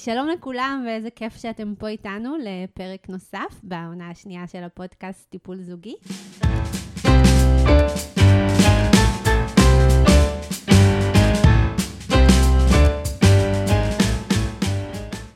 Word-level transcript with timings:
שלום 0.00 0.28
לכולם, 0.28 0.84
ואיזה 0.86 1.10
כיף 1.10 1.36
שאתם 1.36 1.74
פה 1.78 1.88
איתנו 1.88 2.36
לפרק 2.44 3.08
נוסף 3.08 3.60
בעונה 3.62 4.10
השנייה 4.10 4.46
של 4.46 4.62
הפודקאסט 4.62 5.30
טיפול 5.30 5.56
זוגי. 5.56 5.94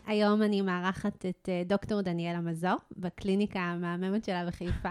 היום 0.07 0.43
אני 0.43 0.63
מארחת 0.63 1.27
את 1.27 1.49
אה, 1.49 1.63
דוקטור 1.67 2.01
דניאלה 2.01 2.41
מזור 2.41 2.77
בקליניקה 2.97 3.61
המהממת 3.61 4.25
שלה 4.25 4.47
בחיפה. 4.47 4.91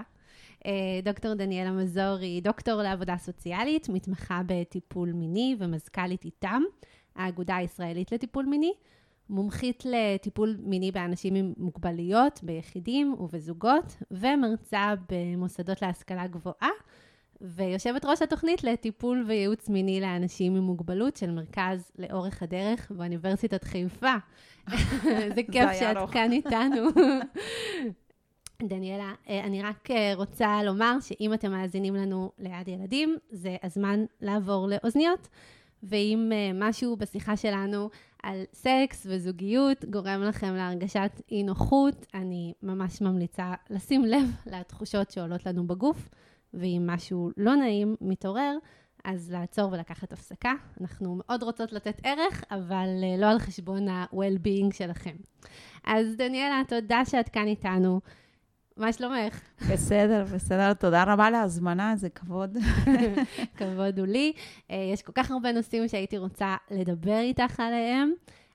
אה, 0.66 0.72
דוקטור 1.04 1.34
דניאלה 1.34 1.72
מזור 1.72 2.18
היא 2.22 2.44
דוקטור 2.44 2.82
לעבודה 2.82 3.18
סוציאלית, 3.18 3.90
מתמחה 3.90 4.42
בטיפול 4.46 5.12
מיני 5.12 5.56
ומזכ"לית 5.60 6.26
איתם, 6.26 6.62
האגודה 7.16 7.56
הישראלית 7.56 8.12
לטיפול 8.12 8.46
מיני. 8.46 8.72
מומחית 9.32 9.84
לטיפול 9.86 10.58
מיני 10.60 10.92
באנשים 10.92 11.36
עם 11.36 11.54
מוגבלויות, 11.58 12.40
ביחידים 12.44 13.16
ובזוגות, 13.20 13.98
ומרצה 14.12 14.94
במוסדות 15.10 15.82
להשכלה 15.82 16.28
גבוהה, 16.28 16.70
ויושבת 17.42 18.06
ראש 18.06 18.22
התוכנית 18.22 18.64
לטיפול 18.64 19.26
וייעוץ 19.28 19.70
מיני 19.70 20.02
לאנשים 20.02 20.56
עם 20.56 20.64
מוגבלות 20.64 21.18
של 21.18 21.32
מרכז 21.32 21.92
לאורך 21.98 22.44
הדרך 22.44 22.92
באוניברסיטת 22.92 23.64
חיפה. 23.64 24.16
זה 25.36 25.42
כיף 25.52 25.70
שאת 25.80 26.10
כאן 26.12 26.32
איתנו. 26.32 26.88
דניאלה, 28.70 29.14
אה, 29.30 29.44
אני 29.44 29.64
רק 29.64 29.92
אה, 29.92 30.14
רוצה 30.16 30.64
לומר 30.64 30.98
שאם 31.02 31.34
אתם 31.34 31.52
מאזינים 31.52 31.96
לנו 31.96 32.32
ליד 32.40 32.68
ילדים, 32.68 33.18
זה 33.30 33.56
הזמן 33.64 34.06
לעבור 34.22 34.68
לאוזניות. 34.68 35.28
ואם 35.84 36.32
uh, 36.32 36.56
משהו 36.70 36.96
בשיחה 36.96 37.38
שלנו 37.38 37.90
על 38.24 38.44
סקס 38.54 39.08
וזוגיות 39.10 39.86
גורם 39.86 40.22
לכם 40.22 40.54
להרגשת 40.56 41.22
אי 41.32 41.44
נוחות, 41.44 42.06
אני 42.14 42.54
ממש 42.64 43.02
ממליצה 43.02 43.54
לשים 43.70 44.06
לב 44.06 44.32
לתחושות 44.46 45.12
שעולות 45.12 45.46
לנו 45.46 45.68
בגוף, 45.68 46.10
ואם 46.54 46.84
משהו 46.86 47.32
לא 47.38 47.56
נעים 47.56 47.96
מתעורר, 48.02 48.58
אז 49.04 49.32
לעצור 49.32 49.72
ולקחת 49.72 50.14
הפסקה. 50.14 50.54
אנחנו 50.82 51.16
מאוד 51.16 51.44
רוצות 51.44 51.72
לתת 51.74 52.02
ערך, 52.04 52.44
אבל 52.52 52.88
uh, 53.02 53.22
לא 53.22 53.26
על 53.26 53.40
חשבון 53.40 53.88
ה-well-being 53.88 54.74
שלכם. 54.74 55.16
אז 55.84 56.16
דניאלה, 56.18 56.62
תודה 56.68 57.06
שאת 57.06 57.30
כאן 57.30 57.48
איתנו. 57.48 58.02
מה 58.78 58.94
שלומך? 58.94 59.42
בסדר, 59.72 60.26
בסדר. 60.36 60.74
תודה 60.74 61.04
רבה 61.08 61.26
על 61.26 61.36
ההזמנה, 61.36 61.94
זה 61.96 62.10
כבוד. 62.10 62.58
כבוד 63.58 64.00
הוא 64.00 64.08
לי. 64.08 64.34
אה, 64.72 64.90
יש 64.94 65.02
כל 65.02 65.12
כך 65.12 65.32
הרבה 65.32 65.52
נושאים 65.52 65.88
שהייתי 65.88 66.18
רוצה 66.18 66.56
לדבר 66.72 67.20
איתך 67.20 67.60
עליהם, 67.60 68.14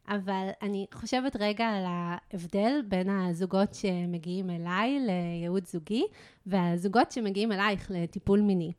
אבל 0.08 0.48
אני 0.62 0.86
חושבת 0.94 1.36
רגע 1.40 1.66
על 1.66 1.84
ההבדל 1.86 2.82
בין 2.88 3.10
הזוגות 3.10 3.74
שמגיעים 3.74 4.50
אליי 4.50 5.00
לייעוץ 5.00 5.72
זוגי, 5.72 6.04
והזוגות 6.46 7.12
שמגיעים 7.12 7.52
אלייך 7.52 7.90
לטיפול 7.94 8.40
מיני. 8.40 8.72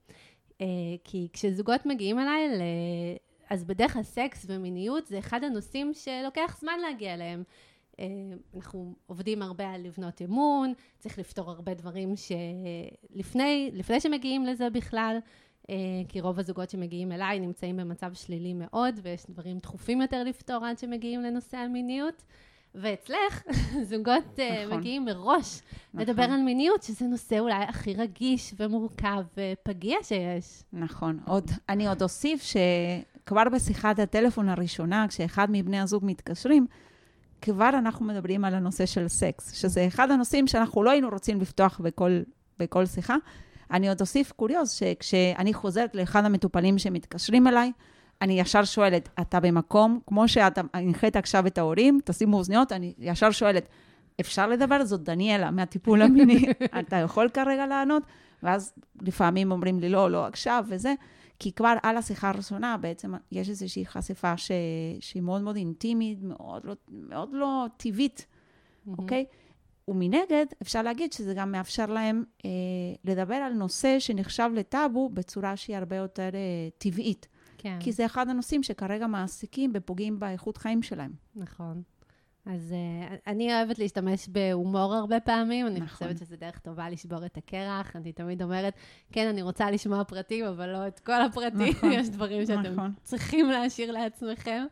אה, 0.62 0.66
כי 1.04 1.28
כשזוגות 1.34 1.86
מגיעים 1.86 2.20
אליי, 2.20 2.50
אז 3.50 3.64
בדרך 3.64 3.94
כלל 3.94 4.04
סקס 4.04 4.46
ומיניות 4.50 5.08
זה 5.08 5.20
אחד 5.20 5.44
הנושאים 5.44 5.92
שלוקח 5.94 6.58
זמן 6.60 6.80
להגיע 6.80 7.14
אליהם. 7.14 7.44
אה, 8.00 8.06
אנחנו 8.56 8.96
עובדים 9.06 9.42
הרבה 9.42 9.70
על 9.70 9.82
לבנות 9.82 10.22
אמון, 10.22 10.74
צריך 11.00 11.20
לפתור 11.20 11.52
הרבה 11.52 11.74
דברים 11.74 12.14
שלפני, 12.16 13.70
לפני 13.74 14.00
שמגיעים 14.00 14.46
לזה 14.46 14.70
בכלל, 14.70 15.18
אה, 15.70 15.76
כי 16.08 16.22
רוב 16.22 16.40
הזוגות 16.40 16.70
שמגיעים 16.70 17.12
אליי 17.12 17.40
נמצאים 17.40 17.78
במצב 17.78 18.14
שלילי 18.14 18.54
מאוד, 18.54 19.00
ויש 19.04 19.26
דברים 19.30 19.58
דחופים 19.58 20.02
יותר 20.02 20.24
לפתור 20.24 20.66
עד 20.66 20.80
שמגיעים 20.80 21.22
לנושא 21.22 21.58
המיניות. 21.58 22.24
ואצלך, 22.76 23.44
זוגות 23.90 24.40
אה, 24.40 24.66
נכון. 24.66 24.78
מגיעים 24.78 25.06
מראש 25.06 25.62
נכון. 25.94 26.02
לדבר 26.02 26.24
על 26.24 26.42
מיניות, 26.42 26.84
שזה 26.84 27.06
נושא 27.06 27.40
אולי 27.40 27.64
הכי 27.64 27.94
רגיש 27.94 28.54
ומורכב 28.60 29.24
ופגיע 29.38 29.98
שיש. 30.04 30.64
נכון. 30.74 31.20
עוד, 31.26 31.52
אני 31.70 31.88
עוד 31.88 32.02
אוסיף 32.02 32.44
שכבר 32.44 33.44
בשיחת 33.54 34.00
הטלפון 34.00 34.50
הראשונה, 34.50 35.06
כשאחד 35.10 35.48
מבני 35.52 35.80
הזוג 35.80 36.06
מתקשרים, 36.06 36.68
כבר 37.42 37.70
אנחנו 37.70 38.06
מדברים 38.06 38.46
על 38.46 38.56
הנושא 38.56 38.86
של 38.86 39.08
סקס, 39.08 39.54
שזה 39.54 39.88
אחד 39.88 40.12
הנושאים 40.12 40.48
שאנחנו 40.48 40.84
לא 40.84 40.92
היינו 40.92 41.10
רוצים 41.10 41.42
לפתוח 41.42 41.82
בכל, 41.84 42.20
בכל 42.60 42.86
שיחה. 42.86 43.16
אני 43.72 43.90
עוד 43.90 44.02
אוסיף 44.02 44.32
קוריוז, 44.32 44.72
שכשאני 44.72 45.54
חוזרת 45.54 45.96
לאחד 45.96 46.26
המטופלים 46.26 46.78
שמתקשרים 46.78 47.48
אליי, 47.48 47.72
אני 48.22 48.40
ישר 48.40 48.64
שואלת, 48.64 49.10
אתה 49.22 49.40
במקום, 49.40 50.00
כמו 50.08 50.28
שאתה 50.28 50.62
הנחית 50.74 51.16
עכשיו 51.16 51.48
את 51.48 51.58
ההורים, 51.58 52.00
תשימו 52.06 52.38
אוזניות, 52.38 52.72
אני 52.72 52.94
ישר 53.00 53.32
שואלת, 53.32 53.70
אפשר 54.20 54.48
לדבר? 54.48 54.86
זאת 54.86 55.04
דניאלה 55.04 55.52
מהטיפול 55.52 56.02
המיני, 56.02 56.46
אתה 56.80 56.96
יכול 56.96 57.30
כרגע 57.30 57.68
לענות? 57.68 58.04
ואז 58.44 58.74
לפעמים 59.02 59.52
אומרים 59.52 59.80
לי, 59.80 59.90
לא, 59.90 60.12
לא 60.12 60.26
עכשיו 60.26 60.66
וזה. 60.68 60.94
כי 61.40 61.52
כבר 61.52 61.76
על 61.84 61.98
השיחה 61.98 62.30
הראשונה 62.30 62.78
בעצם 62.78 63.14
יש 63.32 63.50
איזושהי 63.50 63.86
חשיפה 63.86 64.38
ש... 64.38 64.52
שהיא 65.00 65.24
מאוד 65.24 65.42
מאוד 65.42 65.56
אינטימית, 65.56 66.20
מאוד 66.22 66.66
לא, 66.66 66.74
מאוד 66.90 67.30
לא 67.34 67.66
טבעית, 67.78 68.26
mm-hmm. 68.26 68.92
אוקיי? 68.98 69.26
ומנגד, 69.88 70.46
אפשר 70.62 70.82
להגיד 70.82 71.14
שזה 71.14 71.34
גם 71.34 71.52
מאפשר 71.52 71.86
להם 71.86 72.24
אה, 72.46 72.50
לדבר 73.06 73.36
על 73.36 73.54
נושא 73.54 74.00
שנחשב 74.00 74.50
לטאבו 74.54 75.10
בצורה 75.10 75.58
שהיא 75.58 75.78
הרבה 75.78 75.96
יותר 75.96 76.30
אה, 76.34 76.70
טבעית. 76.78 77.28
כן. 77.58 77.78
כי 77.80 77.92
זה 77.92 78.06
אחד 78.06 78.30
הנושאים 78.30 78.64
שכרגע 78.64 79.08
מעסיקים 79.08 79.72
ופוגעים 79.74 80.20
באיכות 80.20 80.58
חיים 80.58 80.84
שלהם. 80.84 81.12
נכון. 81.36 81.82
אז 82.50 82.74
uh, 82.74 83.14
אני 83.28 83.54
אוהבת 83.54 83.80
להשתמש 83.80 84.28
בהומור 84.28 84.96
הרבה 84.96 85.20
פעמים, 85.20 85.68
אני 85.68 85.80
נכון. 85.80 85.88
חושבת 85.88 86.18
שזו 86.18 86.36
דרך 86.36 86.60
טובה 86.60 86.90
לשבור 86.90 87.26
את 87.26 87.38
הקרח. 87.38 87.96
אני 87.96 88.12
תמיד 88.12 88.44
אומרת, 88.44 88.74
כן, 89.12 89.28
אני 89.28 89.42
רוצה 89.42 89.72
לשמוע 89.72 90.04
פרטים, 90.04 90.46
אבל 90.46 90.70
לא 90.70 90.88
את 90.88 91.00
כל 91.00 91.22
הפרטים, 91.22 91.74
נכון. 91.78 91.92
יש 91.92 92.10
דברים 92.10 92.46
שאתם 92.46 92.74
נכון. 92.74 92.94
צריכים 93.04 93.50
להשאיר 93.50 93.92
לעצמכם. 93.92 94.66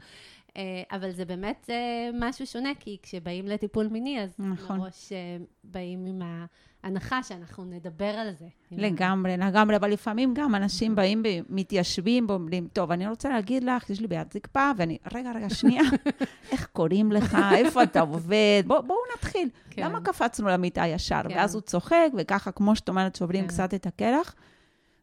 Uh, 0.47 0.57
אבל 0.91 1.11
זה 1.11 1.25
באמת 1.25 1.69
uh, 1.69 2.15
משהו 2.19 2.47
שונה, 2.47 2.69
כי 2.79 2.97
כשבאים 3.01 3.47
לטיפול 3.47 3.87
מיני, 3.87 4.23
אז 4.23 4.35
נכון. 4.39 4.77
מראש 4.77 5.11
uh, 5.11 5.15
באים 5.63 6.05
עם 6.05 6.21
ה... 6.21 6.45
הנחה 6.85 7.23
שאנחנו 7.23 7.65
נדבר 7.65 8.05
על 8.05 8.31
זה. 8.39 8.45
לגמרי, 8.71 9.37
לגמרי, 9.37 9.75
אבל 9.75 9.91
לפעמים 9.91 10.33
גם 10.33 10.55
אנשים 10.55 10.95
באים 10.95 11.23
ומתיישבים 11.49 12.25
ואומרים, 12.29 12.67
טוב, 12.73 12.91
אני 12.91 13.07
רוצה 13.07 13.29
להגיד 13.29 13.63
לך, 13.63 13.89
יש 13.89 14.01
לי 14.01 14.07
בעיית 14.07 14.31
זקפה, 14.31 14.71
ואני, 14.77 14.97
רגע, 15.13 15.31
רגע, 15.35 15.49
שנייה, 15.49 15.83
איך 16.51 16.67
קוראים 16.73 17.11
לך, 17.11 17.37
איפה 17.55 17.83
אתה 17.83 17.99
עובד, 17.99 18.63
בואו 18.67 18.83
בוא 18.83 18.95
נתחיל. 19.15 19.49
כן. 19.69 19.83
למה 19.85 20.01
קפצנו 20.01 20.47
למיטה 20.47 20.87
ישר? 20.87 21.21
כן. 21.29 21.35
ואז 21.35 21.55
הוא 21.55 21.61
צוחק, 21.61 22.07
וככה, 22.17 22.51
כמו 22.51 22.75
שאת 22.75 22.89
אומרת, 22.89 23.15
שוברים 23.15 23.43
כן. 23.43 23.47
קצת 23.47 23.73
את 23.73 23.85
הקרח. 23.85 24.35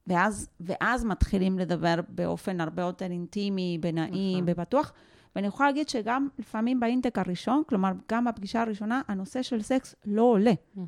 ואז, 0.07 0.49
ואז 0.61 1.05
מתחילים 1.05 1.59
לדבר 1.59 1.95
באופן 2.09 2.61
הרבה 2.61 2.83
יותר 2.83 3.05
אינטימי, 3.05 3.79
בנעים, 3.81 4.45
נכון. 4.45 4.55
בבטוח. 4.55 4.93
ואני 5.37 5.47
יכולה 5.47 5.69
להגיד 5.69 5.89
שגם 5.89 6.29
לפעמים 6.39 6.81
באינטק 6.81 7.19
הראשון, 7.19 7.63
כלומר, 7.69 7.93
גם 8.11 8.25
בפגישה 8.25 8.63
הראשונה, 8.63 9.03
הנושא 9.09 9.43
של 9.43 9.63
סקס 9.63 9.95
לא 10.05 10.23
עולה. 10.23 10.53
Mm-hmm. 10.53 10.81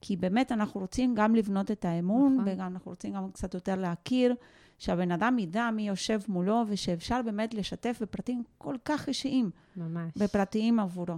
כי 0.00 0.16
באמת 0.16 0.52
אנחנו 0.52 0.80
רוצים 0.80 1.14
גם 1.14 1.34
לבנות 1.34 1.70
את 1.70 1.84
האמון, 1.84 2.32
נכון. 2.32 2.48
וגם 2.48 2.66
אנחנו 2.66 2.90
רוצים 2.90 3.12
גם 3.12 3.30
קצת 3.30 3.54
יותר 3.54 3.74
להכיר, 3.74 4.34
שהבן 4.78 5.12
אדם 5.12 5.38
ידע 5.38 5.70
מי 5.70 5.88
יושב 5.88 6.20
מולו, 6.28 6.62
ושאפשר 6.68 7.22
באמת 7.24 7.54
לשתף 7.54 7.98
בפרטים 8.02 8.42
כל 8.58 8.76
כך 8.84 9.08
אישיים. 9.08 9.50
ממש. 9.76 10.12
בפרטיים 10.16 10.80
עבורו. 10.80 11.14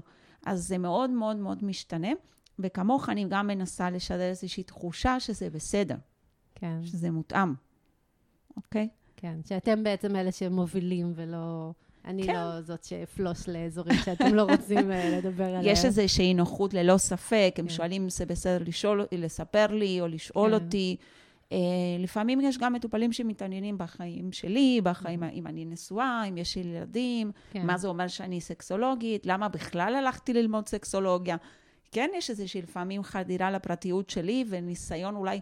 אז 0.46 0.68
זה 0.68 0.78
מאוד 0.78 1.10
מאוד 1.10 1.36
מאוד 1.36 1.64
משתנה, 1.64 2.08
וכמוך 2.58 3.08
אני 3.08 3.26
גם 3.28 3.46
מנסה 3.46 3.90
לשדר 3.90 4.28
איזושהי 4.28 4.62
תחושה 4.62 5.20
שזה 5.20 5.50
בסדר. 5.50 5.96
כן. 6.54 6.78
שזה 6.82 7.10
מותאם, 7.10 7.54
אוקיי? 8.56 8.88
כן, 9.16 9.40
שאתם 9.44 9.82
בעצם 9.82 10.16
אלה 10.16 10.32
שמובילים 10.32 11.12
ולא... 11.14 11.72
אני 12.04 12.26
כן. 12.26 12.34
לא 12.34 12.60
זאת 12.60 12.84
שאפלוש 12.84 13.48
לאזורים 13.48 13.98
שאתם 14.04 14.34
לא 14.34 14.42
רוצים 14.42 14.92
אה, 14.92 15.19
לדבר 15.19 15.44
עליהם. 15.56 15.62
יש 15.65 15.84
איזושהי 15.84 16.34
נוחות 16.34 16.75
ללא 16.75 16.96
ספק, 16.96 17.55
הם 17.58 17.67
כן. 17.67 17.75
שואלים 17.75 18.02
אם 18.02 18.08
זה 18.08 18.26
בסדר 18.26 18.64
לשאול, 18.67 19.06
לספר 19.12 19.67
לי 19.67 20.00
או 20.00 20.06
לשאול 20.06 20.58
כן. 20.58 20.64
אותי. 20.64 20.96
Uh, 21.50 21.56
לפעמים 21.99 22.40
יש 22.40 22.58
גם 22.58 22.73
מטופלים 22.73 23.12
שמתעניינים 23.12 23.78
בחיים 23.78 24.32
שלי, 24.32 24.81
בחיים, 24.84 25.23
mm. 25.23 25.26
אם 25.32 25.46
אני 25.46 25.64
נשואה, 25.64 26.25
אם 26.28 26.37
יש 26.37 26.56
לי 26.56 26.62
ילדים, 26.62 27.32
כן. 27.50 27.67
מה 27.67 27.78
זה 27.78 27.88
אומר 27.88 28.08
שאני 28.08 28.40
סקסולוגית, 28.40 29.26
למה 29.26 29.49
בכלל 29.49 29.94
הלכתי 29.94 30.32
ללמוד 30.32 30.69
סקסולוגיה. 30.69 31.37
כן, 31.93 32.11
יש 32.17 32.31
איזושהי 32.31 32.62
לפעמים 32.62 33.02
חדירה 33.02 33.50
לפרטיות 33.50 34.11
שלי 34.11 34.44
וניסיון 34.49 35.17
אולי, 35.17 35.40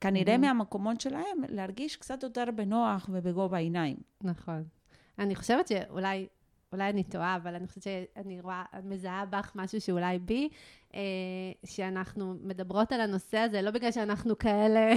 כנראה 0.00 0.34
mm-hmm. 0.34 0.38
מהמקומות 0.38 1.00
שלהם, 1.00 1.38
להרגיש 1.48 1.96
קצת 1.96 2.22
יותר 2.22 2.44
בנוח 2.56 3.10
ובגובה 3.12 3.56
העיניים. 3.56 3.96
נכון. 4.22 4.64
אני 5.18 5.34
חושבת 5.34 5.68
שאולי 5.68 6.26
אולי 6.72 6.90
אני 6.90 7.04
טועה, 7.04 7.36
אבל 7.36 7.54
אני 7.54 7.66
חושבת 7.66 7.82
שאני 7.82 8.40
רואה, 8.40 8.64
מזהה 8.84 9.26
בך 9.26 9.52
משהו 9.54 9.80
שאולי 9.80 10.18
בי, 10.18 10.48
אה, 10.94 11.00
שאנחנו 11.64 12.34
מדברות 12.42 12.92
על 12.92 13.00
הנושא 13.00 13.38
הזה, 13.38 13.62
לא 13.62 13.70
בגלל 13.70 13.92
שאנחנו 13.92 14.38
כאלה 14.38 14.94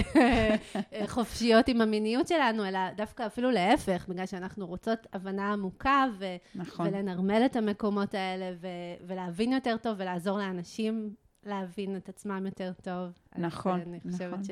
חופשיות 1.14 1.68
עם 1.68 1.80
המיניות 1.80 2.28
שלנו, 2.28 2.64
אלא 2.68 2.78
דווקא 2.96 3.26
אפילו 3.26 3.50
להפך, 3.50 4.06
בגלל 4.08 4.26
שאנחנו 4.26 4.66
רוצות 4.66 4.98
הבנה 5.12 5.52
עמוקה, 5.52 6.04
ו- 6.18 6.36
נכון. 6.54 6.86
ולנרמל 6.86 7.42
את 7.46 7.56
המקומות 7.56 8.14
האלה, 8.14 8.56
ו- 8.60 9.06
ולהבין 9.06 9.52
יותר 9.52 9.76
טוב, 9.76 9.94
ולעזור 9.98 10.38
לאנשים 10.38 11.14
להבין 11.46 11.96
את 11.96 12.08
עצמם 12.08 12.46
יותר 12.46 12.72
טוב. 12.82 13.12
נכון, 13.38 13.80
אז 13.80 13.88
אני 13.88 14.00
חושבת 14.00 14.32
נכון. 14.32 14.44
ש... 14.44 14.50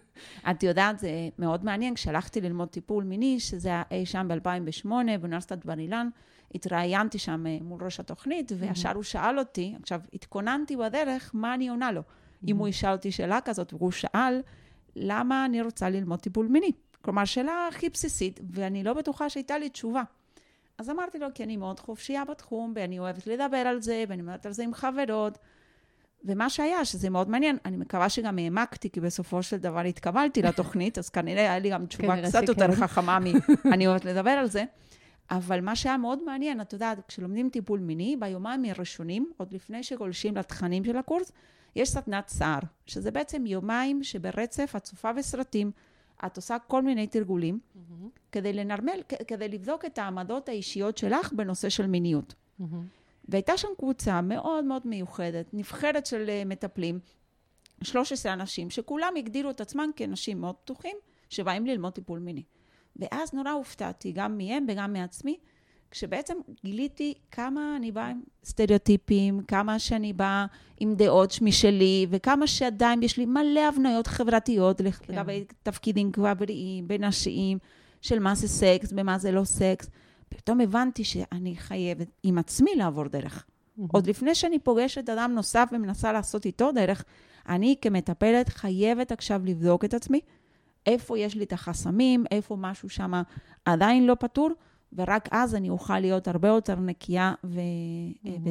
את 0.50 0.62
יודעת, 0.62 0.98
זה 0.98 1.10
מאוד 1.38 1.64
מעניין, 1.64 1.94
כשהלכתי 1.94 2.40
ללמוד 2.40 2.68
טיפול 2.68 3.04
מיני, 3.04 3.40
שזה 3.40 3.68
היה 3.68 3.82
אי 3.90 4.06
שם 4.06 4.28
ב-2008, 4.28 4.88
באוניברסיטת 4.88 5.64
בר 5.64 5.78
אילן, 5.78 6.08
התראיינתי 6.54 7.18
שם 7.18 7.46
אה, 7.46 7.58
מול 7.60 7.84
ראש 7.84 8.00
התוכנית, 8.00 8.52
וישר 8.58 8.92
הוא 8.94 9.02
שאל 9.02 9.38
אותי, 9.38 9.74
עכשיו, 9.82 10.00
התכוננתי 10.12 10.76
בדרך, 10.76 11.30
מה 11.34 11.54
אני 11.54 11.68
עונה 11.68 11.92
לו? 11.92 12.02
אם 12.48 12.56
הוא 12.56 12.68
ישאל 12.68 12.92
אותי 12.92 13.12
שאלה 13.12 13.40
כזאת, 13.40 13.72
והוא 13.72 13.90
שאל, 13.90 14.40
למה 14.96 15.44
אני 15.44 15.62
רוצה 15.62 15.90
ללמוד 15.90 16.20
טיפול 16.20 16.46
מיני? 16.46 16.70
כלומר, 17.02 17.24
שאלה 17.24 17.68
הכי 17.68 17.88
בסיסית, 17.88 18.40
ואני 18.50 18.84
לא 18.84 18.92
בטוחה 18.92 19.30
שהייתה 19.30 19.58
לי 19.58 19.68
תשובה. 19.68 20.02
אז 20.78 20.90
אמרתי 20.90 21.18
לו, 21.18 21.26
כי 21.34 21.44
אני 21.44 21.56
מאוד 21.56 21.80
חופשייה 21.80 22.24
בתחום, 22.24 22.72
ואני 22.76 22.98
אוהבת 22.98 23.26
לדבר 23.26 23.56
על 23.56 23.80
זה, 23.80 24.04
ואני 24.08 24.22
מדברת 24.22 24.46
על 24.46 24.52
זה 24.52 24.62
עם 24.62 24.74
חברות. 24.74 25.38
ומה 26.26 26.50
שהיה, 26.50 26.84
שזה 26.84 27.10
מאוד 27.10 27.30
מעניין, 27.30 27.56
אני 27.64 27.76
מקווה 27.76 28.08
שגם 28.08 28.38
העמקתי, 28.38 28.90
כי 28.90 29.00
בסופו 29.00 29.42
של 29.42 29.56
דבר 29.56 29.80
התקבלתי 29.80 30.42
לתוכנית, 30.42 30.98
אז 30.98 31.08
כנראה 31.08 31.40
היה 31.42 31.58
לי 31.58 31.70
גם 31.70 31.86
תשובה 31.86 32.22
קצת 32.22 32.42
שכן. 32.42 32.46
יותר 32.48 32.74
חכמה 32.74 33.18
מ... 33.18 33.24
אני 33.74 33.86
אוהבת 33.86 34.04
לדבר 34.04 34.30
על 34.30 34.46
זה. 34.46 34.64
אבל 35.30 35.60
מה 35.60 35.76
שהיה 35.76 35.96
מאוד 35.96 36.24
מעניין, 36.24 36.60
את 36.60 36.72
יודעת, 36.72 36.98
כשלומדים 37.08 37.48
טיפול 37.50 37.80
מיני, 37.80 38.16
ביומיים 38.20 38.64
הראשונים, 38.64 39.30
עוד 39.36 39.52
לפני 39.52 39.82
שגולשים 39.82 40.36
לתכנים 40.36 40.84
של 40.84 40.96
הקורס, 40.96 41.32
יש 41.76 41.90
סדנת 41.90 42.28
סער, 42.28 42.60
שזה 42.86 43.10
בעצם 43.10 43.46
יומיים 43.46 44.04
שברצף 44.04 44.72
את 44.76 44.82
צופה 44.82 45.12
בסרטים, 45.12 45.70
את 46.26 46.36
עושה 46.36 46.56
כל 46.66 46.82
מיני 46.82 47.06
תרגולים, 47.06 47.58
מהמם, 47.74 48.08
כדי 48.32 48.52
לנרמל, 48.52 49.02
כדי 49.26 49.48
לבדוק 49.48 49.84
את 49.84 49.98
העמדות 49.98 50.48
האישיות 50.48 50.98
שלך 50.98 51.32
בנושא 51.32 51.68
של 51.68 51.86
מיניות. 51.86 52.34
מהמם. 52.58 52.86
והייתה 53.28 53.56
שם 53.56 53.68
קבוצה 53.78 54.20
מאוד 54.20 54.64
מאוד 54.64 54.82
מיוחדת, 54.84 55.46
נבחרת 55.52 56.06
של 56.06 56.24
אה, 56.28 56.42
מטפלים, 56.46 56.98
13 57.82 58.32
אנשים, 58.32 58.70
שכולם 58.70 59.12
הגדירו 59.16 59.50
את 59.50 59.60
עצמם 59.60 59.90
כאנשים 59.96 60.40
מאוד 60.40 60.54
פתוחים, 60.54 60.96
שבאים 61.30 61.66
ללמוד 61.66 61.92
טיפול 61.92 62.18
מיני. 62.18 62.42
ואז 62.96 63.34
נורא 63.34 63.50
הופתעתי, 63.50 64.12
גם 64.12 64.38
מהם 64.38 64.66
וגם 64.68 64.92
מעצמי, 64.92 65.38
כשבעצם 65.90 66.34
גיליתי 66.64 67.14
כמה 67.30 67.76
אני 67.76 67.92
באה 67.92 68.08
עם 68.08 68.20
סטריאוטיפים, 68.44 69.40
כמה 69.48 69.78
שאני 69.78 70.12
באה 70.12 70.46
עם 70.80 70.94
דעות 70.94 71.38
משלי, 71.42 72.06
וכמה 72.10 72.46
שעדיין 72.46 73.02
יש 73.02 73.16
לי 73.16 73.26
מלא 73.26 73.60
הבניות 73.68 74.06
חברתיות 74.06 74.80
לגבי 75.08 75.44
תפקידים 75.62 76.10
גבריים, 76.10 76.88
בנשיים, 76.88 77.58
של 78.00 78.18
מה 78.18 78.34
זה 78.34 78.48
סקס 78.48 78.92
ומה 78.96 79.18
זה 79.18 79.32
לא 79.32 79.44
סקס. 79.44 79.90
פתאום 80.28 80.60
הבנתי 80.60 81.04
שאני 81.04 81.56
חייבת 81.56 82.08
עם 82.22 82.38
עצמי 82.38 82.70
לעבור 82.76 83.08
דרך. 83.08 83.46
עוד 83.92 84.06
לפני 84.06 84.34
שאני 84.34 84.58
פוגשת 84.58 85.08
אדם 85.08 85.32
נוסף 85.34 85.68
ומנסה 85.72 86.12
לעשות 86.12 86.46
איתו 86.46 86.72
דרך, 86.72 87.04
אני 87.48 87.76
כמטפלת 87.80 88.48
חייבת 88.48 89.12
עכשיו 89.12 89.40
לבדוק 89.44 89.84
את 89.84 89.94
עצמי, 89.94 90.20
איפה 90.86 91.18
יש 91.18 91.34
לי 91.34 91.44
את 91.44 91.52
החסמים, 91.52 92.24
איפה 92.30 92.56
משהו 92.56 92.88
שם 92.88 93.12
עדיין 93.64 94.06
לא 94.06 94.14
פתור, 94.14 94.50
ורק 94.92 95.28
אז 95.30 95.54
אני 95.54 95.70
אוכל 95.70 95.98
להיות 95.98 96.28
הרבה 96.28 96.48
יותר 96.48 96.74
נקייה 96.74 97.34
ו... 97.44 97.60
מהמם. 98.24 98.46
ו... 98.46 98.50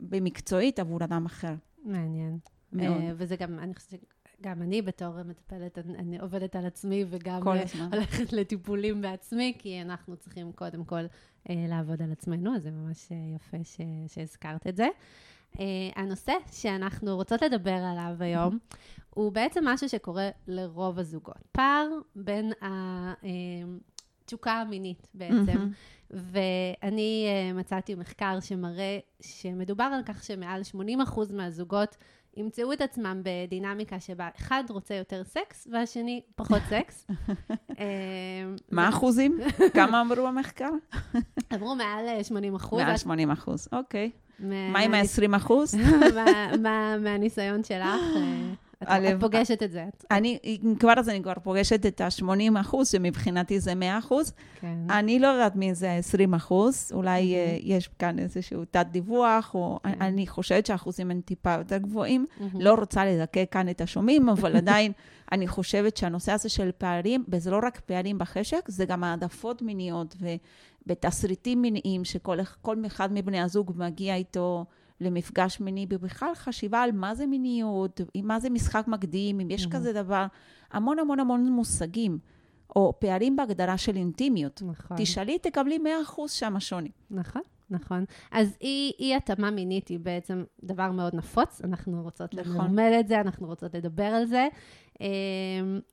במקצועית 0.00 0.78
עבור 0.78 1.04
אדם 1.04 1.26
אחר. 1.26 1.54
מעניין. 1.84 2.38
מאוד. 2.72 3.02
אה, 3.02 3.12
וזה 3.16 3.36
גם, 3.36 3.58
אני 3.58 3.74
חושבת 3.74 3.92
שגם 4.40 4.62
אני 4.62 4.82
בתור 4.82 5.22
מטפלת, 5.22 5.78
אני, 5.78 5.98
אני 5.98 6.18
עובדת 6.18 6.56
על 6.56 6.66
עצמי 6.66 7.04
וגם 7.10 7.48
אה. 7.48 7.64
הולכת 7.92 8.32
לטיפולים 8.32 9.02
בעצמי, 9.02 9.54
כי 9.58 9.82
אנחנו 9.82 10.16
צריכים 10.16 10.52
קודם 10.52 10.84
כל 10.84 11.04
אה, 11.50 11.64
לעבוד 11.68 12.02
על 12.02 12.12
עצמנו, 12.12 12.56
אז 12.56 12.62
זה 12.62 12.70
ממש 12.70 13.12
אה, 13.12 13.16
יפה 13.36 13.64
ש, 13.64 13.80
שהזכרת 14.14 14.66
את 14.66 14.76
זה. 14.76 14.88
אה, 15.60 15.64
הנושא 15.96 16.32
שאנחנו 16.52 17.16
רוצות 17.16 17.42
לדבר 17.42 17.70
עליו 17.70 18.16
היום, 18.20 18.58
הוא 19.10 19.32
בעצם 19.32 19.64
משהו 19.66 19.88
שקורה 19.88 20.28
לרוב 20.46 20.98
הזוגות. 20.98 21.48
פער 21.52 21.88
בין 22.16 22.52
התשוקה 24.22 24.52
המינית 24.52 25.08
בעצם. 25.14 25.46
מהמם. 25.46 25.72
ואני 26.10 27.28
uh, 27.28 27.54
מצאתי 27.54 27.94
מחקר 27.94 28.40
שמראה 28.40 28.98
שמדובר 29.20 29.84
על 29.84 30.02
כך 30.06 30.24
שמעל 30.24 30.62
80% 30.74 31.32
מהזוגות 31.32 31.96
ימצאו 32.36 32.72
את 32.72 32.80
עצמם 32.80 33.22
בדינמיקה 33.22 34.00
שבה 34.00 34.28
אחד 34.36 34.64
רוצה 34.68 34.94
יותר 34.94 35.24
סקס 35.24 35.68
והשני 35.72 36.20
פחות 36.36 36.62
סקס. 36.70 37.06
אה, 37.78 37.84
מה 38.70 38.86
האחוזים? 38.86 39.38
כמה 39.74 40.00
אמרו 40.00 40.26
במחקר? 40.26 40.70
עברו 41.50 41.74
מעל 41.74 42.08
אה, 42.08 42.24
80 42.24 42.54
אחוז. 42.54 42.82
מעל 42.82 42.96
80 42.96 43.30
אחוז, 43.30 43.68
אוקיי. 43.72 44.10
מה 44.38 44.78
עם 44.78 44.94
ה-20 44.94 45.36
אחוז? 45.36 45.74
מהניסיון 47.04 47.64
שלך? 47.64 48.00
את- 49.14 49.20
פוגשת 49.20 49.62
את 49.62 49.72
זה. 49.72 49.84
אני, 50.10 50.38
כבר 50.80 50.92
אז 50.98 51.08
אני 51.08 51.22
כבר 51.22 51.32
פוגשת 51.42 51.86
את 51.86 52.00
ה-80 52.00 52.24
אחוז, 52.60 52.88
שמבחינתי 52.88 53.60
זה 53.60 53.74
100 53.74 53.98
אחוז. 53.98 54.32
כן. 54.60 54.90
אני 54.90 55.18
לא 55.18 55.26
יודעת 55.26 55.56
מי 55.56 55.74
זה 55.74 55.90
ה-20 55.92 56.36
אחוז, 56.36 56.90
אולי 56.94 57.34
אה, 57.34 57.56
יש 57.60 57.88
כאן 57.98 58.18
איזשהו 58.18 58.64
תת-דיווח, 58.70 59.54
או 59.54 59.78
כן. 59.82 60.02
אני 60.02 60.26
חושבת 60.26 60.66
שהאחוזים 60.66 61.10
הם 61.10 61.20
טיפה 61.24 61.52
יותר 61.52 61.76
גבוהים. 61.78 62.26
מהמם. 62.40 62.60
לא 62.60 62.74
רוצה 62.74 63.04
לדכא 63.04 63.44
כאן 63.50 63.68
את 63.68 63.80
השומעים, 63.80 64.28
אבל 64.28 64.56
עדיין 64.62 64.92
אני 65.32 65.46
חושבת 65.48 65.96
שהנושא 65.96 66.32
הזה 66.32 66.48
של 66.48 66.70
פערים, 66.78 67.24
וזה 67.28 67.50
לא 67.50 67.60
רק 67.62 67.80
פערים 67.80 68.18
בחשק, 68.18 68.68
זה 68.68 68.84
גם 68.84 69.04
העדפות 69.04 69.62
מיניות 69.62 70.14
ו- 70.20 70.34
ותסריטים 70.86 71.62
מיניים, 71.62 72.04
שכל 72.04 72.38
כל 72.62 72.76
אחד 72.86 73.12
מבני 73.12 73.40
הזוג 73.40 73.72
מגיע 73.76 74.14
איתו 74.16 74.64
למפגש 75.00 75.60
מיני, 75.60 75.86
ובכלל 75.90 76.34
חשיבה 76.34 76.82
על 76.82 76.92
מה 76.92 77.14
זה 77.14 77.26
מיניות, 77.26 78.00
מה 78.22 78.40
זה 78.40 78.50
משחק 78.50 78.84
מקדים, 78.88 79.40
אם 79.40 79.50
יש 79.50 79.64
Mhm. 79.66 79.70
כזה 79.70 79.92
דבר, 79.92 80.26
המון 80.72 80.98
המון 80.98 81.20
המון 81.20 81.52
מושגים, 81.52 82.18
או 82.76 82.92
פערים 82.98 83.36
בהגדרה 83.36 83.78
של 83.78 83.96
אינטימיות. 83.96 84.62
נכון. 84.66 84.96
תשאלי, 85.00 85.38
תקבלי 85.38 85.78
100% 85.78 86.32
שם 86.32 86.56
השוני. 86.56 86.90
נכון, 87.10 87.42
נכון. 87.70 88.04
אז 88.32 88.56
אי, 88.60 88.92
אי 88.98 89.14
התאמה 89.14 89.50
מינית 89.50 89.88
היא 89.88 89.98
בעצם 89.98 90.44
דבר 90.64 90.90
מאוד 90.90 91.14
נפוץ, 91.14 91.60
אנחנו 91.64 92.02
רוצות 92.02 92.34
נכון. 92.34 92.52
לנרמל 92.56 92.92
את 93.00 93.08
זה, 93.08 93.20
אנחנו 93.20 93.46
רוצות 93.46 93.74
לדבר 93.74 94.04
על 94.04 94.26
זה. 94.26 94.48
אמ, 95.00 95.06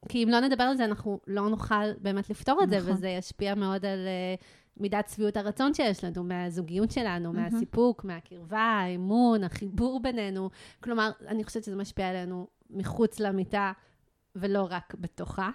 כי 0.10 0.24
אם 0.24 0.30
לא 0.30 0.40
נדבר 0.40 0.64
על 0.64 0.78
זה, 0.78 0.86
אנחנו 0.86 1.20
לא 1.28 1.50
נוכל 1.50 1.92
באמת 2.02 2.30
לפתור 2.30 2.64
את 2.64 2.70
זה, 2.70 2.78
נכון. 2.78 2.92
וזה 2.92 3.08
ישפיע 3.10 3.56
מאוד 3.56 3.86
על 3.86 4.00
אה, 4.08 4.36
מידת 4.78 5.10
שביעות 5.10 5.38
הרצון 5.38 5.74
שיש 5.74 6.04
לנו, 6.04 6.24
מהזוגיות 6.24 6.92
שלנו, 6.92 7.34
מהמם. 7.34 7.44
מהסיפוק, 7.54 8.04
מהקרבה, 8.04 8.60
האמון, 8.60 9.44
החיבור 9.44 10.00
בינינו. 10.02 10.50
כלומר, 10.84 11.12
אני 11.28 11.44
חושבת 11.44 11.64
שזה 11.64 11.76
משפיע 11.76 12.10
עלינו 12.10 12.48
מחוץ 12.70 13.20
למיטה, 13.20 13.72
ולא 14.36 14.68
רק 14.70 14.96
בתוכה. 15.00 15.50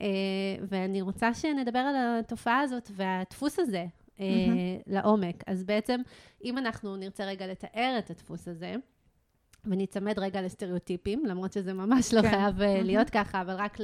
אה, 0.00 0.06
ואני 0.68 1.02
רוצה 1.02 1.34
שנדבר 1.34 1.78
על 1.78 1.94
התופעה 2.20 2.60
הזאת 2.60 2.90
והדפוס 2.94 3.58
הזה 3.58 3.86
אה, 4.20 4.26
מהמם. 4.48 4.58
לעומק. 4.86 5.44
אז 5.46 5.64
בעצם, 5.64 6.00
אם 6.44 6.58
אנחנו 6.58 6.96
נרצה 6.96 7.24
רגע 7.24 7.46
לתאר 7.46 7.94
את 7.98 8.10
הדפוס 8.10 8.48
הזה, 8.48 8.74
וניצמד 9.64 10.18
רגע 10.18 10.42
לסטריאוטיפים, 10.42 11.26
למרות 11.26 11.52
שזה 11.52 11.72
ממש 11.72 12.14
לא 12.14 12.22
כן. 12.22 12.30
חייב 12.30 12.58
מהמם. 12.58 12.86
להיות 12.86 13.10
ככה, 13.10 13.40
אבל 13.40 13.54
רק 13.54 13.78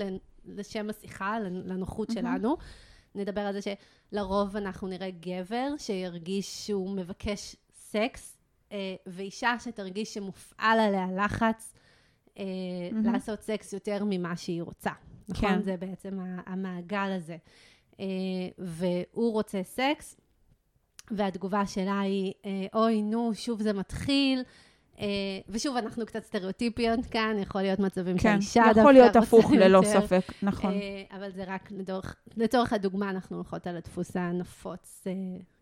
לשם 0.44 0.90
השיחה, 0.90 1.36
לנ- 1.40 1.68
לנוחות 1.68 2.10
מהמם. 2.10 2.20
שלנו. 2.38 2.56
נדבר 3.14 3.40
על 3.40 3.60
זה 3.60 3.60
שלרוב 3.60 4.56
אנחנו 4.56 4.88
נראה 4.88 5.10
גבר 5.10 5.68
שירגיש 5.78 6.66
שהוא 6.66 6.96
מבקש 6.96 7.56
סקס, 7.74 8.38
אה, 8.72 8.94
ואישה 9.06 9.54
שתרגיש 9.58 10.14
שמופעל 10.14 10.80
עליה 10.80 11.06
לחץ 11.16 11.74
אה, 12.38 12.44
מהמם. 12.92 13.12
לעשות 13.12 13.42
סקס 13.42 13.72
יותר 13.72 14.04
ממה 14.06 14.36
שהיא 14.36 14.62
רוצה. 14.62 14.90
נכון? 15.28 15.48
כן. 15.48 15.62
זה 15.62 15.76
בעצם 15.76 16.18
המעגל 16.46 17.12
הזה. 17.16 17.36
אה, 18.00 18.06
והוא 18.58 19.32
רוצה 19.32 19.62
סקס, 19.62 20.16
והתגובה 21.10 21.66
שלה 21.66 22.00
היא, 22.00 22.32
אה, 22.44 22.66
אוי, 22.74 23.02
נו, 23.02 23.34
שוב 23.34 23.62
זה 23.62 23.72
מתחיל. 23.72 24.42
אה, 25.00 25.06
ושוב, 25.48 25.76
אנחנו 25.76 26.06
קצת 26.06 26.24
סטריאוטיפיות 26.24 27.06
כאן, 27.10 27.36
יכול 27.40 27.62
להיות 27.62 27.78
מצבים 27.78 28.18
כן, 28.18 28.40
שהאישה 28.40 28.62
דווקא 28.66 28.80
יכול 28.80 28.92
להיות 28.92 29.16
הפוך 29.16 29.50
ללא 29.52 29.78
יותר. 29.78 30.00
ספק, 30.00 30.32
נכון. 30.42 30.72
אה, 30.72 31.02
אבל 31.16 31.30
זה 31.30 31.44
רק 31.46 31.68
לצורך, 31.70 32.16
לצורך 32.36 32.72
הדוגמה, 32.72 33.10
אנחנו 33.10 33.36
הולכות 33.36 33.66
על 33.66 33.76
הדפוס 33.76 34.16
הנפוץ 34.16 35.04
אה, 35.06 35.12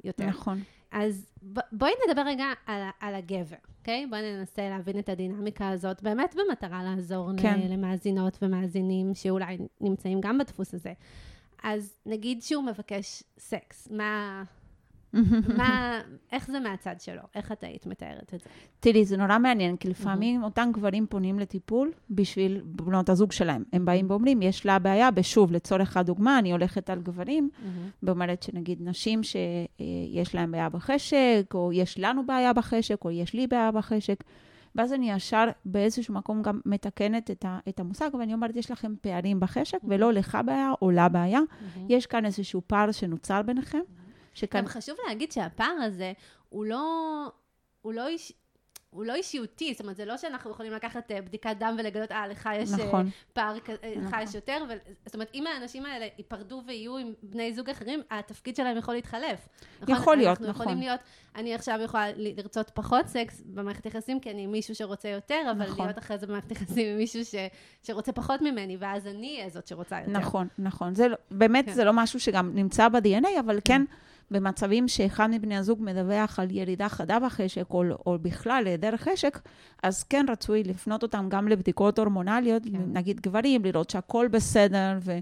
יותר. 0.05 0.27
נכון. 0.27 0.63
אז 0.93 1.27
ב- 1.53 1.61
בואי 1.73 1.93
נדבר 2.09 2.23
רגע 2.27 2.45
על, 2.67 2.83
על 3.01 3.15
הגבר, 3.15 3.57
אוקיי? 3.81 4.07
בואי 4.07 4.23
ננסה 4.23 4.69
להבין 4.69 4.99
את 4.99 5.09
הדינמיקה 5.09 5.69
הזאת, 5.69 6.03
באמת 6.03 6.35
במטרה 6.35 6.83
לעזור 6.85 7.31
כן. 7.37 7.61
למאזינות 7.69 8.39
ומאזינים 8.43 9.15
שאולי 9.15 9.59
נמצאים 9.81 10.21
גם 10.21 10.39
בדפוס 10.39 10.75
הזה. 10.75 10.93
אז 11.63 11.97
נגיד 12.07 12.43
שהוא 12.43 12.65
מבקש 12.65 13.23
סקס, 13.39 13.89
מה, 13.91 14.43
מה, 15.59 16.01
איך 16.33 16.51
זה 16.51 16.61
מהצד 16.61 16.95
שלו? 16.99 17.23
איך 17.35 17.53
את 17.53 17.65
היית 17.65 17.87
מתארת 17.87 18.35
את 18.35 18.41
זה? 18.41 18.49
תראי, 18.81 19.05
זה 19.05 19.17
נורא 19.17 19.39
מעניין, 19.39 19.77
כי 19.77 19.89
לפעמים 19.89 20.43
אותם 20.43 20.71
גברים 20.73 21.07
פונים 21.07 21.39
לטיפול 21.39 21.93
בשביל 22.11 22.61
בנות 22.65 23.09
הזוג 23.09 23.33
שלהם. 23.33 23.65
הם 23.73 23.85
באים 23.85 24.11
ואומרים, 24.11 24.43
יש 24.43 24.67
לה 24.67 24.79
בעיה, 24.79 25.09
ושוב, 25.17 25.53
לצורך 25.53 25.97
הדוגמה, 25.97 26.39
אני 26.39 26.53
הולכת 26.53 26.91
על 26.91 27.01
גברים, 27.01 27.51
ואומרת 28.03 28.43
שנגיד 28.43 28.79
נשים 28.83 29.21
שיש 29.23 30.35
להם 30.35 30.53
בעיה 30.53 30.69
בחשק, 30.69 31.47
או 31.55 31.73
יש 31.73 31.99
לנו 31.99 32.27
בעיה 32.27 32.53
בחשק, 32.53 33.05
או 33.05 33.11
יש 33.11 33.35
לי 33.35 33.47
בעיה 33.47 33.71
בחשק. 33.71 34.25
ואז 34.75 34.93
אני 34.93 35.11
ישר 35.11 35.45
באיזשהו 35.65 36.15
מקום 36.15 36.43
גם 36.43 36.61
מתקנת 36.67 37.31
את, 37.31 37.45
ה, 37.45 37.59
את 37.69 37.81
המושג, 37.81 38.11
ואני 38.19 38.35
אומרת, 38.35 38.57
יש 38.57 38.71
לכם 38.71 38.95
פערים 39.01 39.41
בחשק, 39.41 39.79
ולא 39.85 40.13
לך 40.13 40.39
בעיה 40.47 40.73
או 40.83 40.91
לה 40.91 41.09
בעיה. 41.09 41.41
יש 41.89 42.07
כאן 42.07 42.25
איזשהו 42.25 42.63
פער 42.67 42.93
שנוצר 42.93 43.43
ביניכם. 43.43 43.81
שכאן... 44.35 44.61
גם 44.61 44.67
חשוב 44.67 44.97
להגיד 45.09 45.33
שהפער 45.33 45.77
הזה 45.83 46.13
הוא 46.49 46.65
לא, 46.65 47.27
הוא 47.83 47.93
לא 47.93 48.09
איש... 48.09 48.33
הוא 48.93 49.05
לא 49.05 49.15
אישיותי, 49.15 49.73
זאת 49.73 49.81
אומרת, 49.81 49.97
זה 49.97 50.05
לא 50.05 50.17
שאנחנו 50.17 50.51
יכולים 50.51 50.73
לקחת 50.73 51.11
uh, 51.11 51.15
בדיקת 51.25 51.57
דם 51.59 51.77
ולגלות, 51.79 52.13
אה, 52.13 52.29
לך 52.29 52.49
יש 52.55 52.71
נכון. 52.71 53.07
uh, 53.07 53.33
פער, 53.33 53.57
נכון. 53.57 54.05
לך 54.05 54.17
יש 54.23 54.35
יותר, 54.35 54.65
ו... 54.69 54.73
זאת 55.07 55.15
אומרת, 55.15 55.31
אם 55.35 55.47
האנשים 55.47 55.87
האלה 55.87 56.07
ייפרדו 56.19 56.63
ויהיו 56.67 56.97
עם 56.97 57.13
בני 57.23 57.53
זוג 57.53 57.71
אחרים, 57.71 58.03
התפקיד 58.11 58.57
שלהם 58.57 58.77
יכול 58.77 58.95
להתחלף. 58.95 59.49
נכון? 59.81 59.95
יכול 59.97 60.17
להיות, 60.17 60.29
אנחנו 60.29 60.49
נכון. 60.49 60.63
יכולים 60.63 60.79
להיות, 60.79 61.01
אני 61.37 61.55
עכשיו 61.55 61.79
יכולה 61.85 62.07
לרצות 62.17 62.71
פחות 62.75 63.07
סקס 63.07 63.43
במערכת 63.47 63.87
יחסים, 63.87 64.21
כי 64.21 64.31
אני 64.31 64.47
מישהו 64.47 64.75
שרוצה 64.75 65.09
יותר, 65.09 65.43
אבל 65.51 65.67
נכון. 65.67 65.87
להיות 65.87 65.99
אחרי 65.99 66.19
זה 66.19 66.27
במערכת 66.27 66.51
יחסים 66.51 66.93
עם 66.93 66.97
מישהו 66.97 67.25
ש... 67.25 67.35
שרוצה 67.83 68.13
פחות 68.13 68.41
ממני, 68.41 68.77
ואז 68.81 69.07
אני 69.07 69.37
אהיה 69.37 69.49
זאת 69.51 69.67
שרוצה 69.67 70.01
יותר. 70.01 70.13
נכון, 70.13 70.49
נכון. 70.59 70.95
זה, 70.95 71.09
לא- 71.09 71.17
באמת, 71.31 71.67
כן. 71.67 71.73
זה 71.73 71.85
לא 71.85 71.93
משהו 71.93 72.21
שגם 72.21 72.51
נמצא 72.55 72.89
ב-DNA, 72.89 73.41
אבל 73.41 73.59
כן. 73.65 73.85
כן. 73.89 73.95
במצבים 74.33 74.89
שאחד 74.89 75.29
מבני 75.31 75.57
הזוג 75.57 75.79
מדווח 75.83 76.39
על 76.39 76.51
ירידה 76.51 76.89
חדה 76.89 77.19
בחשק, 77.19 77.67
או, 77.71 77.85
או 78.07 78.19
בכלל 78.23 78.63
היעדר 78.67 78.97
חשק, 78.97 79.39
אז 79.83 80.03
כן 80.03 80.27
רצוי 80.29 80.63
לפנות 80.65 81.03
אותם 81.03 81.27
גם 81.29 81.49
לבדיקות 81.49 81.99
הורמונליות, 81.99 82.63
כן. 82.65 82.79
נגיד 82.93 83.21
גברים, 83.21 83.65
לראות 83.65 83.91
שהכול 83.91 84.29
בסדר, 84.29 84.99
ו... 85.01 85.19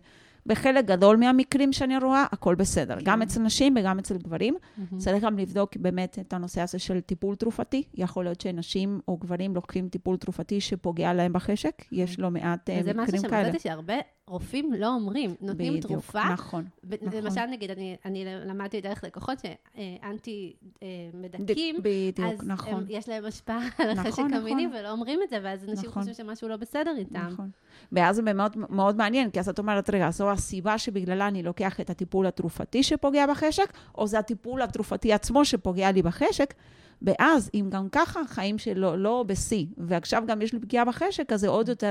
בחלק 0.46 0.84
גדול 0.84 1.16
מהמקרים 1.16 1.72
שאני 1.72 1.98
רואה, 1.98 2.26
הכל 2.32 2.54
בסדר. 2.54 2.96
כן. 2.96 3.04
גם 3.04 3.22
אצל 3.22 3.40
נשים 3.40 3.74
וגם 3.80 3.98
אצל 3.98 4.16
גברים. 4.16 4.54
Mm-hmm. 4.54 4.96
צריך 4.96 5.24
גם 5.24 5.38
לבדוק 5.38 5.76
באמת 5.76 6.18
את 6.20 6.32
הנושא 6.32 6.60
הזה 6.60 6.78
של 6.78 7.00
טיפול 7.00 7.34
תרופתי. 7.34 7.82
יכול 7.94 8.24
להיות 8.24 8.40
שנשים 8.40 9.00
או 9.08 9.16
גברים 9.16 9.54
לוקחים 9.54 9.88
טיפול 9.88 10.16
תרופתי 10.16 10.60
שפוגע 10.60 11.12
להם 11.12 11.32
בחשק. 11.32 11.84
יש 11.92 12.18
לא 12.18 12.30
מעט 12.30 12.70
אה, 12.70 12.80
מקרים 12.80 12.94
כאלה. 12.96 13.02
וזה 13.02 13.14
משהו 13.14 13.30
שמצאתי 13.30 13.58
שהרבה 13.58 13.94
רופאים 14.26 14.72
לא 14.72 14.94
אומרים. 14.94 15.34
נותנים 15.40 15.72
בדיוק, 15.72 15.92
תרופה. 15.92 16.32
נכון, 16.32 16.64
נכון. 16.84 17.12
למשל, 17.12 17.46
נגיד, 17.46 17.70
אני, 17.70 17.96
אני 18.04 18.24
למדתי 18.24 18.80
דרך 18.80 19.04
לקוחות 19.04 19.38
שאנטי 19.38 20.52
אה, 20.82 20.88
מדכאים, 21.14 21.76
בדיוק, 21.82 22.28
אז 22.32 22.48
נכון. 22.48 22.74
הם, 22.74 22.84
יש 22.88 23.08
להם 23.08 23.24
השפעה 23.24 23.68
על 23.78 23.90
החשק 23.90 24.18
נכון, 24.18 24.34
המיני, 24.34 24.66
נכון. 24.66 24.78
ולא 24.78 24.90
אומרים 24.90 25.20
את 25.24 25.30
זה, 25.30 25.38
ואז 25.42 25.64
אנשים 25.64 25.88
נכון. 25.88 26.02
חושבים 26.02 26.14
שמשהו 26.14 26.48
לא 26.48 26.56
בסדר 26.56 26.94
איתם. 26.98 27.28
נכון. 27.32 27.50
ואז 27.92 28.16
זה 28.16 28.22
מאוד, 28.22 28.56
מאוד 28.56 28.96
מעניין, 28.96 29.30
כי 29.30 29.40
אז 29.40 29.48
את 29.48 29.58
אומרת, 29.58 29.90
רגע, 29.90 30.10
זו 30.10 30.30
הסיבה 30.30 30.78
שבגללה 30.78 31.28
אני 31.28 31.42
לוקח 31.42 31.80
את 31.80 31.90
הטיפול 31.90 32.26
התרופתי 32.26 32.82
שפוגע 32.82 33.26
בחשק, 33.26 33.72
או 33.94 34.06
זה 34.06 34.18
הטיפול 34.18 34.62
התרופתי 34.62 35.12
עצמו 35.12 35.44
שפוגע 35.44 35.92
לי 35.92 36.02
בחשק? 36.02 36.54
ואז, 37.02 37.50
אם 37.54 37.66
גם 37.68 37.88
ככה 37.92 38.20
החיים 38.20 38.58
שלו 38.58 38.96
לא 38.96 39.24
בשיא, 39.26 39.66
ועכשיו 39.78 40.22
גם 40.26 40.42
יש 40.42 40.52
לי 40.52 40.58
פגיעה 40.60 40.84
בחשק, 40.84 41.32
אז 41.32 41.40
זה 41.40 41.48
עוד 41.48 41.68
יותר 41.68 41.90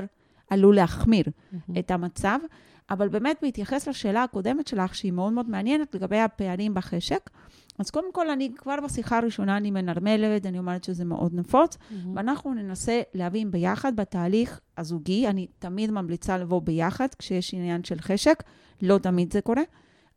עלול 0.50 0.76
להחמיר 0.76 1.26
mm-hmm. 1.26 1.80
את 1.80 1.92
המצב. 1.92 2.40
אבל 2.90 3.10
באמת, 3.10 3.38
בהתייחס 3.42 3.88
לשאלה 3.88 4.24
הקודמת 4.24 4.68
שלך, 4.68 4.96
שהיא 4.96 5.12
מאוד 5.12 5.34
מאוד 5.34 5.50
מעניינת 5.50 5.96
לגבי 5.96 6.20
הפערים 6.20 6.74
בחשק, 6.74 7.30
אז 7.80 7.90
קודם 7.90 8.14
כל, 8.14 8.30
אני 8.30 8.52
כבר 8.56 8.76
בשיחה 8.86 9.18
הראשונה, 9.18 9.58
אני 9.58 9.72
מנרמלת, 9.72 10.46
אני 10.46 10.60
אומרת 10.60 10.84
שזה 10.84 11.06
מאוד 11.06 11.34
נפוץ, 11.36 11.76
mm-hmm. 11.76 11.94
ואנחנו 12.16 12.54
ננסה 12.54 13.02
להבין 13.14 13.52
ביחד 13.52 13.96
בתהליך 13.96 14.60
הזוגי, 14.78 15.28
אני 15.28 15.48
תמיד 15.60 15.92
ממליצה 15.92 16.38
לבוא 16.38 16.62
ביחד 16.62 17.08
כשיש 17.20 17.54
עניין 17.54 17.84
של 17.84 18.00
חשק, 18.00 18.44
לא 18.82 18.98
תמיד 18.98 19.34
זה 19.34 19.42
קורה, 19.42 19.64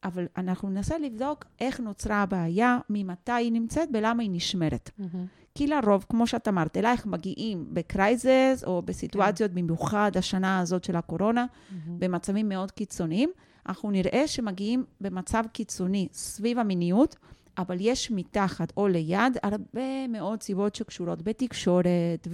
אבל 0.05 0.27
אנחנו 0.37 0.71
ננסה 0.71 0.99
לבדוק 0.99 1.45
איך 1.61 1.81
נוצרה 1.81 2.23
הבעיה, 2.23 2.79
ממתי 2.91 3.33
היא 3.33 3.53
נמצאת 3.53 3.89
ולמה 3.93 4.23
היא 4.23 4.31
נשמרת. 4.33 4.91
Mm-hmm. 4.99 5.42
כי 5.55 5.67
לרוב, 5.67 6.07
כמו 6.09 6.27
שאת 6.27 6.49
אמרת, 6.49 6.77
אלייך 6.77 7.07
מגיעים 7.07 7.67
ב 7.73 7.86
crisis 7.86 8.65
או 8.67 8.83
בסיטואציות, 8.83 9.51
כן. 9.51 9.57
במיוחד 9.57 10.11
השנה 10.15 10.59
הזאת 10.59 10.85
של 10.85 10.97
הקורונה, 10.97 11.45
mm-hmm. 11.45 11.75
במצבים 11.99 12.49
מאוד 12.49 12.71
קיצוניים, 12.71 13.31
אנחנו 13.67 13.91
נראה 13.91 14.29
שמגיעים 14.29 14.85
במצב 15.01 15.45
קיצוני 15.53 16.09
סביב 16.13 16.59
המיניות, 16.59 17.17
אבל 17.59 17.77
יש 17.81 18.11
מתחת 18.11 18.73
או 18.77 18.89
ליד 18.89 19.39
הרבה 19.43 20.09
מאוד 20.09 20.43
סיבות 20.43 20.75
שקשורות 20.75 21.23
בתקשורת 21.23 22.29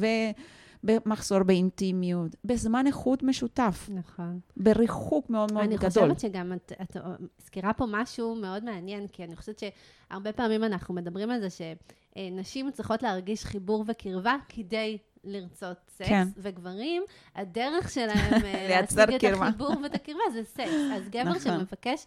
ובמחסור 0.84 1.42
באינטימיות, 1.42 2.36
בזמן 2.44 2.86
איכות 2.86 3.22
משותף. 3.22 3.88
נכון. 3.88 4.40
בריחוק 4.56 5.30
מאוד 5.30 5.52
מאוד 5.52 5.64
אני 5.64 5.76
גדול. 5.76 6.04
אני 6.04 6.14
חושבת 6.14 6.32
שגם 6.32 6.52
את, 6.52 6.72
את 6.82 6.96
מזכירה 7.40 7.72
פה 7.72 7.86
משהו 7.88 8.34
מאוד 8.34 8.64
מעניין, 8.64 9.06
כי 9.08 9.24
אני 9.24 9.36
חושבת 9.36 9.58
שהרבה 9.58 10.32
פעמים 10.32 10.64
אנחנו 10.64 10.94
מדברים 10.94 11.30
על 11.30 11.40
זה 11.40 11.48
שנשים 11.50 12.70
צריכות 12.70 13.02
להרגיש 13.02 13.44
חיבור 13.44 13.84
וקרבה 13.86 14.36
כדי 14.48 14.98
לרצות 15.24 15.76
סקס, 15.88 16.08
כן. 16.08 16.28
וגברים, 16.36 17.02
הדרך 17.34 17.90
שלהם 17.90 18.34
אה, 18.44 18.80
להשיג 18.80 19.14
את 19.14 19.24
החיבור 19.24 19.72
ואת 19.82 19.94
הקרבה 19.94 20.20
זה 20.32 20.44
סקס. 20.44 20.70
אז 20.96 21.08
גבר 21.08 21.22
נכון. 21.22 21.40
שמבקש 21.40 22.06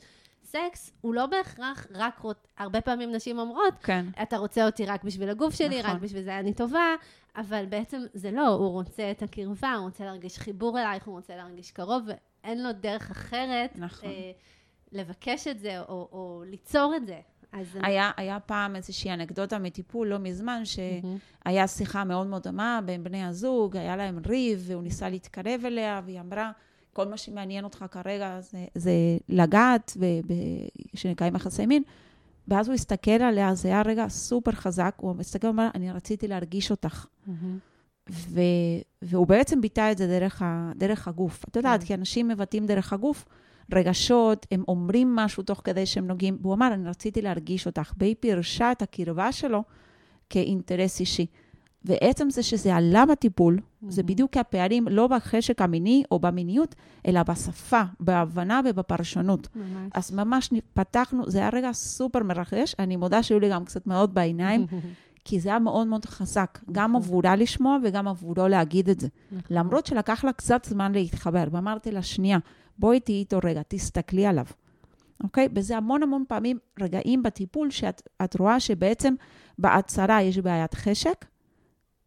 סקס 0.52 0.94
הוא 1.02 1.14
לא 1.14 1.26
בהכרח 1.26 1.88
רק, 1.94 2.20
רוצ... 2.20 2.38
הרבה 2.58 2.82
פעמים 2.82 3.12
נשים 3.12 3.40
אומרות, 3.40 3.74
כן. 3.84 4.06
אתה 4.22 4.38
רוצה 4.38 4.66
אותי 4.66 4.86
רק 4.86 5.04
בשביל 5.04 5.30
הגוף 5.30 5.56
שלי, 5.56 5.80
נכון. 5.80 5.92
רק 5.92 6.02
בשביל 6.02 6.24
זה 6.24 6.40
אני 6.40 6.54
טובה, 6.54 6.96
אבל 7.36 7.66
בעצם 7.70 8.02
זה 8.14 8.32
לא, 8.32 8.48
הוא 8.48 8.70
רוצה 8.70 9.12
את 9.12 9.24
הקרבה, 9.24 9.74
הוא 9.74 9.86
רוצה 9.86 10.06
להרגיש 10.06 10.40
חיבור 10.40 10.80
אלייך, 10.80 11.08
הוא 11.08 11.16
רוצה 11.16 11.36
להרגיש 11.36 11.72
קרוב, 11.72 12.04
ואין 12.08 12.64
לו 12.64 12.70
דרך 12.72 13.12
אחרת 13.12 13.72
נכון. 13.76 14.10
אה, 14.10 14.32
לבקש 14.92 15.48
את 15.48 15.60
זה 15.60 15.80
או, 15.80 16.10
או 16.12 16.44
ליצור 16.48 16.94
את 16.96 17.06
זה. 17.06 17.20
אז... 17.52 17.78
היה, 17.84 18.12
היה 18.18 18.40
פעם 18.40 18.76
איזושהי 18.76 19.14
אנקדוטה 19.14 19.60
מטיפול 19.60 20.08
לא 20.08 20.18
מזמן, 20.18 20.64
שהיה 20.66 21.68
שיחה 21.68 22.04
מאוד 22.04 22.28
מאוד 22.28 22.44
דומה 22.44 22.80
בין 22.86 23.04
בני 23.04 23.24
הזוג, 23.24 23.78
היה 23.78 23.96
להם 23.96 24.20
ריב, 24.26 24.64
והוא 24.68 24.84
ניסה 24.84 25.10
להתקרב 25.10 25.62
אליה, 25.66 26.02
והיא 26.06 26.20
אמרה, 26.20 26.52
כל 26.94 27.08
מה 27.08 27.18
שמעניין 27.18 27.64
אותך 27.64 27.86
כרגע 27.92 28.42
זה, 28.42 28.66
זה 28.76 28.92
לגעת, 29.30 29.98
שנקיים 30.96 31.36
יחסי 31.36 31.66
מין. 31.66 31.84
ואז 32.48 32.68
הוא 32.68 32.74
הסתכל 32.74 33.12
עליה, 33.12 33.56
זה 33.56 33.68
היה 33.68 33.82
רגע 33.82 34.08
סופר 34.10 34.52
חזק, 34.52 34.96
הוא 34.98 35.16
מסתכל 35.16 35.48
ואומר, 35.48 35.70
אני 35.76 35.92
רציתי 35.92 36.28
להרגיש 36.28 36.72
אותך. 36.72 37.06
Mm-hmm. 37.06 37.32
ו, 38.10 38.42
והוא 39.02 39.28
בעצם 39.28 39.62
ביטא 39.62 39.92
את 39.92 39.98
זה 39.98 40.08
דרך, 40.08 40.42
ה, 40.42 40.72
דרך 40.76 41.08
הגוף. 41.08 41.46
את 41.50 41.56
יודעת, 41.56 41.82
mm-hmm. 41.82 41.86
כי 41.86 41.94
אנשים 41.94 42.28
מבטאים 42.28 42.66
דרך 42.66 42.94
הגוף 42.94 43.26
רגשות, 43.74 44.46
הם 44.52 44.64
אומרים 44.68 45.16
משהו 45.16 45.44
תוך 45.44 45.62
כדי 45.64 45.86
שהם 45.86 46.08
נוגעים, 46.08 46.38
והוא 46.42 46.54
אמר, 46.54 46.74
אני 46.74 46.90
רציתי 46.90 47.22
להרגיש 47.22 47.66
אותך. 47.66 47.94
והיא 47.98 48.16
פירשה 48.20 48.72
את 48.72 48.82
הקרבה 48.82 49.32
שלו 49.32 49.64
כאינטרס 50.30 51.00
אישי. 51.00 51.26
ועצם 51.86 52.30
זה 52.30 52.44
שזה 52.44 52.76
עלה 52.76 53.06
בטיפול, 53.06 53.58
mm-hmm. 53.58 53.86
זה 53.90 54.04
בדיוק 54.04 54.38
הפערים 54.38 54.88
לא 54.88 55.08
בחשק 55.08 55.62
המיני 55.62 56.04
או 56.12 56.20
במיניות, 56.20 56.76
אלא 57.08 57.24
בשפה, 57.24 57.82
בהבנה 58.00 58.62
ובפרשנות. 58.66 59.48
ממש. 59.56 59.92
אז 59.94 60.12
ממש 60.12 60.50
פתחנו, 60.74 61.30
זה 61.30 61.40
היה 61.40 61.50
רגע 61.54 61.72
סופר 61.74 62.24
מרחש, 62.24 62.76
אני 62.80 62.96
מודה 62.96 63.24
שהיו 63.24 63.40
לי 63.40 63.50
גם 63.50 63.66
קצת 63.66 63.88
מאוד 63.88 64.14
בעיניים, 64.14 64.66
כי 65.26 65.40
זה 65.40 65.50
היה 65.50 65.60
מאוד 65.60 65.88
מאוד 65.88 66.06
חזק, 66.06 66.60
גם 66.72 66.92
נכון. 66.92 67.04
עבורה 67.04 67.36
לשמוע 67.36 67.78
וגם 67.84 68.08
עבורו 68.08 68.48
להגיד 68.48 68.90
את 68.90 69.00
זה. 69.00 69.08
נכון. 69.32 69.58
למרות 69.58 69.86
שלקח 69.86 70.24
לה 70.24 70.34
קצת 70.34 70.66
זמן 70.66 70.92
להתחבר, 70.92 71.44
ואמרתי 71.52 71.92
לה, 71.92 72.02
שנייה, 72.02 72.38
בואי 72.80 73.00
תהיי 73.00 73.18
איתו 73.18 73.40
רגע, 73.44 73.62
תסתכלי 73.68 74.26
עליו. 74.26 74.46
אוקיי? 75.24 75.48
וזה 75.56 75.78
המון 75.78 76.04
המון 76.04 76.24
פעמים 76.28 76.58
רגעים 76.80 77.24
בטיפול 77.24 77.70
שאת 77.70 78.36
רואה 78.40 78.60
שבעצם 78.60 79.14
בהצהרה 79.60 80.22
יש 80.22 80.38
בעיית 80.38 80.74
חשק, 80.74 81.26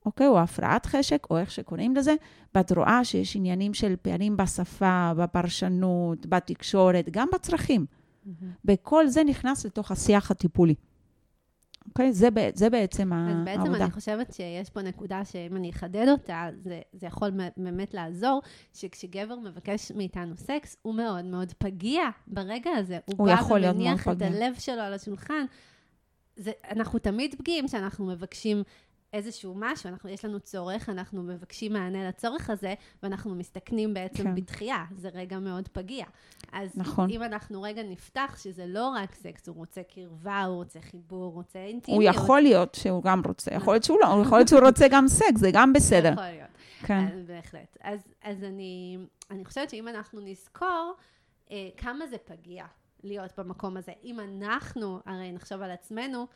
אוקיי? 0.06 0.26
או 0.26 0.38
הפרעת 0.40 0.86
חשק, 0.86 1.26
או 1.30 1.38
איך 1.38 1.50
שקוראים 1.50 1.96
לזה, 1.96 2.14
ואת 2.54 2.72
רואה 2.72 3.04
שיש 3.04 3.36
עניינים 3.36 3.74
של 3.74 3.94
פערים 4.02 4.36
בשפה, 4.36 5.12
בפרשנות, 5.16 6.26
בתקשורת, 6.26 7.08
גם 7.10 7.28
בצרכים. 7.34 7.86
Mm-hmm. 7.86 8.44
וכל 8.64 9.06
זה 9.06 9.24
נכנס 9.24 9.66
לתוך 9.66 9.90
השיח 9.90 10.30
הטיפולי. 10.30 10.74
אוקיי? 11.88 12.12
זה, 12.12 12.28
זה 12.54 12.70
בעצם 12.70 13.12
העבודה. 13.12 13.52
אז 13.52 13.58
בעצם. 13.58 13.74
אני 13.74 13.90
חושבת 13.90 14.32
שיש 14.32 14.70
פה 14.70 14.82
נקודה 14.82 15.24
שאם 15.24 15.56
אני 15.56 15.70
אחדד 15.70 16.06
אותה, 16.08 16.48
זה, 16.62 16.80
זה 16.92 17.06
יכול 17.06 17.30
באמת 17.56 17.94
לעזור, 17.94 18.42
שכשגבר 18.74 19.38
מבקש 19.38 19.92
מאיתנו 19.92 20.36
סקס, 20.36 20.76
הוא 20.82 20.94
מאוד 20.94 21.24
מאוד 21.24 21.52
פגיע 21.58 22.02
ברגע 22.26 22.70
הזה. 22.70 22.98
הוא, 23.04 23.14
הוא 23.18 23.26
בא 23.26 23.68
ומניח 23.68 24.08
את 24.08 24.22
הלב 24.22 24.54
שלו 24.58 24.80
על 24.80 24.94
השולחן. 24.94 25.44
זה, 26.36 26.52
אנחנו 26.70 26.98
תמיד 26.98 27.34
פגיעים 27.38 27.66
כשאנחנו 27.66 28.06
מבקשים 28.06 28.62
איזשהו 29.14 29.54
משהו, 29.56 29.88
אנחנו, 29.88 30.10
יש 30.10 30.24
לנו 30.24 30.40
צורך, 30.40 30.88
אנחנו 30.88 31.22
מבקשים 31.22 31.72
מענה 31.72 32.08
לצורך 32.08 32.50
הזה, 32.50 32.74
ואנחנו 33.02 33.34
מסתכנים 33.34 33.94
בעצם 33.94 34.22
כן. 34.22 34.34
בדחייה. 34.34 34.84
זה 34.96 35.08
רגע 35.14 35.38
מאוד 35.38 35.68
פגיע. 35.68 36.04
אז 36.52 36.70
נכון. 36.74 37.10
אם 37.10 37.22
אנחנו 37.22 37.62
רגע 37.62 37.82
נפתח, 37.82 38.36
שזה 38.42 38.66
לא 38.66 38.88
רק 38.88 39.14
סקס, 39.14 39.48
הוא 39.48 39.56
רוצה 39.56 39.82
קרבה, 39.82 40.44
הוא 40.44 40.56
רוצה 40.56 40.80
חיבור, 40.80 41.24
הוא 41.24 41.32
רוצה 41.32 41.58
הוא 41.58 41.68
אינטימיות. 41.68 42.14
יכול 42.14 42.40
להיות 42.40 42.74
שהוא 42.74 43.02
גם 43.02 43.22
רוצה, 43.26 43.54
יכול 43.54 43.74
להיות 43.74 43.84
שהוא 43.84 43.98
לא, 44.00 44.22
יכול 44.22 44.38
להיות 44.38 44.48
שהוא 44.48 44.60
רוצה 44.60 44.86
גם 44.90 45.08
סקס, 45.08 45.40
זה 45.40 45.50
גם 45.52 45.72
בסדר. 45.72 46.12
יכול 46.12 46.24
להיות. 46.24 46.50
כן, 46.82 47.06
אז 47.06 47.26
בהחלט. 47.26 47.76
אז, 47.80 48.00
אז 48.22 48.44
אני, 48.44 48.98
אני 49.30 49.44
חושבת 49.44 49.70
שאם 49.70 49.88
אנחנו 49.88 50.20
נזכור 50.20 50.94
אה, 51.50 51.68
כמה 51.76 52.06
זה 52.06 52.16
פגיע 52.18 52.64
להיות 53.02 53.30
במקום 53.38 53.76
הזה, 53.76 53.92
אם 54.04 54.20
אנחנו, 54.20 55.00
הרי 55.06 55.32
נחשוב 55.32 55.62
על 55.62 55.70
עצמנו, 55.70 56.26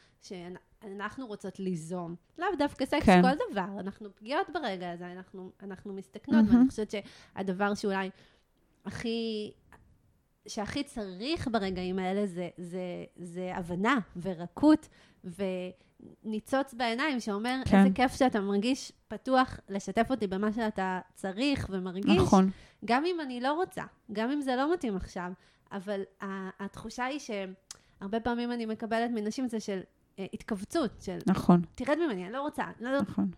שאנחנו 0.82 1.26
רוצות 1.26 1.58
ליזום, 1.58 2.14
לאו 2.38 2.48
דווקא 2.58 2.84
סקס, 2.84 3.06
כן. 3.06 3.22
כל 3.22 3.52
דבר, 3.52 3.80
אנחנו 3.80 4.14
פגיעות 4.14 4.46
ברגע 4.54 4.90
הזה, 4.90 5.12
אנחנו, 5.12 5.50
אנחנו 5.62 5.92
מסתכנות, 5.92 6.44
מהמם. 6.44 6.56
ואני 6.56 6.68
חושבת 6.68 6.90
שהדבר 6.90 7.74
שאולי 7.74 8.10
הכי... 8.84 9.50
שהכי 10.46 10.84
צריך 10.84 11.48
ברגעים 11.48 11.98
האלה 11.98 12.26
זה, 12.26 12.48
זה, 12.58 13.04
זה 13.16 13.52
הבנה 13.54 13.98
ורכות 14.22 14.88
וניצוץ 16.24 16.74
בעיניים 16.74 17.20
שאומר, 17.20 17.60
כן. 17.64 17.78
איזה 17.78 17.90
כיף 17.94 18.12
שאתה 18.16 18.40
מרגיש 18.40 18.92
פתוח 19.08 19.60
לשתף 19.68 20.10
אותי 20.10 20.26
במה 20.26 20.52
שאתה 20.52 21.00
צריך 21.14 21.66
ומרגיש, 21.70 22.16
נכון. 22.16 22.50
גם 22.84 23.04
אם 23.04 23.20
אני 23.20 23.40
לא 23.40 23.52
רוצה, 23.52 23.82
גם 24.12 24.30
אם 24.30 24.40
זה 24.40 24.56
לא 24.56 24.72
מתאים 24.72 24.96
עכשיו, 24.96 25.32
אבל 25.72 26.02
התחושה 26.60 27.04
היא 27.04 27.18
שהרבה 27.18 28.20
פעמים 28.20 28.52
אני 28.52 28.66
מקבלת 28.66 29.10
מנשים 29.10 29.48
זה 29.48 29.60
של 29.60 29.80
התכווצות, 30.32 30.90
של 31.00 31.18
נכון, 31.26 31.60
תרד 31.74 31.96
ממני, 32.06 32.24
אני 32.24 32.32
לא 32.32 32.42
רוצה, 32.42 32.64
לא, 32.80 33.00
נכון. 33.00 33.30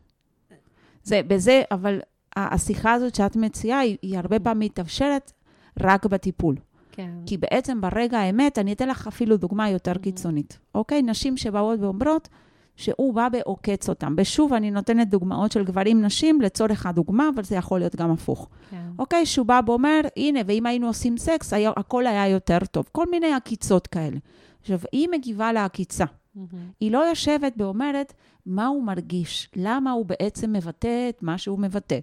זה, 1.03 1.21
בזה, 1.27 1.63
אבל 1.71 2.01
השיחה 2.37 2.93
הזאת 2.93 3.15
שאת 3.15 3.37
מציעה, 3.37 3.79
היא, 3.79 3.97
היא 4.03 4.19
הרבה 4.19 4.41
פעמים 4.41 4.67
מתאפשרת 4.67 5.33
רק 5.81 6.07
בטיפול. 6.07 6.57
כן, 6.93 7.11
כי 7.27 7.37
בעצם 7.37 7.81
ברגע 7.81 8.19
האמת, 8.19 8.59
אני 8.59 8.73
אתן 8.73 8.89
לך 8.89 9.07
אפילו 9.07 9.37
דוגמה 9.37 9.71
יותר 9.71 9.95
קיצונית, 9.95 10.59
אוקיי? 10.75 11.03
נשים 11.03 11.37
שבאות 11.37 11.81
ואומרות 11.81 12.29
שהוא 12.77 13.15
בא 13.15 13.29
ועוקץ 13.33 13.89
אותם. 13.89 14.15
ושוב, 14.17 14.53
אני 14.53 14.71
נותנת 14.71 15.09
דוגמאות 15.09 15.53
של 15.53 15.65
גברים, 15.65 16.03
נשים, 16.03 16.41
לצורך 16.41 16.87
הדוגמה, 16.87 17.29
אבל 17.35 17.45
זה 17.45 17.57
יכול 17.57 17.79
להיות 17.79 17.97
גם 17.97 18.11
הפוך. 18.11 18.49
כן, 18.71 18.89
אוקיי? 18.99 19.27
שהוא 19.27 19.47
בא 19.47 19.61
ואומר, 19.67 20.01
הנה, 20.17 20.41
ואם 20.47 20.67
היינו 20.67 20.87
עושים 20.87 21.19
סקס, 21.19 21.53
היה, 21.53 21.71
הכל 21.77 22.07
היה 22.07 22.29
יותר 22.29 22.59
טוב. 22.71 22.89
כל 22.93 23.07
מיני 23.11 23.33
עקיצות 23.33 23.87
כאלה. 23.87 24.17
עכשיו, 24.61 24.79
היא 24.93 25.09
מגיבה 25.13 25.53
לעקיצה. 25.53 26.05
מהמם. 26.53 26.65
היא 26.81 26.91
לא 26.93 26.99
יושבת 26.99 27.53
ואומרת 27.59 28.13
מה 28.47 28.67
הוא 28.67 28.83
מרגיש, 28.85 29.49
למה 29.57 29.91
הוא 29.91 30.07
בעצם 30.07 30.53
מבטא 30.53 31.09
את 31.09 31.23
מה 31.23 31.39
שהוא 31.39 31.59
מבטא. 31.59 31.99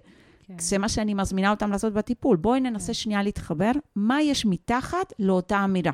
כן. 0.46 0.54
זה 0.58 0.78
מה 0.78 0.88
שאני 0.88 1.14
מזמינה 1.14 1.50
אותם 1.50 1.70
לעשות 1.70 1.92
בטיפול. 1.92 2.36
בואי 2.36 2.60
ננסה 2.60 2.86
כן. 2.86 2.92
שנייה 2.94 3.22
להתחבר, 3.22 3.70
מה 3.96 4.22
יש 4.22 4.46
מתחת 4.46 5.12
לאותה 5.18 5.64
אמירה. 5.64 5.92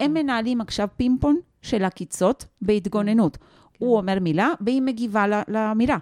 הם 0.00 0.06
כן. 0.06 0.12
מנהלים 0.14 0.60
עכשיו 0.60 0.88
פינפון 0.96 1.36
של 1.62 1.84
עקיצות 1.84 2.44
בהתגוננות. 2.62 3.36
כן. 3.36 3.44
הוא 3.78 3.96
אומר 3.96 4.18
מילה, 4.20 4.52
והיא 4.60 4.82
מגיבה 4.82 5.26
ל- 5.26 5.42
לאמירה. 5.48 5.96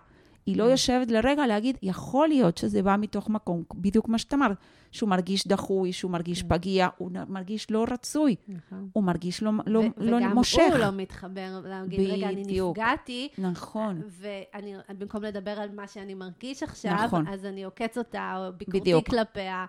היא 0.47 0.57
לא 0.57 0.65
כן. 0.65 0.71
יושבת 0.71 1.11
לרגע 1.11 1.47
להגיד, 1.47 1.77
יכול 1.83 2.29
להיות 2.29 2.59
שזה 2.59 2.83
בא 2.83 2.97
מתוך 2.99 3.29
מקום, 3.29 3.63
בדיוק 3.75 4.09
מה 4.09 4.19
שאת 4.19 4.35
אמרת, 4.35 4.57
שהוא 4.91 5.09
מרגיש 5.09 5.49
דחוי, 5.49 5.93
שהוא 5.93 6.11
מרגיש 6.11 6.43
כן. 6.43 6.49
פגיע, 6.49 6.89
הוא 6.99 7.11
נ- 7.11 7.33
מרגיש 7.33 7.71
לא 7.71 7.85
רצוי, 7.91 8.37
נכון. 8.49 8.89
הוא 8.93 9.05
מרגיש 9.05 9.43
לא, 9.43 9.51
לא, 9.67 9.79
ו- 9.79 9.83
לא 9.97 10.17
וגם 10.17 10.35
מושך. 10.35 10.59
הוא 10.71 10.79
לא 10.79 10.91
מתחבר 10.91 11.61
להגיד, 11.65 12.11
רגע, 12.11 12.29
אני. 12.29 12.43
נפגעתי, 12.47 13.29
נכון, 13.39 14.03
ואני, 14.09 14.75
במקום 14.99 15.23
לדבר 15.23 15.51
על 15.51 15.69
מה 15.75 15.87
שאני 15.89 16.15
מרגיש 16.15 16.63
עכשיו, 16.63 16.95
נכון. 17.05 17.27
אז 17.29 17.45
אני 17.45 17.65
עוקץ 17.65 17.99
אותה, 17.99 18.35
או 18.37 18.53
ביקורתי 18.57 18.81
בדיוק. 18.81 19.09
כלפיה, 19.11 19.67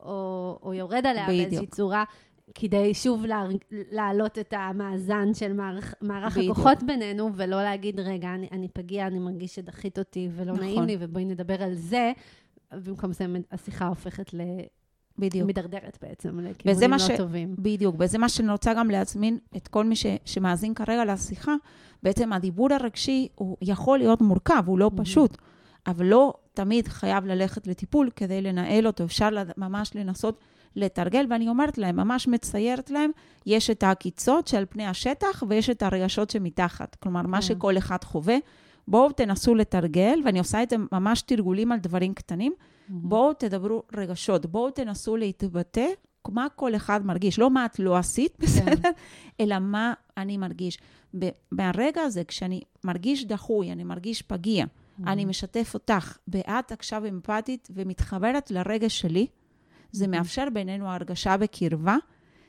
או, 0.00 0.58
או 0.62 0.74
יורד 0.74 1.06
עליה 1.06 1.26
בדיוק. 1.28 1.48
באיזושהי 1.48 1.66
צורה, 1.66 2.04
כדי 2.54 2.94
שוב 2.94 3.26
לה, 3.26 3.44
להעלות 3.92 4.38
את 4.38 4.54
המאזן 4.56 5.34
של 5.34 5.52
מערך, 5.52 5.94
מערך. 6.00 6.36
הכוחות 6.36 6.82
בינינו, 6.82 7.30
ולא 7.34 7.62
להגיד, 7.62 8.00
רגע, 8.00 8.34
אני, 8.34 8.48
אני 8.52 8.68
פגיע, 8.68 9.06
אני 9.06 9.18
מרגיש 9.18 9.54
שדחית 9.54 9.98
אותי 9.98 10.28
ולא 10.36 10.52
נכון. 10.52 10.64
נעים 10.64 10.82
לי, 10.82 10.96
ובואי 11.00 11.24
נדבר 11.24 11.62
על 11.62 11.74
זה. 11.74 12.12
במקום 12.86 13.12
זה 13.12 13.24
השיחה 13.52 13.86
הופכת 13.86 14.30
בדיוק. 15.18 15.44
למדרדרת 15.44 15.98
בעצם, 16.02 16.40
לכיוונים 16.40 16.90
לא 16.90 16.98
ש- 16.98 17.10
טובים. 17.16 17.54
בדיוק, 17.58 17.96
וזה 17.98 18.18
מה 18.18 18.28
שאני 18.28 18.52
רוצה 18.52 18.74
גם 18.74 18.90
להזמין 18.90 19.38
את 19.56 19.68
כל 19.68 19.84
מי 19.84 19.96
ש, 19.96 20.06
שמאזין 20.24 20.74
כרגע 20.74 21.04
לשיחה. 21.04 21.54
בעצם 22.02 22.32
הדיבור 22.32 22.68
הרגשי 22.72 23.28
הוא 23.34 23.56
יכול 23.62 23.98
להיות 23.98 24.20
מורכב, 24.20 24.62
הוא 24.66 24.78
לא 24.78 24.90
Mhm. 24.96 25.02
פשוט, 25.02 25.36
אבל 25.86 26.06
לא 26.06 26.34
תמיד 26.54 26.88
חייב 26.88 27.24
ללכת 27.26 27.66
לטיפול 27.66 28.10
כדי 28.16 28.42
לנהל 28.42 28.86
אותו. 28.86 29.04
אפשר 29.04 29.28
ממש 29.56 29.90
לנסות 29.94 30.38
לתרגל, 30.76 31.26
ואני 31.30 31.48
אומרת 31.48 31.78
להם, 31.78 31.96
ממש 31.96 32.28
מציירת 32.28 32.90
להם, 32.90 33.10
יש 33.46 33.70
את 33.70 33.82
העקיצות 33.82 34.48
שעל 34.48 34.64
פני 34.70 34.86
השטח 34.86 35.42
ויש 35.48 35.70
את 35.70 35.82
הרגשות 35.82 36.30
שמתחת. 36.30 36.96
כלומר, 37.02 37.22
מה 37.22 37.36
כן. 37.36 37.42
שכל 37.42 37.78
אחד 37.78 38.04
חווה. 38.04 38.36
בואו 38.88 39.12
תנסו 39.12 39.54
לתרגל, 39.54 40.20
ואני 40.24 40.38
עושה 40.38 40.62
את 40.62 40.70
זה 40.70 40.76
ממש 40.92 41.22
תרגולים 41.22 41.72
על 41.72 41.78
דברים 41.78 42.14
קטנים. 42.14 42.52
בואו 42.88 43.32
תדברו 43.32 43.82
רגשות, 43.96 44.46
בואו 44.46 44.70
תנסו 44.70 45.16
להתבטא 45.16 45.86
מה 46.28 46.46
כל 46.56 46.76
אחד 46.76 47.06
מרגיש, 47.06 47.38
לא 47.38 47.50
מה 47.50 47.66
את 47.66 47.78
לא 47.78 47.96
עשית, 47.96 48.36
בסדר? 48.38 48.90
אלא 49.40 49.58
מה 49.58 49.94
אני 50.16 50.36
מרגיש. 50.36 50.78
מהרגע 51.52 52.02
הזה, 52.02 52.24
כשאני 52.24 52.60
מרגיש 52.84 53.24
דחוי, 53.24 53.72
אני 53.72 53.84
מרגיש 53.84 54.22
פגיע, 54.22 54.64
אני 55.06 55.24
משתף 55.24 55.70
אותך, 55.74 56.18
ואת 56.28 56.72
עכשיו 56.72 57.06
אמפתית 57.08 57.68
ומתחברת 57.74 58.50
לרגש 58.50 59.00
שלי, 59.00 59.26
זה 59.92 60.06
מאפשר 60.06 60.48
בינינו 60.54 60.88
הרגשה 60.88 61.36
בקרבה, 61.36 61.96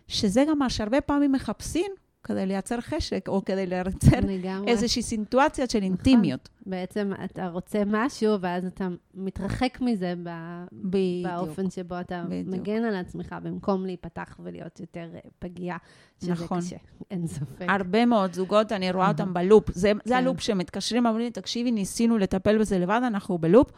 שזה 0.08 0.44
גם 0.50 0.60
מה 0.60 0.70
שהרבה 0.70 1.02
פעמים 1.02 1.32
מחפשים 1.32 1.92
כדי 2.24 2.46
לייצר 2.46 2.82
חשק, 2.82 3.26
או 3.28 3.46
כדי 3.46 3.66
לייצר. 3.66 4.20
איזושהי 4.68 5.02
סיטואציה 5.02 5.66
של 5.70 5.84
אינטימיות. 5.84 6.50
בעצם 6.66 7.12
אתה 7.26 7.48
רוצה 7.48 7.84
משהו, 7.86 8.42
ואז 8.42 8.66
אתה 8.66 8.88
מתרחק 9.14 9.78
מזה 9.82 10.14
ב- 10.24 10.64
בדיוק. 10.74 11.32
באופן 11.34 11.70
שבו 11.70 12.00
אתה 12.00 12.24
בדיוק. 12.30 12.48
מגן 12.56 12.84
על 12.84 12.96
עצמך, 12.96 13.36
במקום 13.44 13.86
להיפתח 13.86 14.38
ולהיות 14.44 14.80
יותר 14.80 15.10
אה, 15.14 15.20
פגיע, 15.40 15.76
שזה 16.22 16.32
נכון. 16.32 16.60
קשה, 16.62 16.76
אין 17.12 17.28
ספק. 17.28 17.66
הרבה 17.70 18.06
מאוד 18.06 18.34
זוגות, 18.34 18.72
אני 18.72 18.92
רואה 18.92 19.08
אותם 19.08 19.34
בלופ. 19.34 19.72
זה, 19.72 19.92
זה 20.06 20.10
כן. 20.10 20.14
הלופ 20.16 20.40
שמתקשרים, 20.40 21.06
אומרים 21.06 21.26
לי, 21.26 21.32
תקשיבי, 21.32 21.72
ניסינו 21.72 22.18
לטפל 22.18 22.58
בזה 22.58 22.80
לבד, 22.80 23.02
אנחנו 23.08 23.38
בלופ. 23.38 23.72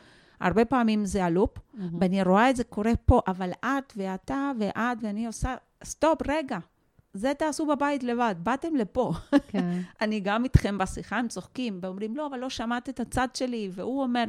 הרבה 0.44 0.66
פעמים 0.66 1.06
זה 1.06 1.26
הלופ, 1.26 1.58
mm-hmm. 1.74 1.98
ואני 2.02 2.24
רואה 2.24 2.50
את 2.50 2.56
זה 2.56 2.64
קורה 2.64 2.92
פה, 3.06 3.22
אבל 3.28 3.52
את 3.52 3.94
ואתה 3.98 4.52
ואת, 4.60 4.98
ואני 5.02 5.28
עושה, 5.28 5.56
stop, 5.84 6.22
רגע, 6.28 6.58
זה 7.14 7.34
תעשו 7.38 7.66
בבית 7.66 8.04
לבד, 8.04 8.36
באתם 8.38 8.76
לפה. 8.76 9.14
כן, 9.48 9.82
אני 10.02 10.20
גם 10.20 10.44
איתכם 10.44 10.78
בשיחה, 10.78 11.18
הם 11.18 11.28
צוחקים, 11.28 11.80
ואומרים, 11.82 12.18
לא, 12.18 12.28
אבל 12.28 12.40
לא 12.40 12.50
שמעת 12.50 12.90
את 12.90 13.00
הצד 13.00 13.28
שלי, 13.34 13.70
והוא 13.74 14.04
אומר, 14.04 14.24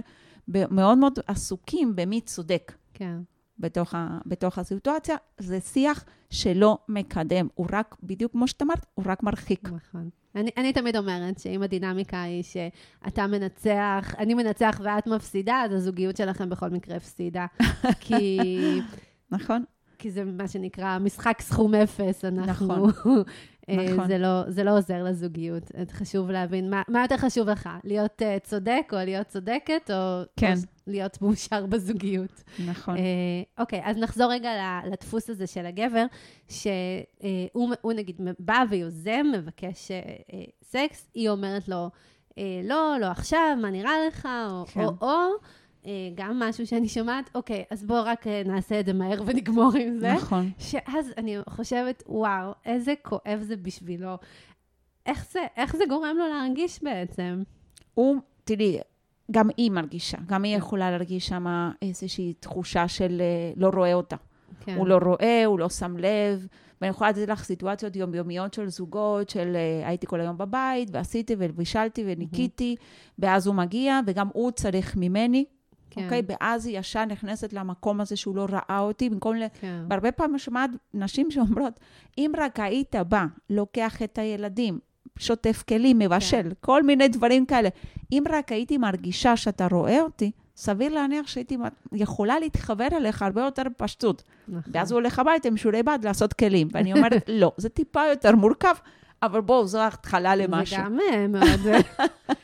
מאוד 0.48 0.98
מאוד 0.98 1.18
עסוקים 1.26 1.96
במי 1.96 2.20
צודק. 2.20 2.72
כן, 2.94 3.18
בתוך, 3.58 3.94
ה, 3.94 4.18
בתוך 4.26 4.58
הסיטואציה, 4.58 5.16
זה 5.38 5.60
שיח 5.60 6.04
שלא 6.30 6.78
מקדם, 6.88 7.48
הוא 7.54 7.66
רק, 7.72 7.96
בדיוק 8.02 8.32
כמו 8.32 8.48
שאת 8.48 8.62
אמרת, 8.62 8.86
הוא 8.94 9.04
רק 9.08 9.22
מרחיק. 9.22 9.68
נכון. 9.68 10.10
אני, 10.34 10.50
אני 10.56 10.72
תמיד 10.72 10.96
אומרת 10.96 11.38
שאם 11.38 11.62
הדינמיקה 11.62 12.22
היא 12.22 12.42
שאתה 12.42 13.26
מנצח, 13.26 14.14
אני 14.18 14.34
מנצח 14.34 14.80
ואת 14.84 15.06
מפסידה, 15.06 15.62
אז 15.64 15.72
הזוגיות 15.72 16.16
שלכם 16.16 16.50
בכל 16.50 16.68
מקרה 16.68 16.96
הפסידה. 16.96 17.46
כי, 18.00 18.38
נכון? 19.30 19.64
כי 19.98 20.10
זה 20.10 20.24
מה 20.24 20.48
שנקרא 20.48 20.98
משחק 20.98 21.40
סכום 21.40 21.74
אפס, 21.74 22.24
אנחנו... 22.24 22.86
נכון. 22.86 23.22
אה, 23.68 23.92
נכון. 23.92 24.06
זה, 24.06 24.18
לא, 24.18 24.50
זה 24.50 24.64
לא 24.64 24.76
עוזר 24.76 25.02
לזוגיות. 25.02 25.72
חשוב 25.90 26.30
להבין, 26.30 26.70
מה, 26.70 26.82
מה 26.88 27.02
יותר 27.02 27.16
חשוב 27.16 27.48
לך? 27.48 27.68
להיות 27.84 28.22
uh, 28.22 28.40
צודק 28.46 28.90
או 28.92 28.98
להיות 28.98 29.26
צודקת, 29.26 29.90
או, 29.90 30.22
כן. 30.36 30.54
או 30.56 30.60
להיות 30.86 31.22
מאושר 31.22 31.66
בזוגיות? 31.66 32.42
נכון. 32.66 32.96
אה, 32.96 33.02
אוקיי, 33.58 33.80
אז 33.84 33.96
נחזור 33.96 34.32
רגע 34.32 34.50
לדפוס 34.90 35.30
הזה 35.30 35.46
של 35.46 35.66
הגבר, 35.66 36.04
שהוא 36.48 37.68
הוא 37.80 37.92
נגיד 37.92 38.20
בא 38.38 38.64
ויוזם, 38.70 39.26
מבקש 39.34 39.90
אה, 39.90 40.00
אה, 40.32 40.44
סקס, 40.62 41.10
היא 41.14 41.28
אומרת 41.28 41.68
לו, 41.68 41.90
אה, 42.38 42.60
לא, 42.64 42.96
לא 43.00 43.06
עכשיו, 43.06 43.56
מה 43.62 43.70
נראה 43.70 43.92
לך, 44.08 44.28
או 44.50 44.66
כן. 44.66 44.80
או, 44.80 44.92
או 45.00 45.16
גם 46.14 46.38
משהו 46.38 46.66
שאני 46.66 46.88
שומעת, 46.88 47.30
אוקיי, 47.34 47.64
אז 47.70 47.84
בוא 47.84 48.00
רק 48.00 48.26
אה, 48.26 48.42
נעשה 48.46 48.80
את 48.80 48.86
זה 48.86 48.92
מהר 48.92 49.22
ונגמור 49.26 49.72
עם 49.80 49.98
זה. 49.98 50.12
נכון. 50.12 50.50
שאז 50.58 51.12
אני 51.18 51.36
חושבת, 51.48 52.02
וואו, 52.06 52.52
איזה 52.66 52.94
כואב 53.02 53.38
זה 53.42 53.56
בשבילו. 53.56 54.18
איך 55.06 55.26
זה, 55.32 55.40
איך 55.56 55.76
זה 55.76 55.84
גורם 55.88 56.16
לו 56.18 56.24
להרגיש 56.28 56.82
בעצם? 56.82 57.42
הוא, 57.94 58.16
תראי, 58.44 58.78
גם 59.30 59.48
היא 59.56 59.70
מרגישה, 59.70 60.18
גם 60.26 60.42
היא 60.42 60.56
יכולה 60.56 60.90
להרגיש 60.90 61.26
שם 61.26 61.70
איזושהי 61.82 62.32
תחושה 62.40 62.88
של 62.88 63.20
אה, 63.20 63.52
לא 63.56 63.70
רואה 63.74 63.94
אותה. 63.94 64.16
כן. 64.60 64.76
הוא 64.76 64.86
לא 64.86 64.98
רואה, 65.02 65.44
הוא 65.46 65.58
לא 65.58 65.68
שם 65.68 65.96
לב. 65.96 66.46
ואני 66.80 66.90
יכולה 66.90 67.10
לתת 67.10 67.28
לך 67.28 67.44
סיטואציות 67.44 67.96
יומיומיות 67.96 68.54
של 68.54 68.68
זוגות, 68.68 69.30
של 69.30 69.56
הייתי 69.84 70.06
כל 70.06 70.20
היום 70.20 70.38
בבית, 70.38 70.88
ועשיתי 70.92 71.36
ובישלתי 71.38 72.04
וניקיתי, 72.06 72.76
mm-hmm. 72.78 73.12
ואז 73.18 73.46
הוא 73.46 73.54
מגיע, 73.54 74.00
וגם 74.06 74.28
הוא 74.32 74.50
צריך 74.50 74.96
ממני. 74.96 75.44
כן. 75.94 76.04
אוקיי? 76.04 76.22
ואז 76.28 76.66
היא 76.66 76.78
ישר 76.78 77.04
נכנסת 77.04 77.52
למקום 77.52 78.00
הזה 78.00 78.16
שהוא 78.16 78.36
לא 78.36 78.46
ראה 78.50 78.78
אותי, 78.78 79.10
במקום 79.10 79.36
ל... 79.36 79.44
כן. 79.60 79.84
והרבה 79.90 80.12
פעמים 80.12 80.38
שומעת 80.38 80.70
נשים 80.94 81.30
שאומרות, 81.30 81.80
אם 82.18 82.32
רק 82.38 82.60
היית 82.60 82.94
בא, 83.08 83.24
לוקח 83.50 84.02
את 84.02 84.18
הילדים, 84.18 84.78
שוטף 85.18 85.64
כלים, 85.68 85.98
מבשל, 85.98 86.42
כן. 86.42 86.50
כל 86.60 86.82
מיני 86.82 87.08
דברים 87.08 87.46
כאלה, 87.46 87.68
אם 88.12 88.24
רק 88.30 88.52
הייתי 88.52 88.78
מרגישה 88.78 89.36
שאתה 89.36 89.66
רואה 89.70 90.00
אותי, 90.00 90.30
סביר 90.56 90.94
להניח 90.94 91.26
שהייתי 91.26 91.56
יכולה 91.92 92.38
להתחבר 92.38 92.88
אליך 92.92 93.22
הרבה 93.22 93.42
יותר 93.42 93.62
פשטות. 93.76 94.22
נכון. 94.48 94.72
ואז 94.74 94.92
הוא 94.92 95.00
הולך 95.00 95.18
הביתה 95.18 95.48
עם 95.48 95.56
שיעורי 95.56 95.82
בד 95.82 95.98
לעשות 96.02 96.32
כלים. 96.32 96.68
ואני 96.72 96.92
אומרת, 96.92 97.22
לא, 97.28 97.52
זה 97.56 97.68
טיפה 97.68 98.06
יותר 98.10 98.36
מורכב, 98.36 98.74
אבל 99.22 99.40
בואו, 99.40 99.66
זו 99.66 99.82
התחלה 99.82 100.36
למשהו. 100.36 100.76
זה 100.76 100.82
גם 100.82 100.98
אה, 101.12 101.26
מאוד... 101.28 101.60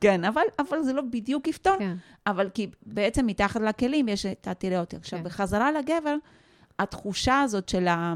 כן, 0.00 0.24
אבל, 0.24 0.42
אבל 0.58 0.82
זה 0.82 0.92
לא 0.92 1.02
בדיוק 1.02 1.48
יפתור. 1.48 1.78
כן. 1.78 1.96
אבל 2.26 2.50
כי 2.50 2.70
בעצם 2.86 3.26
מתחת 3.26 3.60
לכלים 3.60 4.08
יש 4.08 4.26
את 4.26 4.48
אותי. 4.78 4.96
עכשיו, 4.96 5.18
כן. 5.18 5.24
בחזרה 5.24 5.72
לגבר, 5.72 6.16
התחושה 6.78 7.40
הזאת 7.40 7.68
של, 7.68 7.88
ה... 7.88 8.14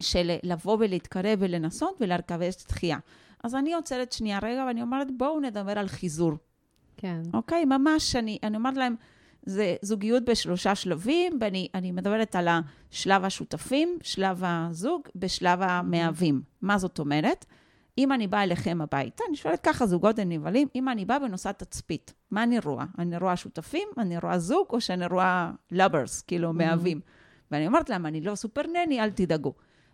של 0.00 0.30
לבוא 0.42 0.76
ולהתקרב 0.80 1.38
ולנסות 1.38 1.96
ולרכבש 2.00 2.54
דחייה. 2.68 2.98
אז 3.44 3.54
אני 3.54 3.74
עוצרת 3.74 4.12
שנייה 4.12 4.38
רגע 4.42 4.64
ואני 4.66 4.82
אומרת, 4.82 5.06
בואו 5.16 5.40
נדבר 5.40 5.78
על 5.78 5.88
חיזור. 5.88 6.32
כן. 6.96 7.22
אוקיי? 7.34 7.64
ממש, 7.64 8.16
אני, 8.16 8.38
אני 8.42 8.56
אומרת 8.56 8.76
להם, 8.76 8.94
זה 9.46 9.76
זוגיות 9.82 10.24
בשלושה 10.24 10.74
שלבים, 10.74 11.38
ואני 11.40 11.92
מדברת 11.92 12.36
על 12.36 12.48
השלב 12.48 13.24
השותפים, 13.24 13.98
שלב 14.02 14.42
הזוג, 14.44 15.02
בשלב 15.16 15.62
המאהבים. 15.62 16.42
מה 16.62 16.78
זאת 16.78 16.98
אומרת? 16.98 17.44
אם 17.98 18.12
אני 18.12 18.26
באה 18.26 18.42
אליכם 18.42 18.78
הביתה, 18.80 19.24
אני 19.28 19.36
שואלת 19.36 19.60
ככה, 19.60 19.86
זוגות 19.86 20.18
הנבהלים, 20.18 20.68
אם 20.74 20.88
אני 20.88 21.04
באה 21.04 21.18
בנושא 21.18 21.52
תצפית, 21.52 22.14
מה 22.30 22.42
אני 22.42 22.58
רואה? 22.58 22.84
אני 22.98 23.16
רואה 23.16 23.36
שותפים, 23.36 23.88
אני 23.98 24.18
רואה 24.18 24.38
זוג, 24.38 24.66
או 24.70 24.80
שאני 24.80 25.06
רואה 25.06 25.50
lovers, 25.72 26.24
כאילו, 26.26 26.52
מאהבים. 26.52 27.00
ואני 27.50 27.66
אומרת 27.66 27.90
להם, 27.90 28.06
אני 28.06 28.20
לא 28.20 28.34
סופר 28.34 28.62
נני, 28.62 29.00
אל 29.00 29.10
תדאגו. 29.10 29.52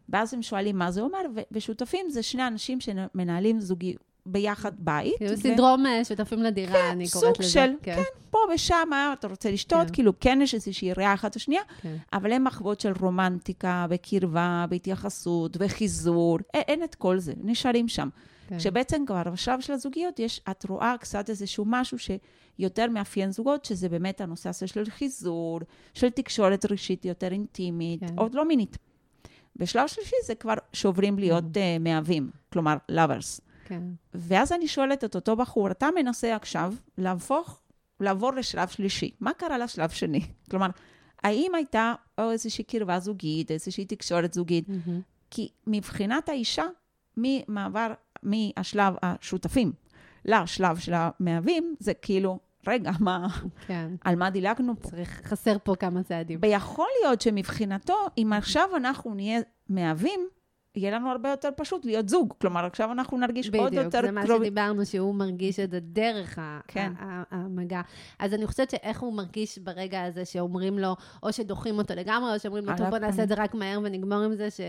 ואז 0.08 0.34
הם 0.34 0.42
שואלים 0.42 0.78
מה 0.78 0.90
זה 0.90 1.00
אומר, 1.00 1.18
ושותפים 1.52 2.10
זה 2.10 2.22
שני 2.22 2.46
אנשים 2.46 2.78
שמנהלים 2.80 3.60
זוגיות, 3.60 4.09
ביחד 4.26 4.72
בית. 4.78 5.14
כאילו 5.18 5.36
סינדרום 5.36 5.86
אה, 5.86 6.04
שותפים 6.04 6.42
לדירה, 6.42 6.72
כן, 6.72 6.88
אני 6.90 7.08
קוראת 7.08 7.38
לזה. 7.38 7.60
כן, 7.60 7.72
סוג 7.72 7.82
של, 7.82 7.94
כן, 7.96 8.02
פה 8.30 8.38
ושם, 8.54 8.88
אתה 9.12 9.28
רוצה 9.28 9.50
לשתות, 9.50 9.86
כן. 9.86 9.94
כאילו 9.94 10.12
כן 10.20 10.38
יש 10.42 10.54
איזושהי 10.54 10.92
ראייה 10.92 11.14
אחת 11.14 11.36
לשנייה, 11.36 11.62
כן. 11.82 11.96
אבל 12.12 12.32
הן 12.32 12.42
מחוות 12.42 12.80
של 12.80 12.92
רומנטיקה, 13.00 13.86
וקרבה, 13.90 14.66
והתייחסות, 14.70 15.56
וחיזור, 15.60 16.38
אין, 16.54 16.62
אין 16.68 16.84
את 16.84 16.94
כל 16.94 17.18
זה, 17.18 17.32
נשארים 17.42 17.88
שם. 17.88 18.08
כן. 18.48 18.60
שבעצם 18.60 19.02
כבר 19.06 19.22
בשלב 19.32 19.60
של 19.60 19.72
הזוגיות 19.72 20.18
יש, 20.18 20.40
את 20.50 20.64
רואה 20.68 20.94
קצת 21.00 21.30
איזשהו 21.30 21.64
משהו 21.68 21.98
שיותר 21.98 22.86
מאפיין 22.90 23.30
זוגות, 23.30 23.64
שזה 23.64 23.88
באמת 23.88 24.20
הנושא 24.20 24.48
הזה 24.48 24.66
של 24.66 24.84
חיזור, 24.90 25.60
של 25.94 26.10
תקשורת 26.10 26.70
רגשית 26.70 27.04
יותר 27.04 27.32
אינטימית, 27.32 28.00
כן. 28.00 28.14
עוד 28.16 28.34
לא 28.34 28.48
מינית. 28.48 28.78
בשלב 29.56 29.86
שלישי 29.86 30.16
זה 30.24 30.34
כבר 30.34 30.54
שוברים 30.72 31.18
להיות 31.18 31.44
mm. 31.44 31.56
uh, 31.56 31.58
מאהבים, 31.80 32.30
כלומר, 32.52 32.76
lovers. 32.90 33.49
כן. 33.70 33.82
ואז 34.14 34.52
אני 34.52 34.68
שואלת 34.68 35.04
את 35.04 35.14
אותו 35.14 35.36
בחור, 35.36 35.70
אתה 35.70 35.88
מנסה 35.94 36.36
עכשיו 36.36 36.74
להפוך, 36.98 37.60
לעבור 38.00 38.32
לשלב 38.32 38.68
שלישי. 38.68 39.10
מה 39.20 39.32
קרה 39.32 39.58
לשלב 39.58 39.90
שני? 39.90 40.20
כלומר, 40.50 40.66
האם 41.22 41.54
הייתה 41.54 41.94
או 42.18 42.30
איזושהי 42.30 42.64
קרבה 42.64 43.00
זוגית, 43.00 43.50
איזושהי 43.50 43.84
תקשורת 43.84 44.34
זוגית? 44.34 44.68
Mm-hmm. 44.68 44.90
כי 45.30 45.48
מבחינת 45.66 46.28
האישה, 46.28 46.64
ממעבר 47.16 47.92
מהשלב 48.22 48.94
השותפים 49.02 49.72
לשלב 50.24 50.78
של 50.78 50.92
המאהבים, 50.94 51.74
זה 51.78 51.94
כאילו, 51.94 52.38
רגע, 52.66 52.90
מה, 53.00 53.26
כן. 53.66 53.90
על 54.04 54.16
מה 54.16 54.30
דילגנו 54.30 54.80
פה? 54.80 54.90
צריך, 54.90 55.20
חסר 55.24 55.56
פה 55.62 55.74
כמה 55.74 56.02
צעדים. 56.02 56.38
ויכול 56.42 56.88
להיות 57.02 57.20
שמבחינתו, 57.20 57.96
אם 58.18 58.32
עכשיו 58.32 58.68
אנחנו 58.76 59.14
נהיה 59.14 59.40
מאהבים, 59.70 60.20
יהיה 60.74 60.90
לנו 60.90 61.10
הרבה 61.10 61.30
יותר 61.30 61.48
פשוט 61.56 61.84
להיות 61.84 62.08
זוג. 62.08 62.34
כלומר, 62.40 62.66
עכשיו 62.66 62.92
אנחנו 62.92 63.18
נרגיש 63.18 63.48
בדיוק, 63.48 63.64
עוד 63.64 63.72
יותר 63.72 64.00
קרוב. 64.00 64.10
בדיוק, 64.10 64.26
זה 64.26 64.32
מה 64.32 64.38
שדיברנו, 64.38 64.86
שהוא 64.86 65.14
מרגיש 65.14 65.60
את 65.60 65.70
זה 65.70 65.80
דרך 65.80 66.38
כן. 66.68 66.92
המגע. 67.30 67.80
אז 68.18 68.34
אני 68.34 68.46
חושבת 68.46 68.70
שאיך 68.70 69.00
הוא 69.00 69.14
מרגיש 69.14 69.58
ברגע 69.58 70.04
הזה 70.04 70.24
שאומרים 70.24 70.78
לו, 70.78 70.96
או 71.22 71.32
שדוחים 71.32 71.78
אותו 71.78 71.94
לגמרי, 71.94 72.34
או 72.34 72.38
שאומרים 72.38 72.64
לו, 72.66 72.72
טוב, 72.76 72.90
בוא 72.90 72.98
נעשה 72.98 73.22
את 73.22 73.28
זה 73.28 73.34
רק 73.34 73.54
מהר 73.54 73.80
ונגמור 73.84 74.18
עם 74.18 74.34
זה, 74.34 74.50
ש... 74.50 74.60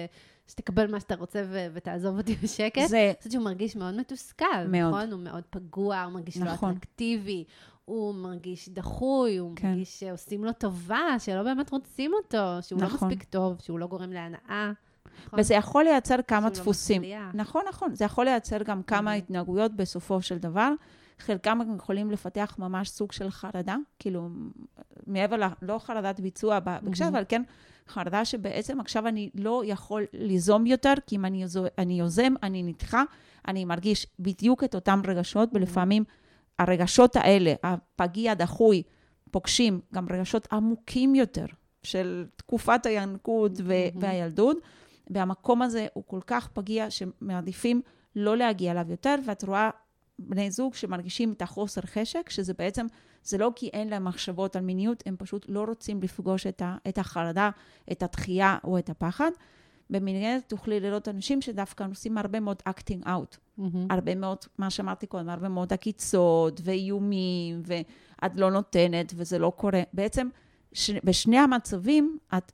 שתקבל 0.48 0.92
מה 0.92 1.00
שאתה 1.00 1.16
רוצה 1.16 1.44
ו- 1.48 1.68
ותעזוב 1.74 2.18
אותי 2.18 2.36
בשקט. 2.44 2.88
זה... 2.88 3.06
אני 3.06 3.14
חושבת 3.18 3.32
שהוא 3.32 3.44
מרגיש 3.44 3.76
מאוד 3.76 3.96
מתוסכל, 3.96 4.46
מאוד. 4.68 4.94
נכון? 4.94 5.12
הוא 5.12 5.20
מאוד 5.20 5.44
פגוע, 5.50 6.02
הוא 6.02 6.14
מרגיש 6.14 6.38
לא 6.38 6.46
נכון. 6.46 6.70
לא 6.70 6.74
אטרקטיבי, 6.74 7.44
הוא 7.86 8.16
מרגיש 8.16 8.70
דחוי, 8.70 9.38
הוא 9.38 9.52
כן. 9.56 9.68
מרגיש 9.68 10.00
שעושים 10.00 10.44
לו 10.44 10.54
טובה, 10.54 11.20
שלא 11.20 11.44
באמת 11.44 11.72
רוצים 11.72 12.12
אותו, 12.14 12.38
שהוא 12.62 12.82
לא 12.82 12.88
נכון. 12.88 13.10
לא 13.10 13.16
מספיק 13.16 13.30
טוב, 13.30 13.60
שהוא 13.62 13.80
לא 13.80 13.88
גורם 13.88 14.12
להנאה. 14.12 14.72
נכון. 15.26 15.40
וזה 15.40 15.54
יכול 15.54 15.84
לייצר 15.84 16.16
כמה 16.28 16.50
דפוסים. 16.50 17.02
נכון, 17.34 17.62
נכון. 17.70 17.96
זה 17.96 18.06
יכול 18.06 18.26
לייצר 18.26 18.58
גם 18.64 18.84
כמה 18.84 19.14
התנהגויות 19.14 19.76
בסופו 19.76 20.22
של 20.22 20.38
דבר. 20.38 20.74
חלקם 21.20 21.60
יכולים 21.78 22.12
לפתח 22.12 22.56
ממש 22.60 22.90
סוג 22.90 23.12
של 23.12 23.30
חרדה, 23.30 23.76
כאילו, 24.00 24.30
מעבר 25.08 25.36
ל... 25.38 25.44
לא 25.62 25.80
חרדת 25.80 26.20
ביצוע 26.20 26.60
בהקשר, 26.60 27.08
אבל 27.08 27.24
כן 27.30 27.42
חרדה 27.88 28.26
שבעצם 28.26 28.80
עכשיו 28.80 29.08
אני 29.08 29.30
לא 29.36 29.64
יכול 29.66 30.06
ליזום 30.14 30.66
יותר, 30.66 30.94
כי 31.08 31.16
אם 31.16 31.26
אני, 31.26 31.42
יוז... 31.42 31.60
אני 31.78 32.00
יוזם, 32.00 32.34
אני 32.44 32.64
נדחה, 32.64 33.04
אני 33.48 33.66
מרגיש 33.66 34.08
בדיוק 34.20 34.64
את 34.64 34.76
אותם 34.76 35.02
רגשות, 35.08 35.50
ולפעמים 35.54 36.04
הרגשות 36.60 37.16
האלה, 37.16 37.54
הפגיע, 37.64 38.32
הדחוי, 38.32 38.84
פוגשים 39.32 39.82
גם 39.94 40.08
רגשות 40.12 40.48
עמוקים 40.52 41.16
יותר 41.16 41.46
של 41.84 42.26
תקופת 42.36 42.86
הינקות 42.86 43.52
והילדות. 43.96 44.58
והמקום 45.12 45.62
הזה 45.62 45.88
הוא 45.94 46.04
כל 46.08 46.20
כך 46.28 46.48
פגיע, 46.48 46.90
שמעדיפים 46.90 47.82
לא 48.16 48.38
להגיע 48.38 48.72
אליו 48.72 48.86
יותר, 48.90 49.16
ואת 49.26 49.44
רואה 49.44 49.70
בני 50.20 50.52
זוג 50.52 50.74
שמרגישים 50.74 51.34
את 51.34 51.42
החוסר 51.42 51.82
חשק, 51.82 52.30
שזה 52.30 52.54
בעצם, 52.54 52.86
זה 53.24 53.38
לא 53.38 53.52
כי 53.56 53.68
אין 53.68 53.90
להם 53.90 54.06
מחשבות 54.06 54.56
על 54.56 54.62
מיניות, 54.62 55.04
הם 55.06 55.16
פשוט 55.20 55.46
לא 55.50 55.64
רוצים 55.68 56.02
לפגוש 56.02 56.48
את, 56.48 56.62
ה, 56.62 56.78
את 56.88 56.98
החרדה, 56.98 57.50
את 57.92 58.04
התחייה 58.04 58.58
או 58.64 58.78
את 58.78 58.90
הפחד. 58.90 59.32
במנהלת 59.90 60.50
תוכלי 60.50 60.80
לראות 60.80 61.08
אנשים 61.08 61.42
שדווקא 61.42 61.86
עושים 61.90 62.18
הרבה 62.18 62.40
מאוד 62.40 62.62
acting 62.70 63.06
out. 63.06 63.38
Mm-hmm. 63.60 63.64
הרבה 63.90 64.16
מאוד, 64.16 64.38
מה 64.58 64.70
שאמרתי 64.70 65.08
קודם, 65.08 65.30
הרבה 65.30 65.50
מאוד 65.50 65.74
עקיצות 65.74 66.62
ואיומים, 66.64 67.62
ואת 67.66 68.32
לא 68.36 68.52
נותנת 68.52 69.14
וזה 69.16 69.40
לא 69.40 69.54
קורה. 69.56 69.82
בעצם, 69.94 70.30
ש... 70.74 70.92
בשני 71.04 71.38
המצבים, 71.38 72.18
את 72.38 72.52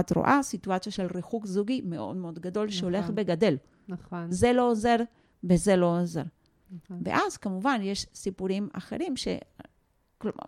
את 0.00 0.12
רואה 0.12 0.42
סיטואציה 0.42 0.92
של 0.92 1.06
ריחוק 1.14 1.46
זוגי 1.46 1.80
מאוד 1.84 2.16
מאוד 2.16 2.38
גדול, 2.38 2.66
נכון. 2.66 2.78
שהולך 2.78 3.10
וגדל. 3.16 3.56
נכון. 3.88 4.32
זה 4.32 4.52
לא 4.52 4.70
עוזר 4.70 4.96
וזה 5.44 5.76
לא 5.76 6.00
עוזר. 6.00 6.22
נכון. 6.70 7.00
ואז 7.04 7.36
כמובן 7.36 7.80
יש 7.82 8.06
סיפורים 8.14 8.68
אחרים, 8.72 9.16
ש... 9.16 9.28
כלומר, 10.18 10.38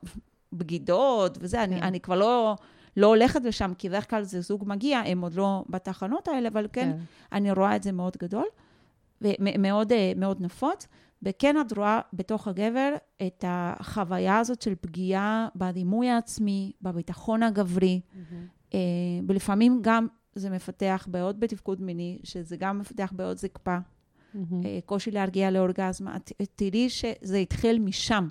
בגידות 0.53 1.39
וזה, 1.41 1.57
כן. 1.57 1.63
אני, 1.63 1.83
אני 1.83 2.01
כבר 2.01 2.17
לא, 2.17 2.57
לא 2.97 3.07
הולכת 3.07 3.45
לשם, 3.45 3.73
כי 3.79 3.89
בדרך 3.89 4.11
כלל 4.11 4.23
זה 4.23 4.41
זוג 4.41 4.65
מגיע, 4.67 4.99
הם 4.99 5.21
עוד 5.21 5.35
לא 5.35 5.65
בתחנות 5.69 6.29
האלה, 6.29 6.49
אבל 6.49 6.69
כן, 6.73 6.93
כן. 6.93 6.99
אני 7.33 7.53
רואה 7.53 7.77
את 7.77 7.83
זה 7.83 7.93
מאוד 7.93 8.17
גדול, 8.17 8.47
ומאוד 9.21 9.93
מאוד 10.17 10.41
נפוץ. 10.41 10.87
וכן 11.23 11.61
את 11.61 11.73
רואה 11.73 12.01
בתוך 12.13 12.49
הגבר 12.49 12.95
את 13.27 13.45
החוויה 13.49 14.39
הזאת 14.39 14.63
של 14.63 14.75
פגיעה 14.81 15.49
בדימוי 15.57 16.09
העצמי, 16.09 16.73
בביטחון 16.83 17.43
הגברי, 17.43 18.01
mm-hmm. 18.05 18.35
אה, 18.75 18.79
ולפעמים 19.29 19.79
גם 19.83 20.07
זה 20.35 20.51
מפתח 20.51 21.07
בעיות 21.11 21.39
בתפקוד 21.39 21.83
מיני, 21.83 22.19
שזה 22.23 22.57
גם 22.57 22.79
מפתח 22.79 23.13
בעיות 23.17 23.39
זקפה, 23.39 23.77
mm-hmm. 23.77 24.39
קושי 24.87 25.11
להרגיע 25.11 25.51
לאורגזמה. 25.51 26.17
תראי 26.57 26.91
שזה 26.91 27.37
התחיל 27.37 27.79
משם, 27.79 28.29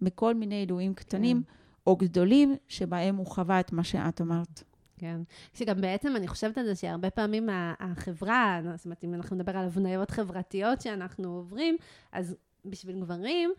מכל 0.00 0.34
מיני 0.34 0.64
אירועים 0.68 0.94
קטנים 0.94 1.42
כן. 1.42 1.52
או 1.86 1.96
גדולים, 1.96 2.56
שבהם 2.68 3.16
הוא 3.16 3.26
חווה 3.26 3.60
את 3.60 3.72
מה 3.72 3.84
שאת 3.84 4.20
אמרת. 4.20 4.62
כן. 4.98 5.20
שגם 5.54 5.80
בעצם 5.80 6.16
אני 6.16 6.28
חושבת 6.28 6.58
על 6.58 6.66
זה 6.66 6.74
שהרבה 6.74 7.10
פעמים 7.10 7.48
החברה, 7.80 8.60
זאת 8.76 8.84
אומרת, 8.84 9.04
אם 9.04 9.14
אנחנו 9.14 9.36
נדבר 9.36 9.56
על 9.56 9.66
הבניות 9.66 10.10
חברתיות 10.10 10.80
שאנחנו 10.80 11.36
עוברים, 11.36 11.76
אז 12.12 12.36
בשביל 12.64 13.00
גברים, 13.00 13.50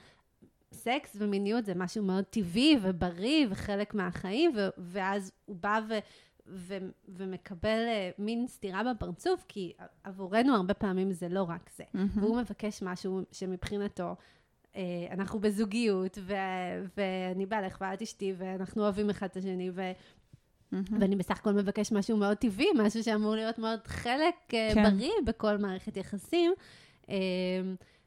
סקס 0.74 1.16
ומיניות 1.20 1.66
זה 1.66 1.74
משהו 1.76 2.04
מאוד 2.04 2.24
טבעי 2.24 2.78
ובריא 2.82 3.48
וחלק 3.50 3.94
מהחיים, 3.94 4.52
ו- 4.56 4.70
ואז 4.78 5.32
הוא 5.46 5.56
בא 5.56 5.80
ו- 5.90 6.00
ו- 6.48 6.90
ומקבל 7.08 7.86
uh, 7.88 8.22
מין 8.22 8.48
סתירה 8.48 8.94
בפרצוף, 8.94 9.46
כי 9.48 9.74
עבורנו 10.04 10.56
הרבה 10.56 10.74
פעמים 10.74 11.14
זה 11.14 11.30
לא 11.30 11.44
רק 11.44 11.70
זה. 11.78 11.84
Mm-hmm. 11.84 12.20
והוא 12.20 12.38
מבקש 12.38 12.84
משהו 12.84 13.22
שמבחינתו, 13.32 14.16
uh, 14.74 14.78
אנחנו 15.12 15.40
בזוגיות, 15.40 16.18
ו- 16.22 16.86
ואני 16.98 17.46
בעלך 17.46 17.78
ואת 17.82 18.02
אשתי, 18.02 18.34
ואנחנו 18.38 18.84
אוהבים 18.84 19.10
אחד 19.10 19.28
את 19.32 19.38
השני, 19.38 19.72
ו- 19.74 19.92
ואני 21.00 21.16
בסך 21.16 21.40
הכל 21.40 21.54
מבקש 21.54 21.92
משהו 21.92 22.18
מאוד 22.18 22.38
טבעי, 22.38 22.68
משהו 22.76 23.04
שאמור 23.04 23.36
להיות 23.36 23.60
מאוד 23.60 23.80
חלק 23.88 24.36
אה, 24.54 24.70
כן. 24.74 24.84
בריא 24.84 25.12
בכל 25.26 25.58
מערכת 25.58 25.98
יחסים. 25.98 26.54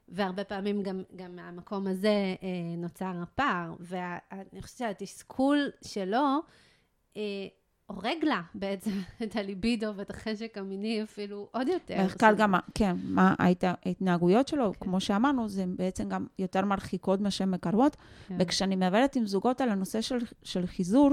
והרבה 0.09 0.45
פעמים 0.45 0.83
גם, 0.83 1.03
גם 1.17 1.37
מהמקום 1.37 1.87
הזה 1.87 2.09
אה, 2.43 2.49
נוצר 2.77 3.13
הפער. 3.23 3.75
ואני 3.81 4.63
חושבת 4.63 4.79
שהתסכול 4.79 5.59
שלו 5.85 6.41
אה, 7.17 7.23
הורג 7.87 8.17
לה 8.25 8.43
בעצם 8.55 8.91
את 9.23 9.37
הליבידו 9.37 9.87
ואת 9.97 10.11
החשק 10.11 10.59
המיני 10.59 11.03
אפילו 11.03 11.49
עוד 11.53 11.69
יותר. 11.69 12.05
מחקר 12.05 12.31
זה- 12.31 12.37
גם, 12.39 12.55
כן, 12.75 12.97
מה 13.05 13.35
ההת- 13.39 13.65
ההתנהגויות 13.87 14.49
שלו, 14.49 14.73
כן. 14.73 14.85
כמו 14.85 15.01
שאמרנו, 15.01 15.49
זה 15.49 15.65
בעצם 15.77 16.09
גם 16.09 16.27
יותר 16.39 16.65
מרחיקות 16.65 17.21
מאשר 17.21 17.45
מקרבות. 17.45 17.97
כן. 18.29 18.37
וכשאני 18.39 18.77
מדברת 18.77 19.17
עם 19.17 19.27
זוגות 19.27 19.61
על 19.61 19.69
הנושא 19.69 20.01
של, 20.01 20.19
של 20.43 20.67
חיזור, 20.67 21.11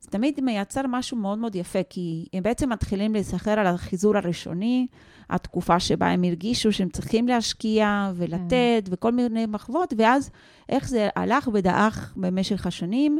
זה 0.00 0.10
תמיד 0.10 0.40
מייצר 0.40 0.82
משהו 0.88 1.16
מאוד 1.16 1.38
מאוד 1.38 1.54
יפה, 1.54 1.82
כי 1.90 2.26
הם 2.32 2.42
בעצם 2.42 2.72
מתחילים 2.72 3.12
להיזכר 3.12 3.60
על 3.60 3.66
החיזור 3.66 4.16
הראשוני, 4.16 4.86
התקופה 5.30 5.80
שבה 5.80 6.06
הם 6.06 6.24
הרגישו 6.24 6.72
שהם 6.72 6.88
צריכים 6.88 7.28
להשקיע 7.28 8.10
ולתת, 8.14 8.88
וכל 8.90 9.12
מיני 9.12 9.46
מחוות, 9.46 9.94
ואז 9.98 10.30
איך 10.68 10.88
זה 10.88 11.08
הלך 11.16 11.48
ודעך 11.52 12.14
במשך 12.16 12.66
השנים, 12.66 13.18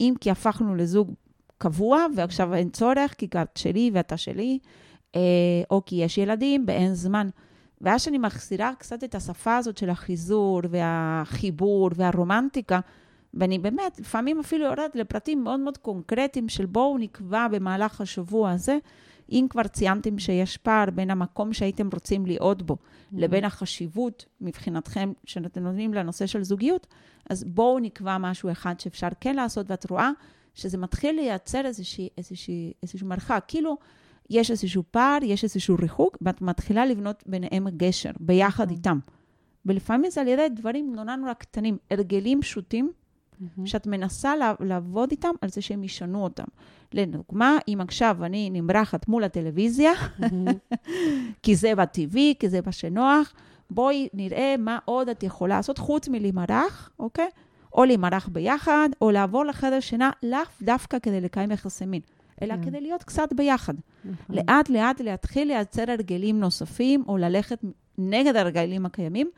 אם 0.00 0.14
כי 0.20 0.30
הפכנו 0.30 0.74
לזוג 0.74 1.14
קבוע, 1.58 2.06
ועכשיו 2.16 2.54
אין 2.54 2.70
צורך, 2.70 3.14
כי 3.18 3.26
את 3.42 3.56
שלי 3.56 3.90
ואתה 3.94 4.16
שלי, 4.16 4.58
אה, 5.16 5.20
או 5.70 5.82
כי 5.86 5.96
יש 5.96 6.18
ילדים 6.18 6.64
ואין 6.66 6.94
זמן. 6.94 7.28
ואז 7.80 8.02
שאני 8.02 8.18
מחזירה 8.18 8.72
קצת 8.78 9.04
את 9.04 9.14
השפה 9.14 9.56
הזאת 9.56 9.78
של 9.78 9.90
החיזור 9.90 10.60
והחיבור 10.70 11.90
והרומנטיקה, 11.94 12.80
ואני 13.34 13.58
באמת, 13.58 14.00
לפעמים 14.00 14.40
אפילו 14.40 14.64
יורדת 14.64 14.96
לפרטים 14.96 15.44
מאוד 15.44 15.60
מאוד 15.60 15.78
קונקרטיים 15.78 16.48
של 16.48 16.66
בואו 16.66 16.98
נקבע 16.98 17.48
במהלך 17.48 18.00
השבוע 18.00 18.50
הזה, 18.50 18.78
אם 19.30 19.46
כבר 19.50 19.62
ציינתם 19.62 20.18
שיש 20.18 20.56
פער 20.56 20.90
בין 20.90 21.10
המקום 21.10 21.52
שהייתם 21.52 21.88
רוצים 21.92 22.26
להיות 22.26 22.62
בו 22.62 22.76
לבין 23.12 23.44
החשיבות 23.44 24.24
מבחינתכם 24.40 25.12
שאתם 25.24 25.62
נותנים 25.62 25.94
לנושא 25.94 26.26
של 26.26 26.42
זוגיות, 26.42 26.86
אז 27.30 27.44
בואו 27.44 27.78
נקבע 27.78 28.18
משהו 28.18 28.50
אחד 28.50 28.80
שאפשר 28.80 29.08
כן 29.20 29.36
לעשות, 29.36 29.70
ואת 29.70 29.90
רואה 29.90 30.10
שזה 30.54 30.78
מתחיל 30.78 31.16
לייצר 31.16 31.66
איזושהי, 31.66 32.08
איזושהי, 32.18 32.72
איזשהו 32.82 33.06
מרחק. 33.06 33.44
כאילו, 33.48 33.76
יש 34.30 34.50
איזשהו 34.50 34.82
פער, 34.90 35.18
יש 35.22 35.44
איזשהו 35.44 35.76
ריחוק, 35.80 36.16
ואת 36.20 36.42
מתחילה 36.42 36.86
לבנות 36.86 37.24
ביניהם 37.26 37.68
גשר, 37.68 38.10
ביחד 38.20 38.64
נכון. 38.64 38.76
איתם. 38.76 38.98
ולפעמים 39.66 40.10
זה 40.10 40.20
על 40.20 40.28
ידי 40.28 40.48
דברים 40.48 40.92
נורא 40.94 41.16
נורא 41.16 41.32
קטנים, 41.32 41.78
הרגלים 41.90 42.40
פשוטים, 42.42 42.92
מהמם. 43.40 43.66
שאת 43.66 43.86
מנסה 43.86 44.32
לעבוד 44.60 45.10
איתם 45.10 45.32
על 45.40 45.48
זה 45.48 45.62
שהם 45.62 45.84
ישנו 45.84 46.24
אותם. 46.24 46.44
לדוגמה, 46.92 47.58
אם 47.68 47.78
עכשיו 47.80 48.24
אני 48.24 48.50
נמרחת 48.50 49.08
מול 49.08 49.24
הטלוויזיה, 49.24 49.92
מהמם. 50.18 50.46
כי 51.42 51.56
זה 51.56 51.74
בטבעי, 51.74 52.34
כי 52.38 52.48
זה 52.48 52.60
מה 52.66 52.72
שנוח, 52.72 53.32
בואי 53.70 54.08
נראה 54.14 54.54
מה 54.58 54.78
עוד 54.84 55.08
את 55.08 55.22
יכולה 55.22 55.56
לעשות 55.56 55.78
חוץ 55.78 56.08
מלהימרח, 56.08 56.90
אוקיי? 56.98 57.28
או 57.74 57.84
להימרח 57.84 58.28
ביחד, 58.28 58.88
או 59.00 59.10
לעבור 59.10 59.44
לחדר 59.44 59.80
שינה, 59.80 60.10
לאו 60.22 60.38
דווקא 60.62 60.98
כדי 60.98 61.20
לקיים 61.20 61.50
יחסי 61.50 61.86
מין, 61.86 62.00
אלא 62.42 62.54
כן. 62.54 62.62
כדי 62.62 62.80
להיות 62.80 63.02
קצת 63.02 63.32
ביחד. 63.32 63.74
נכון. 64.04 64.36
לאט 64.36 64.68
לאט 64.68 65.00
להתחיל 65.00 65.48
לייצר 65.48 65.90
הרגלים 65.90 66.40
נוספים, 66.40 67.04
או 67.08 67.16
ללכת 67.16 67.58
נגד 67.98 68.36
הרגלים 68.36 68.86
הקיימים, 68.86 69.30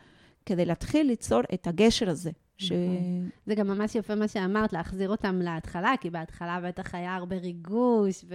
כדי 0.46 0.64
להתחיל 0.64 1.06
ליצור 1.06 1.40
את 1.54 1.66
הגשר 1.66 2.10
הזה. 2.10 2.30
ש... 2.62 2.72
נכון. 2.72 3.28
זה 3.46 3.54
גם 3.54 3.66
ממש 3.66 3.94
יפה 3.94 4.14
מה 4.14 4.28
שאמרת, 4.28 4.72
להחזיר 4.72 5.10
אותם 5.10 5.38
להתחלה, 5.42 5.94
כי 6.00 6.10
בהתחלה 6.10 6.60
בטח 6.60 6.94
היה 6.94 7.14
הרבה 7.14 7.36
ריגוש, 7.36 8.24
ו... 8.28 8.34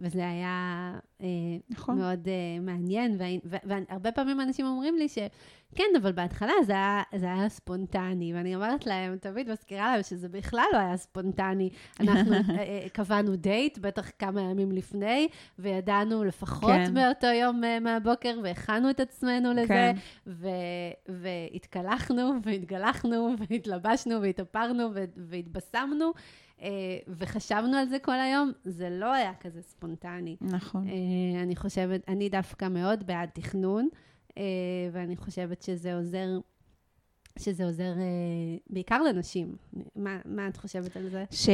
וזה 0.00 0.28
היה 0.28 0.92
אה, 1.20 1.26
נכון. 1.70 1.98
מאוד 1.98 2.28
אה, 2.28 2.60
מעניין, 2.60 3.18
והרבה 3.44 4.12
פעמים 4.12 4.40
אנשים 4.40 4.66
אומרים 4.66 4.96
לי 4.96 5.08
שכן, 5.08 5.84
אבל 6.02 6.12
בהתחלה 6.12 6.52
זה 6.66 6.72
היה, 6.72 7.02
זה 7.16 7.26
היה 7.26 7.48
ספונטני, 7.48 8.34
ואני 8.34 8.54
אומרת 8.54 8.86
להם, 8.86 9.16
תמיד 9.16 9.50
מזכירה 9.50 9.92
להם 9.92 10.02
שזה 10.02 10.28
בכלל 10.28 10.64
לא 10.72 10.78
היה 10.78 10.96
ספונטני. 10.96 11.70
אנחנו 12.00 12.32
אה, 12.58 12.86
קבענו 12.92 13.36
דייט, 13.36 13.78
בטח 13.78 14.10
כמה 14.18 14.40
ימים 14.40 14.72
לפני, 14.72 15.28
וידענו 15.58 16.24
לפחות 16.24 16.70
כן. 16.70 16.94
באותו 16.94 17.26
יום 17.26 17.62
מהבוקר, 17.80 18.38
והכנו 18.42 18.90
את 18.90 19.00
עצמנו 19.00 19.52
לזה, 19.52 19.66
כן. 19.68 19.96
ו- 20.26 20.48
והתקלחנו, 21.08 22.32
והתגלחנו, 22.42 23.34
והתלבשנו, 23.50 24.22
והתאפרנו, 24.22 24.88
והתבשמנו, 25.16 26.12
וחשבנו 27.08 27.76
על 27.76 27.88
זה 27.88 27.98
כל 27.98 28.20
היום. 28.20 28.52
זה 28.64 28.90
לא 28.90 29.12
היה 29.12 29.32
כזה 29.40 29.62
ספונטני. 29.62 30.36
נכון. 30.40 30.88
אה, 30.88 31.42
אני 31.42 31.56
חושבת, 31.56 32.00
אני 32.08 32.28
דווקא 32.28 32.68
מאוד 32.68 33.06
בעד 33.06 33.28
תכנון, 33.32 33.88
אה, 34.38 34.42
ואני 34.92 35.16
חושבת 35.16 35.62
שזה 35.62 35.94
עוזר, 35.94 36.28
שזה 37.38 37.64
עוזר 37.64 37.92
אה, 37.98 38.56
בעיקר 38.70 39.02
לנשים. 39.02 39.56
מה, 39.96 40.18
מה 40.24 40.48
את 40.48 40.56
חושבת 40.56 40.96
על 40.96 41.08
זה? 41.08 41.24
ש... 41.30 41.48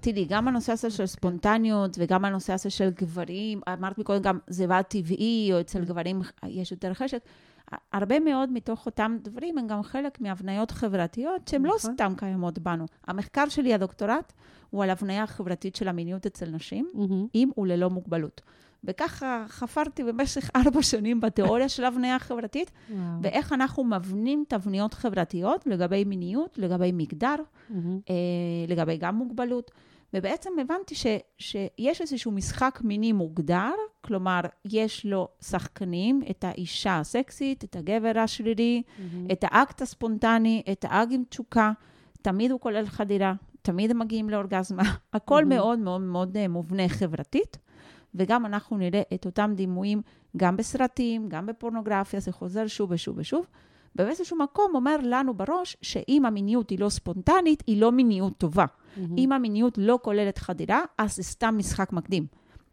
תראי, 0.00 0.26
גם 0.28 0.48
הנושא 0.48 0.72
הזה 0.72 0.90
של 0.90 1.06
ספונטניות 1.06 1.96
וגם 1.98 2.24
הנושא 2.24 2.52
הזה 2.52 2.70
של 2.70 2.90
גברים, 2.90 3.60
אמרת 3.72 3.98
מקודם 3.98 4.22
גם 4.22 4.38
זיבה 4.48 4.82
טבעי, 4.82 5.50
או 5.52 5.60
אצל 5.60 5.84
גברים 5.84 6.22
יש 6.46 6.72
יותר 6.72 6.94
חשק, 6.94 7.18
הרבה 7.92 8.20
מאוד 8.20 8.52
מתוך 8.52 8.86
אותם 8.86 9.16
דברים 9.22 9.58
הם 9.58 9.66
גם 9.66 9.82
חלק 9.82 10.20
מהבניות 10.20 10.70
חברתיות 10.70 11.48
שהן 11.48 11.62
לא 11.62 11.74
נכון. 11.78 11.94
סתם 11.94 12.12
קיימות 12.16 12.58
בנו. 12.58 12.86
המחקר 13.06 13.48
שלי, 13.48 13.74
הדוקטורט, 13.74 14.32
הוא 14.70 14.84
על 14.84 14.90
הבניה 14.90 15.26
חברתית 15.26 15.76
של 15.76 15.88
המיניות 15.88 16.26
אצל 16.26 16.50
נשים, 16.50 16.88
מהמם. 16.94 17.26
עם 17.34 17.50
וללא 17.58 17.90
מוגבלות. 17.90 18.40
וככה 18.84 19.44
חפרתי 19.48 20.04
במשך 20.04 20.50
ארבע 20.56 20.82
שנים 20.82 21.20
בתיאוריה 21.20 21.68
של 21.68 21.84
הבניה 21.84 22.18
חברתית, 22.18 22.70
וואו. 22.90 23.02
ואיך 23.22 23.52
אנחנו 23.52 23.84
מבנים 23.84 24.44
תבניות 24.48 24.94
חברתיות 24.94 25.66
לגבי 25.66 26.04
מיניות, 26.04 26.58
לגבי 26.58 26.92
מגדר, 26.92 27.34
מהמם. 27.70 28.00
אה, 28.10 28.14
לגבי 28.68 28.96
גם 28.96 29.16
מוגבלות. 29.16 29.70
ובעצם 30.14 30.50
הבנתי 30.60 30.94
ש, 30.94 31.06
שיש 31.38 32.00
איזשהו 32.00 32.32
משחק 32.32 32.80
מיני 32.84 33.12
מוגדר, 33.12 33.72
כלומר, 34.00 34.40
יש 34.64 35.06
לו 35.06 35.28
שחקנים, 35.40 36.22
את 36.30 36.44
האישה 36.44 36.98
הסקסית, 36.98 37.64
את 37.64 37.76
הגבר 37.76 38.18
השרירי, 38.18 38.82
מהמם. 38.98 39.26
את 39.32 39.44
האקט 39.48 39.82
הספונטני, 39.82 40.62
את 40.72 40.84
האג 40.88 41.12
עם 41.12 41.22
תשוקה, 41.28 41.72
תמיד 42.22 42.50
הוא 42.50 42.60
כולל 42.60 42.86
חדירה, 42.86 43.34
תמיד 43.62 43.90
הם 43.90 43.98
מגיעים 43.98 44.30
לאורגזמה. 44.30 44.82
הכל 45.12 45.44
מהמם. 45.44 45.56
מאוד 45.56 45.78
מאוד 45.78 46.00
מאוד 46.00 46.36
אה, 46.36 46.48
מובנה 46.48 46.88
חברתית, 46.88 47.58
וגם 48.14 48.46
אנחנו 48.46 48.76
נראה 48.76 49.02
את 49.14 49.26
אותם 49.26 49.52
דימויים 49.54 50.02
גם 50.36 50.56
בסרטים, 50.56 51.28
גם 51.28 51.46
בפורנוגרפיה, 51.46 52.20
זה 52.20 52.32
חוזר 52.32 52.66
שוב 52.66 52.90
ושוב 52.90 53.18
ושוב. 53.18 53.46
ובאיזשהו 53.98 54.38
מקום 54.38 54.70
אומר 54.74 54.96
לנו 55.02 55.34
בראש 55.34 55.76
שאם 55.82 56.26
המיניות 56.26 56.70
היא 56.70 56.78
לא 56.78 56.88
ספונטנית, 56.88 57.62
היא 57.66 57.80
לא 57.80 57.92
מיניות 57.92 58.32
טובה. 58.38 58.64
mm-hmm. 58.96 59.16
אם 59.18 59.32
המיניות 59.32 59.78
לא 59.78 59.98
כוללת 60.02 60.38
חדירה, 60.38 60.80
אז 60.98 61.16
זה 61.16 61.22
סתם 61.22 61.54
משחק 61.58 61.92
מקדים. 61.92 62.26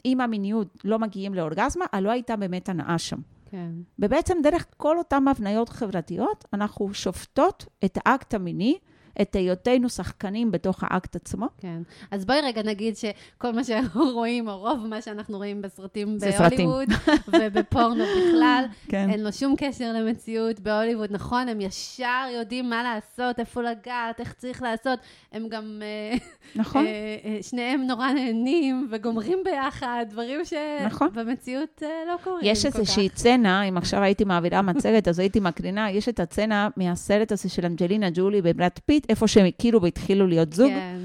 אם 0.06 0.22
המיניות 0.22 0.78
לא 0.84 1.00
מגיעים 1.00 1.34
לאורגזמה, 1.34 1.86
אז 1.92 2.04
לא 2.04 2.12
הייתה 2.12 2.36
באמת 2.36 2.70
הנאה 2.70 2.98
שם. 2.98 3.18
כן. 3.46 3.72
ובעצם 4.00 4.38
דרך 4.44 4.66
כל 4.78 4.98
אותן 4.98 5.28
הבניות 5.28 5.70
חברתיות, 5.70 6.46
אנחנו 6.54 6.94
שופטות 6.94 7.66
את 7.86 7.98
האקט 8.06 8.34
המיני, 8.34 8.78
את 9.22 9.36
היותנו 9.36 9.90
שחקנים 9.90 10.52
בתוך 10.52 10.84
האקט 10.84 11.16
עצמו. 11.16 11.48
כן. 11.58 11.82
אז 12.12 12.26
בואי 12.26 12.42
רגע 12.42 12.64
נגיד 12.64 12.98
שכל 12.98 13.52
מה 13.52 13.64
שאנחנו 13.64 14.12
רואים, 14.18 14.48
או 14.48 14.58
רוב 14.60 14.88
מה 14.88 15.02
שאנחנו 15.02 15.38
רואים 15.38 15.62
בסרטים. 15.62 16.18
בהוליווד 16.20 16.90
ובפורנו 17.40 18.04
בכלל, 18.04 18.66
כן. 18.92 19.10
אין 19.10 19.24
לו 19.24 19.34
שום 19.34 19.56
קשר 19.58 19.94
למציאות 19.94 20.60
בהוליווד, 20.60 21.12
נכון? 21.12 21.50
הם 21.50 21.62
ישר 21.62 22.26
יודעים 22.38 22.70
מה 22.70 22.84
לעשות, 22.84 23.40
איפה 23.40 23.62
לגעת, 23.62 24.20
איך 24.20 24.34
צריך 24.34 24.62
לעשות. 24.62 25.00
הם 25.32 25.48
גם, 25.50 25.82
אה, 25.82 26.18
נכון? 26.56 26.86
אה, 26.86 26.92
אה, 27.26 27.38
שניהם 27.42 27.82
נורא 27.88 28.12
נהנים 28.12 28.88
וגומרים 28.92 29.40
ביחד, 29.46 30.06
דברים 30.10 30.42
נכון. 30.86 31.10
שבמציאות 31.14 31.84
אה, 31.84 31.90
לא 32.08 32.18
קורים 32.24 32.40
יש. 32.44 32.66
איזושהי 32.66 33.10
סצנה, 33.10 33.64
אם 33.64 33.78
עכשיו 33.78 34.02
הייתי 34.02 34.24
מעבירה 34.24 34.62
מצגת, 34.62 35.08
אז 35.08 35.20
הייתי 35.20 35.40
מקרינה, 35.40 35.92
יש 35.92 36.10
את 36.10 36.20
הסצנה 36.20 36.68
מהסרט 36.78 37.32
הזה 37.32 37.50
של 37.50 37.66
אנג'לינה 37.66 38.10
ג'ולי 38.14 38.42
וברד 38.44 38.72
פיט, 38.86 39.03
איפה 39.10 39.28
שהם 39.28 39.46
הכירו 39.46 39.82
והתחילו 39.82 40.28
להיות 40.28 40.54
זוג. 40.54 40.70
כן, 40.70 41.00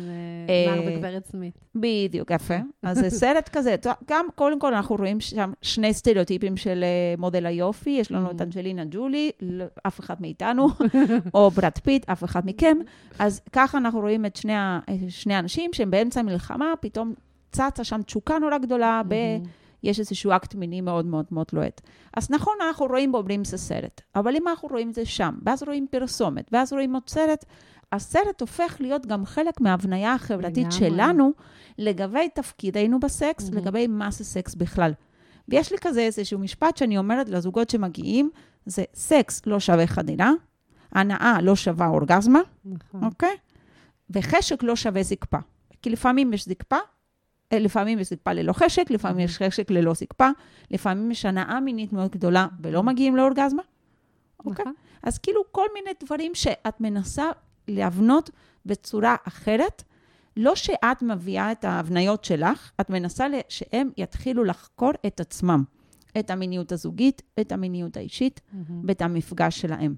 אה, 0.48 0.72
אה, 0.72 0.76
מר 0.76 0.92
וגברת 0.96 1.26
סמית. 1.26 1.58
בדיוק, 1.74 2.30
יפה. 2.30 2.54
אז 2.82 2.98
זה 2.98 3.10
סרט 3.10 3.48
כזה, 3.48 3.76
גם 4.08 4.26
קודם 4.34 4.60
כל 4.60 4.74
אנחנו 4.74 4.96
רואים 4.96 5.20
שם 5.20 5.52
שני 5.62 5.94
סטריאוטיפים 5.94 6.56
של 6.56 6.84
אה, 6.84 7.14
מודל 7.18 7.46
היופי, 7.46 7.90
יש 7.90 8.12
לנו 8.12 8.30
את 8.30 8.40
Mhm. 8.40 8.44
אנג'לינה 8.44 8.82
ג'ולי, 8.90 9.30
לא- 9.40 9.64
אף 9.86 10.00
אחד 10.00 10.14
מאיתנו, 10.20 10.68
או 11.34 11.50
ברד 11.50 11.78
פיט, 11.82 12.10
אף 12.10 12.24
אחד 12.24 12.42
מכם. 12.46 12.78
אז 13.18 13.40
ככה 13.52 13.78
אנחנו 13.78 14.00
רואים 14.00 14.26
את 14.26 14.36
שני, 14.36 14.52
האנשים 15.34 15.70
שהם 15.72 15.90
באמצע 15.90 16.20
המלחמה, 16.20 16.72
פתאום 16.80 17.14
צצה 17.52 17.84
שם 17.84 18.02
תשוקה 18.02 18.38
נורא 18.38 18.58
גדולה, 18.58 19.02
ב... 19.08 19.14
mm-hmm. 19.14 19.44
יש 19.82 19.98
איזשהו 20.00 20.32
אקט 20.36 20.54
מיני 20.54 20.80
מאוד 20.80 21.06
מאוד 21.06 21.24
מאוד 21.30 21.46
לוהט. 21.52 21.80
אז 22.16 22.30
נכון, 22.30 22.54
אנחנו 22.68 22.86
רואים 22.86 23.14
ואומרים 23.14 23.44
זה 23.44 23.56
סרט, 23.58 24.00
אבל 24.16 24.36
אם 24.36 24.48
אנחנו 24.48 24.68
רואים 24.68 24.92
זה 24.92 25.04
שם, 25.04 25.34
ואז 25.46 25.62
רואים 25.62 25.86
פרסומת, 25.90 26.48
ואז 26.52 26.72
רואים 26.72 26.94
עוד 26.94 27.02
סרט, 27.08 27.44
הסרט 27.92 28.40
הופך 28.40 28.76
להיות 28.80 29.06
גם 29.06 29.26
חלק 29.26 29.60
מההבניה 29.60 30.14
החברתית 30.14 30.56
לגמרי. 30.66 30.72
שלנו 30.78 31.32
לגבי 31.78 32.28
תפקידנו 32.34 33.00
בסקס, 33.00 33.48
Mhm. 33.48 33.54
לגבי 33.56 33.86
מה 33.86 34.10
זה 34.10 34.24
סקס 34.24 34.54
בכלל. 34.54 34.92
ויש 35.48 35.72
לי 35.72 35.78
כזה 35.80 36.00
איזשהו 36.00 36.38
משפט 36.38 36.76
שאני 36.76 36.98
אומרת 36.98 37.28
לזוגות 37.28 37.70
שמגיעים, 37.70 38.30
זה 38.66 38.84
סקס 38.94 39.42
לא 39.46 39.60
שווה 39.60 39.86
חדירה, 39.86 40.30
הנאה 40.92 41.38
לא 41.42 41.56
שווה 41.56 41.86
אורגזמה, 41.88 42.40
נכון. 42.64 43.04
אוקיי? 43.04 43.36
וחשק 44.10 44.62
לא 44.62 44.76
שווה 44.76 45.02
זקפה. 45.02 45.38
כי 45.82 45.90
לפעמים 45.90 46.32
יש 46.32 46.44
זקפה, 46.48 46.76
אה, 47.52 47.58
לפעמים 47.58 47.98
יש 47.98 48.10
זקפה 48.10 48.32
ללא 48.32 48.52
חשק, 48.52 48.90
לפעמים 48.90 49.18
יש 49.24 49.38
חשק 49.38 49.70
ללא 49.70 49.94
זקפה, 49.94 50.28
לפעמים 50.70 51.10
יש 51.10 51.24
הנאה 51.24 51.60
מינית 51.60 51.92
מאוד 51.92 52.10
גדולה 52.10 52.46
ולא 52.62 52.82
מגיעים 52.82 53.16
לאורגזמה. 53.16 53.62
אוקיי? 54.44 54.62
נכון. 54.62 54.74
אז 55.02 55.18
כאילו 55.18 55.40
כל 55.52 55.66
מיני 55.74 55.90
דברים 56.04 56.34
שאת 56.34 56.80
מנסה 56.80 57.24
להבנות 57.68 58.30
בצורה 58.66 59.16
אחרת, 59.24 59.82
לא 60.36 60.54
שאת 60.54 61.02
מביאה 61.02 61.52
את 61.52 61.64
ההבניות 61.64 62.24
שלך, 62.24 62.72
את 62.80 62.90
מנסה 62.90 63.26
שהם 63.48 63.90
יתחילו 63.96 64.44
לחקור 64.44 64.90
את 65.06 65.20
עצמם, 65.20 65.64
את 66.18 66.30
המיניות 66.30 66.72
הזוגית, 66.72 67.22
את 67.40 67.52
המיניות 67.52 67.96
האישית 67.96 68.40
מהמם. 68.52 68.82
ואת 68.88 69.02
המפגש 69.02 69.60
שלהם. 69.60 69.94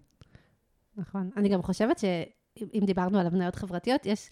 נכון. 0.96 1.30
אני 1.36 1.48
גם 1.48 1.62
חושבת 1.62 1.98
שאם 1.98 2.82
דיברנו 2.86 3.18
על 3.18 3.26
הבניות 3.26 3.54
חברתיות, 3.54 4.06
יש, 4.06 4.30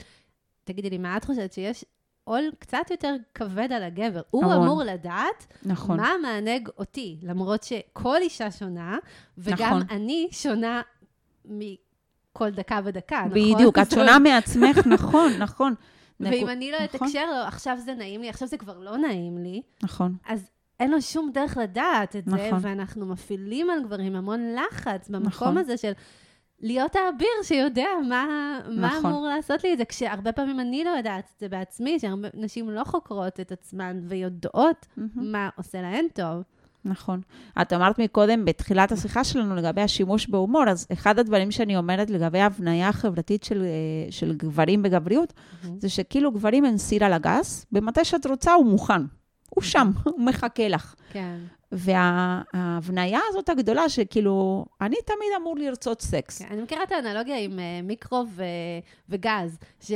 תגידי 0.64 0.90
לי, 0.90 0.98
מה 0.98 1.16
את 1.16 1.24
חושבת? 1.24 1.52
שיש 1.52 1.84
עול 2.24 2.50
קצת 2.58 2.90
יותר 2.90 3.14
כבד 3.34 3.72
על 3.72 3.82
הגבר. 3.82 4.20
הוא 4.30 4.44
המון. 4.44 4.62
אמור 4.62 4.82
לדעת 4.82 5.46
נכון. 5.66 5.96
מה 5.96 6.12
מענג 6.22 6.68
אותי, 6.78 7.18
למרות 7.22 7.62
שכל 7.62 8.16
אישה 8.16 8.50
שונה, 8.50 8.98
וגם 9.38 9.76
נכון. 9.76 9.96
אני 9.96 10.28
שונה 10.30 10.82
מכל 12.38 12.50
דקה 12.50 12.80
ודקה, 12.84 13.24
נכון? 13.26 13.54
בדיוק, 13.54 13.78
את 13.78 13.90
שונה 13.94 14.18
מעצמך, 14.18 14.86
נכון, 14.96 15.32
נכון. 15.38 15.74
ואם 16.20 16.48
אני 16.48 16.72
לא 16.72 16.78
נכון, 16.78 16.98
אתקשר 17.06 17.26
לו, 17.26 17.46
עכשיו 17.46 17.78
זה 17.84 17.94
נעים 17.94 18.20
לי, 18.20 18.28
עכשיו 18.28 18.48
זה 18.48 18.56
כבר 18.56 18.78
לא 18.78 18.96
נעים 18.96 19.38
לי, 19.38 19.62
נכון, 19.82 20.16
אז 20.28 20.50
אין 20.80 20.90
לו 20.90 21.02
שום 21.02 21.30
דרך 21.34 21.56
לדעת 21.56 22.16
את 22.16 22.24
זה, 22.24 22.36
נכון. 22.36 22.58
ואנחנו 22.62 23.06
מפעילים 23.06 23.70
על 23.70 23.84
גברים 23.84 24.16
המון 24.16 24.54
לחץ 24.54 25.08
במקום 25.08 25.28
נכון. 25.28 25.58
הזה 25.58 25.76
של 25.76 25.92
להיות 26.60 26.96
האביר 26.96 27.28
שיודע 27.42 27.88
מה, 28.08 28.26
מה 28.68 28.88
נכון. 28.88 29.10
אמור 29.10 29.26
לעשות 29.26 29.64
לי 29.64 29.72
את 29.72 29.78
זה, 29.78 29.84
כשהרבה 29.84 30.32
פעמים 30.32 30.60
אני 30.60 30.84
לא 30.84 30.90
יודעת 30.90 31.24
את 31.34 31.40
זה 31.40 31.48
בעצמי, 31.48 31.98
שהרבה 31.98 32.28
נשים 32.34 32.70
לא 32.70 32.84
חוקרות 32.84 33.40
את 33.40 33.52
עצמן 33.52 34.00
ויודעות 34.08 34.86
מהמם, 34.96 35.32
מה 35.32 35.48
עושה 35.56 35.82
להן 35.82 36.06
טוב. 36.14 36.42
נכון. 36.84 37.20
את 37.62 37.72
אמרת 37.72 37.98
מקודם, 37.98 38.44
בתחילת 38.44 38.92
השיחה 38.92 39.24
שלנו, 39.24 39.56
לגבי 39.56 39.80
השימוש 39.80 40.28
בהומור, 40.28 40.64
אז 40.68 40.86
אחד 40.92 41.18
הדברים 41.18 41.50
שאני 41.50 41.76
אומרת 41.76 42.10
לגבי 42.10 42.38
ההבניה 42.40 42.88
החברתית 42.88 43.44
של, 43.44 43.62
אה, 43.62 44.12
של 44.12 44.34
גברים 44.36 44.82
בגבריות, 44.82 45.32
זה 45.78 45.88
שכאילו 45.88 46.32
גברים 46.32 46.64
הם 46.64 46.78
סיר 46.78 47.04
על 47.04 47.12
הגז, 47.12 47.66
ומתי 47.72 48.04
שאת 48.04 48.26
רוצה 48.26 48.52
הוא 48.52 48.66
מוכן. 48.66 49.02
הוא 49.50 49.62
שם, 49.62 49.90
הוא 50.04 50.20
מחכה 50.20 50.68
לך. 50.68 50.94
כן, 51.12 51.38
וההבניה 51.72 53.20
הזאת 53.28 53.48
הגדולה, 53.48 53.88
שכאילו, 53.88 54.66
אני 54.80 54.96
תמיד 55.04 55.28
אמור 55.40 55.56
לרצות 55.58 56.02
סקס. 56.02 56.42
כן. 56.42 56.48
אני 56.50 56.62
מכירה 56.62 56.82
את 56.82 56.92
האנלוגיה 56.92 57.38
עם 57.38 57.58
אה, 57.58 57.80
מיקרו 57.82 58.24
ו- 58.34 58.42
וגז, 59.08 59.58
ש- 59.80 59.92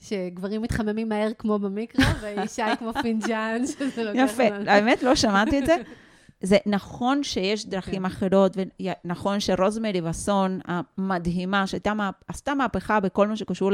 שגברים 0.00 0.62
מתחממים 0.62 1.08
מהר 1.08 1.28
כמו 1.38 1.58
במיקרו, 1.58 2.04
ואישה 2.22 2.66
היא 2.66 2.74
כמו 2.76 2.90
פינג'אן, 3.02 3.66
שזה 3.66 4.04
לוקח... 4.04 4.22
יפה. 4.24 4.42
האמת, 4.66 5.02
לא 5.02 5.14
שמעתי 5.14 5.58
את 5.58 5.66
זה. 5.66 5.76
זה 6.42 6.56
נכון 6.66 7.22
שיש 7.22 7.66
דרכים 7.66 8.04
אחרות, 8.04 8.56
ונכון 8.56 9.40
שרוזמרי 9.40 10.00
וסון 10.00 10.60
המדהימה, 10.64 11.66
שהייתה, 11.66 11.92
עשתה 12.28 12.54
מהפכה 12.54 13.00
בכל 13.00 13.28
מה 13.28 13.36
שקשור 13.36 13.70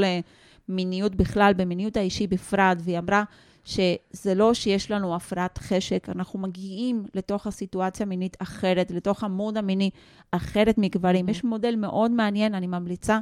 למיניות 0.68 1.14
בכלל, 1.14 1.52
במיניות 1.56 1.96
האישי 1.96 2.26
בפרט, 2.26 2.78
והיא 2.80 2.98
אמרה 2.98 3.24
שזה 3.64 4.34
לא 4.34 4.54
שיש 4.54 4.90
לנו 4.90 5.14
הפרעת 5.14 5.58
חשק, 5.58 6.08
אנחנו 6.08 6.38
מגיעים 6.38 7.04
לתוך 7.14 7.46
הסיטואציה 7.46 8.06
המינית 8.06 8.36
אחרת, 8.42 8.90
לתוך 8.90 9.24
המוד 9.24 9.56
המיני 9.56 9.90
אחרת 10.30 10.78
מגברים. 10.78 11.28
יש 11.28 11.44
מודל 11.44 11.76
מאוד 11.76 12.10
מעניין, 12.10 12.54
אני 12.54 12.66
ממליצה 12.66 13.18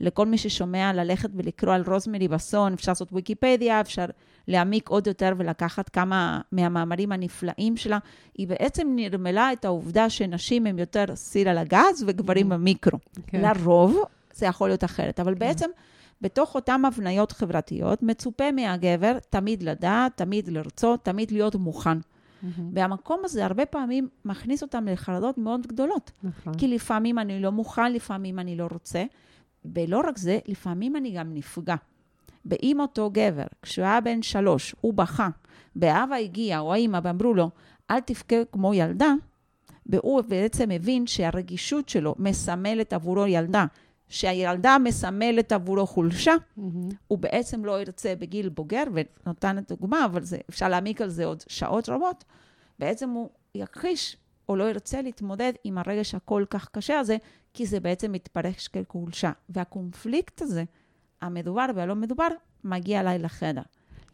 לכל 0.00 0.26
מי 0.26 0.38
ששומע 0.38 0.92
ללכת 0.92 1.30
ולקרוא 1.34 1.74
על 1.74 1.84
רוזמרי 1.86 2.28
בסון, 2.28 2.72
אפשר 2.72 2.90
לעשות 2.90 3.08
ויקיפדיה, 3.12 3.80
אפשר 3.80 4.04
להעמיק 4.48 4.88
עוד 4.88 5.06
יותר 5.06 5.32
ולקחת 5.36 5.88
כמה 5.88 6.40
מהמאמרים 6.52 7.12
הנפלאים 7.12 7.76
שלה. 7.76 7.98
היא 8.34 8.48
בעצם 8.48 8.88
נרמלה 8.96 9.52
את 9.52 9.64
העובדה 9.64 10.10
שנשים 10.10 10.66
הן 10.66 10.78
יותר 10.78 11.04
סיר 11.14 11.48
על 11.48 11.58
הגז 11.58 12.04
וגברים 12.06 12.48
במיקרו. 12.48 12.98
כן. 13.26 13.40
לרוב 13.40 13.98
זה 14.34 14.46
יכול 14.46 14.68
להיות 14.68 14.84
אחרת, 14.84 15.20
אבל 15.20 15.34
בעצם 15.34 15.70
בתוך 16.20 16.54
אותן 16.54 16.84
הבניות 16.84 17.32
חברתיות 17.32 18.02
מצופה 18.02 18.52
מהגבר 18.52 19.18
תמיד 19.30 19.62
לדעת, 19.62 20.16
תמיד 20.16 20.48
לרצות, 20.48 21.04
תמיד 21.04 21.30
להיות 21.30 21.54
מוכן. 21.54 21.98
מהמם. 22.42 22.70
והמקום 22.72 23.20
הזה 23.24 23.44
הרבה 23.44 23.66
פעמים 23.66 24.08
מכניס 24.24 24.62
אותם 24.62 24.88
לחרדות 24.88 25.38
מאוד 25.38 25.66
גדולות. 25.66 26.10
נכון. 26.22 26.54
כי 26.54 26.68
לפעמים 26.68 27.18
אני 27.18 27.40
לא 27.40 27.52
מוכן, 27.52 27.92
לפעמים 27.92 28.38
אני 28.38 28.56
לא 28.56 28.68
רוצה. 28.72 29.04
ולא 29.64 30.00
רק 30.08 30.18
זה, 30.18 30.38
לפעמים 30.46 30.96
אני 30.96 31.10
גם 31.10 31.34
נפגע. 31.34 31.74
ואם 32.48 32.80
אותו 32.80 33.10
גבר, 33.12 33.46
כשהוא 33.62 33.84
היה 33.84 34.00
בן 34.00 34.22
שלוש, 34.22 34.74
הוא 34.80 34.94
בכה, 34.94 35.28
ואבא 35.76 36.14
הגיע, 36.14 36.58
או 36.58 36.74
האמא, 36.74 36.98
ואמרו 37.02 37.34
לו, 37.34 37.50
אל 37.90 38.00
תבכה 38.00 38.36
כמו 38.52 38.74
ילדה, 38.74 39.12
והוא 39.86 40.20
בעצם 40.20 40.70
הבין 40.70 41.06
שהרגישות 41.06 41.88
שלו 41.88 42.14
מסמלת 42.18 42.92
עבורו 42.92 43.26
ילדה, 43.26 43.66
שהילדה 44.08 44.76
מסמלת 44.84 45.52
עבורו 45.52 45.86
חולשה, 45.86 46.34
מהמם. 46.56 46.88
הוא 47.08 47.18
בעצם 47.18 47.64
לא 47.64 47.80
ירצה 47.80 48.14
בגיל 48.18 48.48
בוגר, 48.48 48.84
ונותנת 48.92 49.68
דוגמה, 49.68 50.04
אבל 50.04 50.22
זה, 50.22 50.38
אפשר 50.50 50.68
להעמיק 50.68 51.00
על 51.00 51.08
זה 51.08 51.24
עוד 51.24 51.42
שעות 51.48 51.88
רבות, 51.88 52.24
בעצם 52.78 53.10
הוא 53.10 53.28
יכחיש 53.54 54.16
או 54.48 54.56
לא 54.56 54.64
ירצה 54.64 55.02
להתמודד 55.02 55.52
עם 55.64 55.78
הרגש 55.78 56.14
הכל 56.14 56.44
כך 56.50 56.68
קשה 56.72 56.98
הזה, 56.98 57.16
כי 57.54 57.66
זה 57.66 57.80
בעצם 57.80 58.12
מתפרש 58.12 58.68
כחולשה. 58.68 59.32
והקונפליקט 59.48 60.42
הזה, 60.42 60.64
המדובר 61.20 61.66
והלא 61.74 61.94
מדובר, 61.94 62.28
מגיע 62.64 63.00
אליי 63.00 63.18
לחדר. 63.18 63.62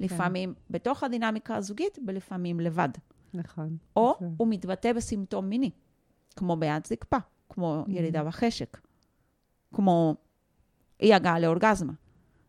לפעמים 0.01 0.55
בתוך 0.71 1.05
הדינמיקה 1.05 1.57
הזוגית, 1.57 1.99
ולפעמים 2.07 2.61
לבד. 2.61 2.89
נכון. 3.35 3.77
או 3.97 4.15
זה- 4.21 4.27
הוא 4.37 4.49
מתבטא 4.51 4.93
בסימפטום 4.93 5.49
מיני, 5.49 5.71
כמו 6.37 6.57
בעד 6.57 6.87
זקפה, 6.87 7.17
כמו 7.49 7.85
ירידה 7.89 8.25
בחשק, 8.25 8.81
כמו 9.75 10.15
אי 11.01 11.15
הגעה 11.15 11.39
לאורגזמה. 11.41 11.93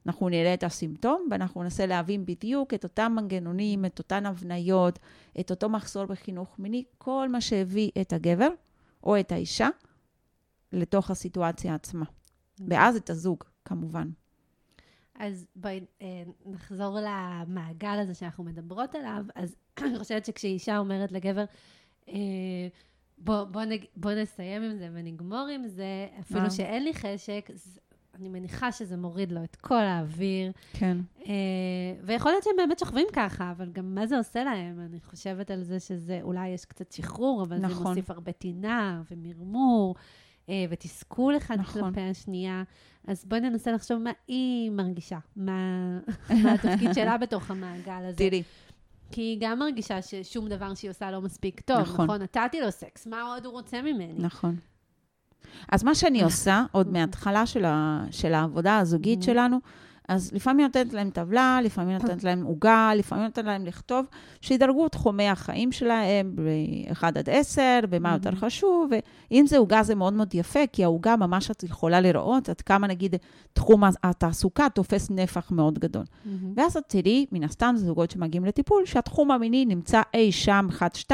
אנחנו 0.05 0.29
נראה 0.29 0.53
את 0.53 0.63
הסימפטום 0.63 1.27
ואנחנו 1.31 1.63
ננסה 1.63 1.85
להבין 1.85 2.25
בדיוק 2.25 2.73
את 2.73 2.83
אותם 2.83 3.11
מנגנונים, 3.15 3.85
את 3.85 3.99
אותן 3.99 4.25
הבניות, 4.25 4.99
את 5.39 5.51
אותו 5.51 5.69
מחסור 5.69 6.05
בחינוך 6.05 6.59
מיני, 6.59 6.83
כל 6.97 7.29
מה 7.31 7.41
שהביא 7.41 7.91
את 8.01 8.13
הגבר 8.13 8.49
או 9.03 9.19
את 9.19 9.31
האישה 9.31 9.69
לתוך 10.73 11.11
הסיטואציה 11.11 11.75
עצמה. 11.75 12.05
ואז 12.67 12.95
את 12.95 13.09
הזוג, 13.09 13.43
כמובן. 13.65 14.09
אז 15.19 15.47
בואי 15.55 15.79
אה, 16.01 16.23
נחזור 16.45 16.97
למעגל 17.01 17.99
הזה 18.01 18.13
שאנחנו 18.13 18.43
מדברות 18.43 18.95
עליו. 18.95 19.25
אז 19.35 19.55
אני 19.83 19.99
חושבת 19.99 20.25
שכשאישה 20.25 20.77
אומרת 20.77 21.11
לגבר, 21.11 21.45
אה, 22.09 22.13
בוא, 23.17 23.43
בוא, 23.43 23.63
נג, 23.63 23.85
בוא 23.95 24.11
נסיים 24.11 24.63
עם 24.63 24.77
זה 24.77 24.89
ונגמור 24.93 25.47
עם 25.55 25.67
זה, 25.67 26.07
אפילו 26.19 26.39
אה. 26.39 26.49
שאין 26.49 26.83
לי 26.83 26.93
חשק, 26.93 27.49
אני 28.15 28.29
מניחה 28.29 28.71
שזה 28.71 28.97
מוריד 28.97 29.31
לו 29.31 29.43
את 29.43 29.55
כל 29.55 29.81
האוויר. 29.81 30.51
כן. 30.73 30.97
אה, 31.27 31.33
ויכול 32.03 32.31
להיות 32.31 32.43
שהם 32.43 32.53
באמת 32.57 32.79
שוכבים 32.79 33.07
ככה, 33.13 33.51
אבל 33.51 33.71
גם 33.71 33.95
מה 33.95 34.07
זה 34.07 34.17
עושה 34.17 34.43
להם? 34.43 34.79
אני 34.79 34.99
חושבת 34.99 35.51
על 35.51 35.63
זה 35.63 35.79
שזה, 35.79 36.19
אולי 36.21 36.47
יש 36.47 36.65
קצת 36.65 36.91
שחרור, 36.91 37.43
אבל 37.43 37.59
זה 37.59 37.67
נכון. 37.67 37.87
מוסיף 37.87 38.11
הרבה 38.11 38.31
טינה 38.31 39.01
ומרמור. 39.11 39.95
אה, 40.49 40.65
ותסכול 40.69 41.37
אחד 41.37 41.55
נכון. 41.59 41.81
כלפי 41.81 42.01
השנייה. 42.01 42.63
אז 43.07 43.25
בואי 43.25 43.41
ננסה 43.41 43.71
לחשוב 43.71 43.97
מה 43.97 44.11
היא 44.27 44.71
מרגישה, 44.71 45.17
מה, 45.35 45.53
מה 46.43 46.53
התפקיד 46.53 46.93
שלה 46.93 47.17
בתוך 47.17 47.51
המעגל 47.51 48.03
הזה. 48.05 48.17
תראי, 48.17 48.43
כי 49.11 49.21
היא 49.21 49.37
גם 49.41 49.59
מרגישה 49.59 50.01
ששום 50.01 50.49
דבר 50.49 50.73
שהיא 50.75 50.91
עושה 50.91 51.11
לא 51.11 51.21
מספיק 51.21 51.61
טוב. 51.61 51.79
נכון. 51.79 52.05
נכון, 52.05 52.21
נתתי 52.21 52.61
לו 52.61 52.71
סקס, 52.71 53.07
מה 53.07 53.21
עוד 53.21 53.45
הוא 53.45 53.53
רוצה 53.53 53.81
ממני? 53.81 54.13
נכון. 54.17 54.55
אז 55.71 55.83
מה 55.83 55.95
שאני 55.95 56.23
עושה, 56.23 56.63
עוד 56.71 56.89
מההתחלה 56.93 57.45
של, 57.45 57.65
ה, 57.65 58.03
של 58.11 58.33
העבודה 58.33 58.77
הזוגית 58.77 59.23
שלנו, 59.23 59.57
אז 60.07 60.31
לפעמים 60.33 60.65
נותנת 60.65 60.93
להם 60.93 61.09
טבלה, 61.09 61.59
לפעמים 61.63 61.97
נותנת 61.97 62.23
להם 62.23 62.43
עוגה, 62.43 62.91
לפעמים 62.95 63.25
נותנת 63.25 63.45
להם 63.45 63.65
לכתוב, 63.65 64.05
שידרגו 64.41 64.89
תחומי 64.89 65.29
החיים 65.29 65.71
שלהם 65.71 66.35
ב-1 66.35 67.03
עד 67.03 67.29
10, 67.29 67.61
במה 67.89 68.13
יותר 68.13 68.35
חשוב, 68.35 68.89
ואם 69.31 69.45
זה 69.47 69.57
עוגה 69.57 69.83
זה 69.83 69.95
מאוד 69.95 70.13
מאוד 70.13 70.35
יפה, 70.35 70.67
כי 70.73 70.83
העוגה 70.83 71.15
ממש 71.15 71.51
את 71.51 71.63
יכולה 71.63 72.01
לראות 72.01 72.49
עד 72.49 72.61
כמה 72.61 72.87
נגיד 72.87 73.15
תחום 73.53 73.83
התעסוקה 74.03 74.67
תופס 74.69 75.09
נפח 75.09 75.51
מאוד 75.51 75.79
גדול. 75.79 76.03
מהמם. 76.25 76.53
ואז 76.57 76.77
את 76.77 76.83
תראי, 76.87 77.25
מן 77.31 77.43
הסתם 77.43 77.73
זה 77.77 77.85
זוגות 77.85 78.11
שמגיעים 78.11 78.45
לטיפול, 78.45 78.85
שהתחום 78.85 79.31
המיני 79.31 79.65
נמצא 79.65 80.01
אי 80.13 80.31
שם 80.31 80.67
1-2, 81.09 81.11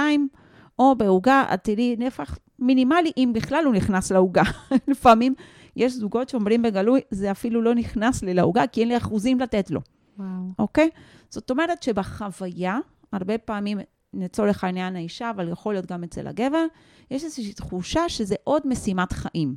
או 0.80 0.96
בעוגה, 0.96 1.44
את 1.54 1.64
תראי 1.64 1.96
נפח 2.00 2.38
מינימלי, 2.60 3.12
אם 3.18 3.32
בכלל 3.36 3.66
הוא 3.66 3.74
נכנס 3.74 4.12
לעוגה. 4.12 4.44
לפעמים, 4.88 5.34
יש 5.76 5.94
זוגות 5.94 6.30
שאומרים 6.30 6.62
בגלוי, 6.62 7.02
זה 7.12 7.32
אפילו 7.32 7.62
לא 7.62 7.76
נכנס 7.76 8.24
לי 8.24 8.34
לעוגה, 8.34 8.68
כי 8.68 8.82
אין 8.82 8.88
לי 8.88 8.98
אחוזים 8.98 9.40
לתת 9.40 9.72
לו, 9.72 9.80
וואו. 10.18 10.28
אוקיי? 10.60 10.90
זאת 11.30 11.52
אומרת 11.52 11.84
שבחוויה, 11.84 12.80
הרבה 13.12 13.38
פעמים, 13.38 13.80
לצורך 14.14 14.64
העניין 14.64 14.96
האישה, 14.96 15.30
אבל 15.30 15.50
יכול 15.50 15.74
להיות 15.74 15.86
גם 15.86 16.04
אצל 16.04 16.28
הגבר, 16.28 16.66
יש 17.12 17.24
איזושהי 17.24 17.54
תחושה 17.54 18.10
שזה 18.10 18.36
עוד 18.44 18.68
משימת 18.68 19.14
חיים. 19.14 19.56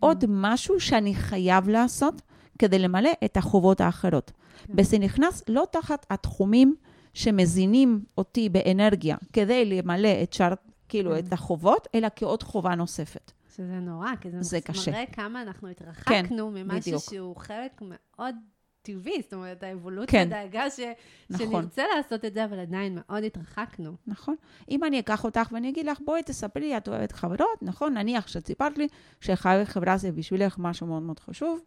עוד 0.00 0.24
משהו 0.28 0.80
שאני 0.80 1.14
חייב 1.14 1.68
לעשות 1.68 2.22
כדי 2.58 2.78
למלא 2.78 3.10
את 3.24 3.36
החובות 3.36 3.80
האחרות. 3.80 4.32
כן. 4.66 4.72
וזה 4.76 4.98
נכנס 4.98 5.42
לא 5.48 5.66
תחת 5.72 6.06
התחומים 6.10 6.74
שמזינים 7.14 8.04
אותי 8.18 8.48
באנרגיה 8.48 9.16
כדי 9.32 9.64
למלא 9.64 10.08
את 10.22 10.32
שאר, 10.32 10.52
כאילו, 10.88 11.10
כן. 11.10 11.18
את 11.18 11.32
החובות, 11.32 11.88
אלא 11.94 12.08
כעוד 12.16 12.42
חובה 12.42 12.74
נוספת. 12.74 13.32
שזה 13.56 13.80
נורא, 13.80 14.16
כי 14.20 14.30
זה, 14.30 14.42
זה 14.42 14.60
קשה. 14.60 14.90
מראה 14.90 15.04
כמה 15.12 15.42
אנחנו 15.42 15.68
התרחקנו 15.68 16.50
ממשהו 16.50 16.80
בדיוק. 16.80 17.02
שהוא 17.02 17.36
חלק 17.36 17.82
מאוד 17.82 18.34
טבעי, 18.84 19.22
זאת 19.22 19.34
אומרת, 19.34 19.62
האבולוציה 19.62 20.24
כן. 20.24 20.30
דאגה 20.30 20.70
ש... 20.70 20.80
נכון. 21.30 21.46
שנרצה 21.46 21.82
לעשות 21.96 22.24
את 22.24 22.34
זה, 22.34 22.44
אבל 22.44 22.58
עדיין 22.58 22.94
מאוד 22.94 23.24
התרחקנו. 23.24 23.96
נכון? 24.06 24.34
אם 24.70 24.84
אני 24.84 25.00
אקח 25.00 25.24
אותך 25.24 25.52
ואני 25.52 25.68
אגיד 25.68 25.86
לך, 25.86 25.98
בואי 26.04 26.22
תספרי 26.22 26.62
לי, 26.62 26.76
את 26.76 26.88
אוהבת 26.88 27.12
חברות, 27.12 27.62
נכון? 27.62 27.94
נניח 27.94 28.28
שסיפרת 28.28 28.78
לי 28.78 28.88
שחיי 29.20 29.64
חברה 29.64 29.96
זה 29.96 30.12
בשבילך 30.12 30.56
משהו 30.58 30.86
מאוד 30.86 31.02
מאוד 31.02 31.20
חשוב, 31.20 31.60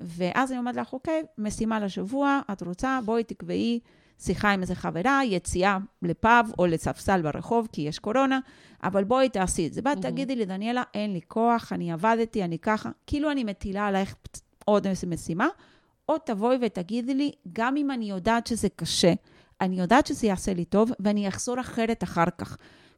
ואז 0.00 0.52
אני 0.52 0.58
אומרת 0.58 0.76
לך, 0.76 0.92
אוקיי, 0.92 1.22
משימה 1.38 1.80
לשבוע, 1.80 2.40
את 2.52 2.62
רוצה, 2.62 3.00
בואי 3.04 3.24
תקבעי 3.24 3.80
שיחה 4.24 4.50
עם 4.50 4.62
איזה 4.62 4.74
חברה, 4.74 5.20
יציאה 5.24 5.78
לפאב 6.02 6.50
או 6.58 6.66
לספסל 6.66 7.22
ברחוב, 7.22 7.68
כי 7.72 7.82
יש 7.82 7.98
קורונה, 7.98 8.38
אבל 8.82 9.04
בואי 9.04 9.28
תעשי 9.28 9.66
את 9.66 9.72
זה. 9.74 9.80
ואת 9.84 9.96
מהמם. 9.96 10.10
תגידי 10.10 10.36
לי, 10.36 10.44
דניאלה, 10.44 10.82
אין 10.94 11.12
לי 11.12 11.20
כוח, 11.28 11.72
אני 11.72 11.92
עבדתי, 11.92 12.44
אני 12.44 12.58
ככה, 12.58 12.90
כאילו 13.06 13.30
אני 13.30 13.44
מטילה 13.44 13.86
עלייך 13.86 14.14
עוד 14.64 14.86
איזו 14.86 15.06
משימה, 15.06 15.48
או 16.08 16.18
תבואי 16.18 16.56
ותגידי 16.60 17.14
לי, 17.14 17.32
גם 17.52 17.76
אם 17.76 17.90
אני 17.90 18.10
יודעת 18.10 18.46
שזה 18.46 18.68
קשה, 18.76 19.12
אני 19.60 19.80
יודעת 19.80 20.06
שזה 20.06 20.26
יעשה 20.26 20.54
לי 20.54 20.64
טוב, 20.64 20.90
ואני 21.00 21.28
אחזור 21.28 21.60
אחרת 21.60 22.02
אחר 22.02 22.30
כך. 22.38 22.56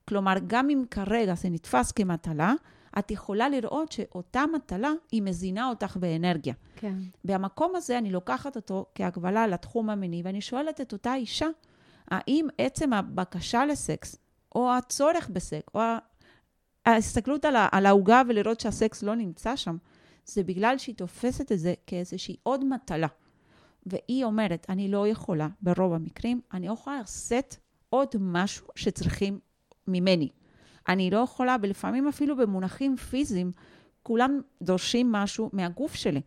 כלומר, 0.08 0.34
גם 0.46 0.70
אם 0.70 0.84
כרגע 0.90 1.34
זה 1.34 1.48
נתפס 1.48 1.92
כמטלה, 1.92 2.54
את 2.98 3.10
יכולה 3.10 3.48
לראות 3.48 3.92
שאותה 3.92 4.44
מטלה, 4.54 4.92
היא 5.12 5.22
מזינה 5.22 5.68
אותך 5.68 5.96
באנרגיה. 5.96 6.54
כן. 6.76 6.94
במקום 7.24 7.76
הזה 7.76 7.98
אני 7.98 8.10
לוקחת 8.10 8.56
אותו 8.56 8.86
כהגבלה 8.94 9.46
לתחום 9.46 9.90
המיני, 9.90 10.22
ואני 10.24 10.40
שואלת 10.40 10.80
את 10.80 10.92
אותה 10.92 11.14
אישה, 11.14 11.46
האם 12.08 12.46
עצם 12.58 12.92
הבקשה 12.92 13.66
לסקס, 13.66 14.16
או 14.54 14.72
הצורך 14.72 15.30
בסקס, 15.32 15.74
או 15.74 15.80
ההסתכלות 16.86 17.44
על 17.72 17.86
העוגה 17.86 18.22
ולראות 18.28 18.60
שהסקס 18.60 19.02
לא 19.02 19.14
נמצא 19.14 19.56
שם, 19.56 19.76
זה 20.24 20.42
בגלל 20.42 20.78
שהיא 20.78 20.94
תופסת 20.94 21.52
את 21.52 21.58
זה 21.58 21.74
כאיזושהי 21.86 22.36
עוד 22.42 22.64
מטלה. 22.64 23.08
והיא 23.86 24.24
אומרת, 24.24 24.66
אני 24.68 24.88
לא 24.88 25.08
יכולה, 25.08 25.48
ברוב 25.62 25.92
המקרים, 25.92 26.40
אני 26.52 26.68
לא 26.68 26.72
יכולה 26.72 27.00
לשאת 27.00 27.56
עוד 27.88 28.08
משהו 28.20 28.66
שצריכים 28.74 29.38
ממני. 29.88 30.28
אני 30.88 31.10
לא 31.10 31.18
יכולה, 31.18 31.56
ולפעמים 31.62 32.08
אפילו 32.08 32.36
במונחים 32.36 32.96
פיזיים, 32.96 33.52
כולם 34.02 34.40
דורשים 34.62 35.12
משהו 35.12 35.50
מהגוף 35.52 35.94
שלי. 35.94 36.20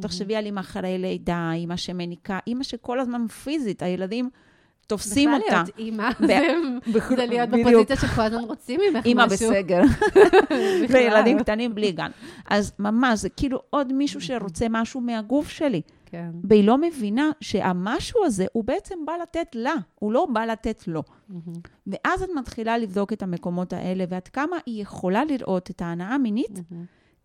תחשבי 0.00 0.36
על 0.36 0.44
אימא 0.44 0.60
אחרי 0.60 0.98
לידה, 0.98 1.50
אימא 1.54 1.76
שמניקה, 1.76 2.38
אימא 2.46 2.62
שכל 2.62 3.00
הזמן 3.00 3.26
פיזית, 3.26 3.82
הילדים 3.82 4.30
תופסים 4.88 5.30
בכלל 5.30 5.40
אותה. 5.42 5.54
להיות 5.56 5.78
אימא, 5.78 6.10
זה- 6.18 6.26
להיות. 7.26 7.48
בפוזיציה 7.48 7.96
שכל 7.96 8.22
הזמן 8.22 8.44
רוצים 8.44 8.80
ממך 8.92 9.04
אימא 9.06 9.26
משהו. 9.26 9.50
בסגר, 9.50 9.82
בכלל. 10.84 10.96
וילדים 10.96 11.38
קטנים 11.38 11.74
בלי 11.74 11.92
גן. 11.92 12.10
אז 12.50 12.72
ממש, 12.78 13.18
זה 13.18 13.28
כאילו 13.28 13.60
עוד 13.70 13.92
מישהו 13.92 14.20
שרוצה 14.20 14.66
משהו 14.70 15.00
מהגוף 15.00 15.48
שלי. 15.48 15.80
כן. 16.06 16.30
והיא 16.44 16.64
לא 16.64 16.78
מבינה 16.78 17.30
שהמשהו 17.40 18.24
הזה, 18.24 18.46
הוא 18.52 18.64
בעצם 18.64 18.94
בא 19.06 19.12
לתת 19.22 19.46
לה, 19.54 19.74
הוא 19.94 20.12
לא 20.12 20.26
בא 20.32 20.44
לתת 20.44 20.88
לו. 20.88 21.02
ואז 21.86 22.22
את 22.22 22.28
מתחילה 22.36 22.78
לבדוק 22.78 23.12
את 23.12 23.22
המקומות 23.22 23.72
האלה, 23.72 24.04
ועד 24.08 24.28
כמה 24.28 24.56
היא 24.66 24.82
יכולה 24.82 25.24
לראות 25.24 25.70
את 25.70 25.82
ההנאה 25.82 26.14
המינית. 26.14 26.58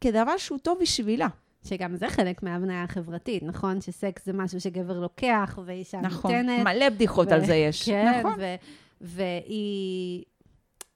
כדבר 0.01 0.37
שהוא 0.37 0.57
טוב 0.59 0.77
בשבילה. 0.81 1.27
שגם 1.63 1.95
זה 1.95 2.09
חלק 2.09 2.43
מההבניה 2.43 2.83
החברתית, 2.83 3.43
נכון? 3.43 3.81
שסקס 3.81 4.25
זה 4.25 4.33
משהו 4.33 4.61
שגבר 4.61 4.99
לוקח 4.99 5.59
ואישה 5.65 6.01
נכון, 6.01 6.35
נותנת. 6.35 6.63
מלא 6.63 6.89
בדיחות 6.89 7.27
ו- 7.27 7.33
על 7.33 7.45
זה 7.45 7.55
יש. 7.55 7.85
כן, 7.85 8.19
נכון. 8.19 8.33
ו- 8.37 8.55
והיא... 9.01 10.23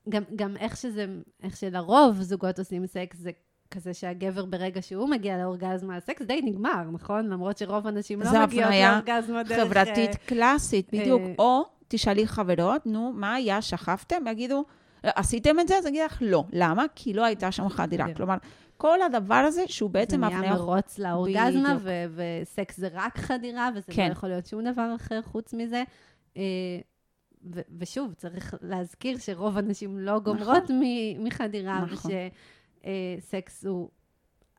גם, 0.10 0.24
גם 0.36 0.58
איך 0.58 0.78
שזה, 0.78 1.06
איך 1.44 1.58
שלרוב 1.58 2.22
זוגות 2.22 2.60
עושים 2.60 2.88
סקס, 2.88 3.18
זה 3.18 3.32
כזה 3.72 3.94
שהגבר 3.94 4.46
ברגע 4.46 4.82
שהוא 4.82 5.10
מגיע 5.10 5.38
לאורגזמה, 5.38 5.96
הסקס 5.96 6.22
די 6.22 6.42
נגמר, 6.44 6.84
נכון? 6.92 7.28
למרות 7.28 7.58
שרוב 7.58 7.88
הנשים 7.88 8.24
זו 8.24 8.34
לא 8.34 8.46
מגיעות 8.46 8.66
הבניה 8.66 8.92
לאורגזמה 8.92 9.44
דרך... 9.44 9.60
חברתית 9.60 10.10
אה, 10.10 10.16
קלאסית, 10.26 10.88
בדיוק. 10.94 11.22
אה, 11.22 11.34
או 11.40 11.64
תשאלי 11.88 12.28
חברות, 12.28 12.86
נו, 12.86 13.14
מה 13.16 13.34
היה, 13.34 13.62
שכבתם? 13.62 14.28
יגידו, 14.28 14.66
עשיתם 15.04 15.60
את 15.60 15.68
זה? 15.68 15.78
אז 15.78 15.88
אני 15.88 15.98
אגיד 15.98 16.06
לך, 16.06 16.18
לא. 16.22 16.44
למה? 16.54 16.86
כי 16.96 17.14
לא 17.14 17.26
הייתה 17.26 17.52
שם 17.52 17.70
חדירה. 17.70 18.04
בדיוק. 18.04 18.18
כלומר, 18.18 18.38
כל 18.78 19.02
הדבר 19.02 19.36
הזה, 19.36 19.64
שהוא 19.68 19.90
בעצם 19.90 20.12
זה 20.16 20.18
נהיה 20.18 20.38
הפניה... 20.40 20.54
מרוץ 20.54 21.00
לאורגזמה. 21.00 21.78
ו- 21.82 22.06
וסקס 22.42 22.78
זה 22.78 22.88
רק 22.94 23.18
חדירה, 23.18 23.70
וזה 23.76 23.92
כן. 23.92 24.08
לא 24.08 24.12
יכול 24.12 24.30
להיות 24.30 24.46
שום 24.46 24.64
דבר 24.72 24.94
אחר 24.96 25.22
חוץ 25.22 25.54
מזה. 25.54 25.84
אה, 26.38 26.42
ו- 27.54 27.62
ושוב, 27.80 28.14
צריך 28.14 28.54
להזכיר 28.62 29.18
שרוב 29.18 29.58
הנשים 29.58 30.00
לא 30.00 30.20
גומרות 30.20 30.64
מ- 30.70 31.24
מחדירה, 31.24 31.86
נכון. 31.92 32.12
ושסקס 33.18 33.66
הוא 33.66 33.90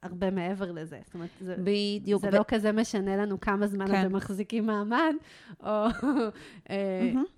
הרבה 0.02 0.30
מעבר 0.30 0.72
לזה. 0.72 0.98
זאת 1.04 1.14
אומרת, 1.14 1.28
זה, 1.40 1.54
בדיוק. 1.58 2.22
זה 2.22 2.28
ו- 2.28 2.30
לא 2.30 2.44
כזה 2.48 2.72
משנה 2.72 3.16
לנו 3.16 3.40
כמה 3.40 3.66
זמן 3.66 3.86
כן. 3.86 4.00
אתם 4.06 4.16
מחזיקים 4.16 4.66
מעמד, 4.66 5.14
או 5.62 5.66
אה. 5.66 5.88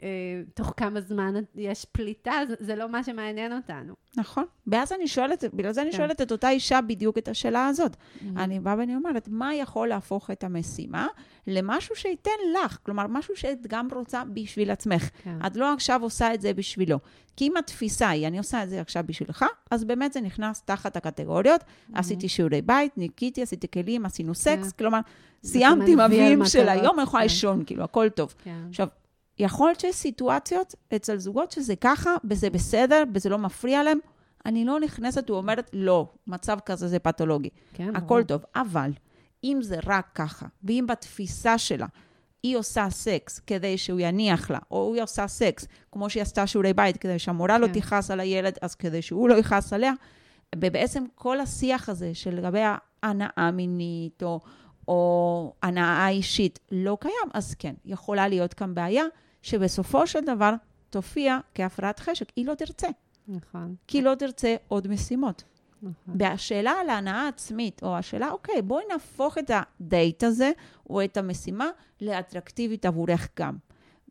אה, 0.03 0.43
תוך 0.55 0.75
כמה 0.77 1.01
זמן 1.01 1.35
יש 1.55 1.85
פליטה, 1.85 2.33
זה, 2.49 2.55
זה 2.61 2.77
לא 2.77 2.89
מה 2.89 3.05
שמעניין 3.05 3.53
אותנו. 3.53 3.95
נכון. 4.17 4.45
ואז 4.67 4.93
אני 4.93 5.09
שואלת, 5.09 5.45
בגלל 5.55 5.73
זה 5.73 5.83
אני 5.83 5.91
כן. 5.91 5.97
שואלת 5.97 6.21
את 6.21 6.33
אותה 6.33 6.51
אישה 6.51 6.81
בדיוק 6.81 7.19
את 7.19 7.29
השאלה 7.29 7.67
הזאת. 7.67 7.97
אני 8.37 8.61
באה 8.61 8.75
ואני 8.79 8.97
אומרת, 8.97 9.29
מה 9.29 9.55
יכול 9.55 9.89
להפוך 9.89 10.31
את 10.31 10.45
המשימה 10.45 11.07
למשהו 11.51 11.97
שייתן 11.97 12.31
לך? 12.55 12.79
כלומר, 12.83 13.07
משהו 13.07 13.37
שאת 13.37 13.67
גם 13.69 13.89
רוצה 13.93 14.23
בשביל 14.33 14.71
עצמך. 14.71 15.11
כן. 15.25 15.39
את 15.47 15.57
לא 15.57 15.73
עכשיו 15.73 16.03
עושה 16.03 16.35
את 16.35 16.41
זה 16.41 16.55
בשבילו. 16.55 16.99
כי 17.37 17.47
אם 17.47 17.57
התפיסה 17.57 18.09
היא, 18.09 18.27
אני 18.27 18.39
עושה 18.39 18.63
את 18.63 18.71
זה 18.71 18.81
עכשיו 18.81 19.05
בשבילך, 19.07 19.45
אז 19.71 19.85
באמת 19.85 20.13
זה 20.13 20.21
נכנס 20.21 20.63
תחת 20.63 20.97
הקטגוריות. 20.97 21.65
עשיתי 21.95 22.29
שיעורי 22.29 22.63
בית, 22.63 22.99
ניקיתי, 22.99 23.43
עשיתי 23.43 23.67
כלים, 23.71 24.07
עשינו 24.07 24.35
סקס, 24.35 24.73
כלומר, 24.73 25.01
סיימתי 25.45 25.93
עם 25.93 26.01
אביב 26.01 26.45
של 26.45 26.69
היום, 26.69 26.99
אני 26.99 27.03
יכולה 27.03 27.23
כן. 27.23 27.29
לישון, 27.29 27.65
כאילו, 27.67 27.85
הכל 27.85 28.09
טוב. 28.09 28.35
כן. 28.45 28.65
עכשיו, 28.69 28.89
יכול 29.39 29.69
להיות 29.69 29.81
שיש 29.81 29.95
סיטואציות 29.95 30.75
אצל 30.97 31.19
זוגות 31.19 31.51
שזה 31.51 31.77
ככה, 31.77 32.17
וזה 32.25 32.51
בסדר, 32.51 33.05
וזה 33.15 33.29
לא 33.29 33.39
מפריע 33.39 33.83
להם. 33.83 33.99
אני 34.47 34.65
לא 34.65 34.81
נכנסת 34.81 35.31
ואומרת, 35.31 35.71
לא, 35.73 36.09
מצב 36.27 36.59
כזה 36.67 36.89
זה 36.89 36.99
פתולוגי. 36.99 37.49
כן, 37.75 37.97
הכל 37.97 38.07
ברור. 38.07 38.23
טוב, 38.23 38.43
אבל 38.55 38.91
אם 39.45 39.59
זה 39.63 39.79
רק 39.87 40.11
ככה, 40.15 40.47
ואם 40.65 40.85
בתפיסה 40.89 41.59
שלה 41.59 41.87
היא 42.43 42.57
עושה 42.57 42.91
סקס 42.91 43.39
כדי 43.39 43.79
שהוא 43.79 44.01
יניח 44.01 44.51
לה, 44.51 44.59
או 44.71 44.95
היא 44.95 45.03
עושה 45.03 45.29
סקס 45.29 45.67
כמו 45.93 46.11
שהיא 46.11 46.23
עשתה 46.23 46.47
שיעורי 46.47 46.73
בית, 46.73 46.97
כדי 46.97 47.19
שהמורה 47.19 47.59
לא 47.59 47.67
כן. 47.67 47.73
תכעס 47.73 48.11
על 48.11 48.21
הילד, 48.21 48.59
אז 48.63 48.75
כדי 48.75 49.03
שהוא 49.03 49.29
לא 49.29 49.35
יכעס 49.35 49.73
עליה, 49.73 49.93
ובעצם 50.57 51.05
כל 51.15 51.41
השיח 51.41 51.89
הזה 51.89 52.15
של 52.15 52.35
לגבי 52.35 52.61
ההנאה 53.03 53.51
מינית, 53.53 54.23
או, 54.23 54.41
או 54.89 55.53
הנאה 55.63 56.09
אישית, 56.09 56.59
לא 56.71 56.99
קיים, 57.01 57.31
אז 57.35 57.55
כן, 57.55 57.75
יכולה 57.85 58.29
להיות 58.29 58.55
כאן 58.55 58.75
בעיה, 58.75 59.05
שבסופו 59.43 60.07
של 60.07 60.21
דבר 60.21 60.55
תופיע 60.91 61.39
כהפרעת 61.55 62.01
חשק. 62.01 62.33
היא 62.37 62.47
לא 62.47 62.55
תרצה, 62.55 62.89
נכון, 63.29 63.75
כי 63.87 63.99
היא 63.99 64.05
לא 64.05 64.15
תרצה 64.15 64.57
עוד 64.69 64.89
משימות. 64.89 65.43
נכון. 65.83 66.15
והשאלה 66.19 66.71
על 66.71 66.89
ההנאה 66.89 67.29
עצמית, 67.29 67.83
או 67.83 67.97
השאלה, 67.97 68.31
אוקיי, 68.31 68.63
בואי 68.63 68.85
נהפוך 68.93 69.39
את 69.39 69.51
הדייט 69.55 70.25
הזה, 70.25 70.51
או 70.91 71.05
את 71.05 71.17
המשימה, 71.17 71.69
לאטרקטיבית 72.01 72.87
עבורך 72.87 73.29
גם. 73.39 73.57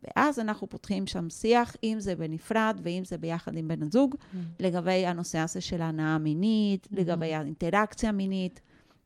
ואז 0.04 0.38
אנחנו 0.38 0.68
פותחים 0.68 1.06
שם 1.06 1.30
שיח, 1.30 1.76
אם 1.84 1.96
זה 1.98 2.16
בנפרד 2.16 2.80
ואם 2.82 3.02
זה 3.04 3.18
ביחד 3.18 3.56
עם 3.56 3.68
בן 3.68 3.82
הזוג, 3.82 4.16
לגבי 4.60 5.06
הנושא 5.06 5.38
הזה 5.38 5.60
של 5.60 5.82
ההנאה 5.82 6.14
המינית, 6.14 6.88
לגבי 6.90 7.34
האינטראקציה 7.34 8.08
המינית, 8.08 8.60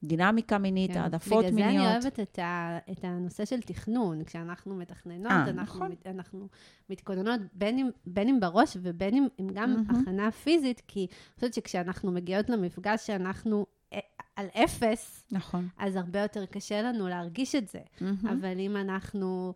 דינמיקה 0.05 0.59
מינית, 0.59 0.93
כן. 0.93 1.01
העדפות 1.01 1.45
בגלל 1.45 1.55
מיניות. 1.55 1.83
זה 1.83 1.91
אני 1.91 1.93
אוהבת 1.93 2.21
את, 2.21 2.39
ה, 2.39 2.79
את 2.93 3.05
הנושא 3.05 3.45
של 3.45 3.61
תכנון. 3.61 4.25
כשאנחנו 4.25 4.75
מתכננות, 4.75 5.33
אה, 5.33 5.43
אנחנו, 5.51 5.63
נכון. 5.63 5.91
מת, 5.91 6.07
אנחנו 6.07 6.49
מתכוננות 6.91 7.41
בין 7.53 7.79
אם, 7.79 7.91
בין 8.07 8.29
אם 8.29 8.41
בראש 8.41 8.77
ובין 8.83 9.15
אם, 9.15 9.27
אם 9.41 9.47
גם 9.55 9.71
מהמם. 9.75 10.03
הכנה 10.03 10.31
פיזית, 10.31 10.83
כי 10.89 11.01
אני 11.01 11.35
חושבת 11.35 11.55
שכשאנחנו 11.55 12.13
מגיעות 12.13 12.51
למפגש 12.51 13.07
שאנחנו 13.07 13.67
אה, 13.93 13.99
על 14.37 14.47
אפס, 14.55 15.27
נכון. 15.33 15.69
אז 15.79 15.97
הרבה 15.97 16.21
יותר 16.21 16.47
קשה 16.47 16.83
לנו 16.83 17.09
להרגיש 17.09 17.55
את 17.55 17.69
זה. 17.69 17.81
מהמם. 18.01 18.27
אבל 18.27 18.59
אם 18.59 18.77
אנחנו... 18.77 19.55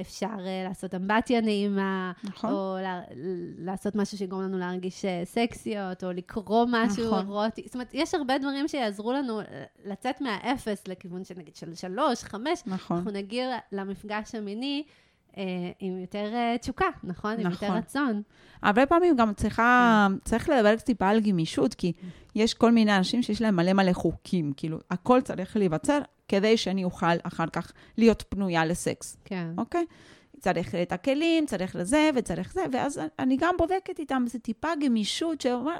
אפשר 0.00 0.26
uh, 0.26 0.68
לעשות 0.68 0.94
אמבטיה 0.94 1.40
נעימה, 1.40 2.12
נכון. 2.24 2.52
או 2.52 2.76
לה, 2.82 3.00
לעשות 3.58 3.96
משהו 3.96 4.18
שיגרום 4.18 4.42
לנו 4.42 4.58
להרגיש 4.58 5.04
uh, 5.04 5.08
סקסיות, 5.24 6.04
או 6.04 6.12
לקרוא 6.12 6.66
משהו 6.68 7.06
נכון. 7.06 7.18
אירוטי. 7.18 7.62
זאת 7.66 7.74
אומרת, 7.74 7.90
יש 7.92 8.14
הרבה 8.14 8.38
דברים 8.38 8.68
שיעזרו 8.68 9.12
לנו 9.12 9.40
אה, 9.40 9.44
לצאת 9.84 10.20
מהאפס 10.20 10.88
לכיוון 10.88 11.24
של 11.24 11.34
נגיד 11.38 11.56
של 11.56 11.74
שלוש, 11.74 12.24
חמש. 12.24 12.62
נכון. 12.66 12.96
אנחנו 12.96 13.10
נגיע 13.10 13.58
למפגש 13.72 14.34
המיני 14.34 14.82
אה, 15.36 15.42
עם 15.80 15.98
יותר 15.98 16.30
אה, 16.34 16.56
תשוקה, 16.60 16.86
נכון? 17.04 17.32
עם 17.32 17.50
יותר 17.50 17.66
נכון. 17.66 17.78
רצון. 17.78 18.22
הרבה 18.62 18.86
פעמים 18.86 19.16
גם 19.16 19.34
צריכה, 19.34 20.06
צריך 20.24 20.48
לדבר 20.48 20.76
טיפה 20.76 21.08
על 21.08 21.20
גמישות, 21.20 21.74
כי 21.74 21.92
יש 22.34 22.54
כל 22.54 22.72
מיני 22.72 22.96
אנשים 22.96 23.22
שיש 23.22 23.42
להם 23.42 23.56
מלא 23.56 23.72
מלא 23.72 23.92
חוקים, 23.92 24.52
כאילו, 24.56 24.78
הכל 24.90 25.20
צריך 25.20 25.56
להיווצר 25.56 25.98
כדי 26.30 26.56
שאני 26.56 26.84
אוכל 26.84 27.06
אחר 27.22 27.46
כך 27.46 27.72
להיות 27.96 28.24
פנויה 28.28 28.64
לסקס, 28.64 29.16
כן. 29.24 29.48
אוקיי? 29.58 29.86
צריך 30.40 30.74
את 30.74 30.92
הכלים, 30.92 31.46
צריך 31.46 31.76
לזה 31.76 32.10
וצריך 32.14 32.52
זה, 32.52 32.64
ואז 32.72 33.00
אני 33.18 33.36
גם 33.40 33.54
בודקת 33.58 33.98
איתם 33.98 34.22
איזה 34.24 34.38
טיפה 34.38 34.68
גמישות, 34.84 35.40
שאומר, 35.40 35.76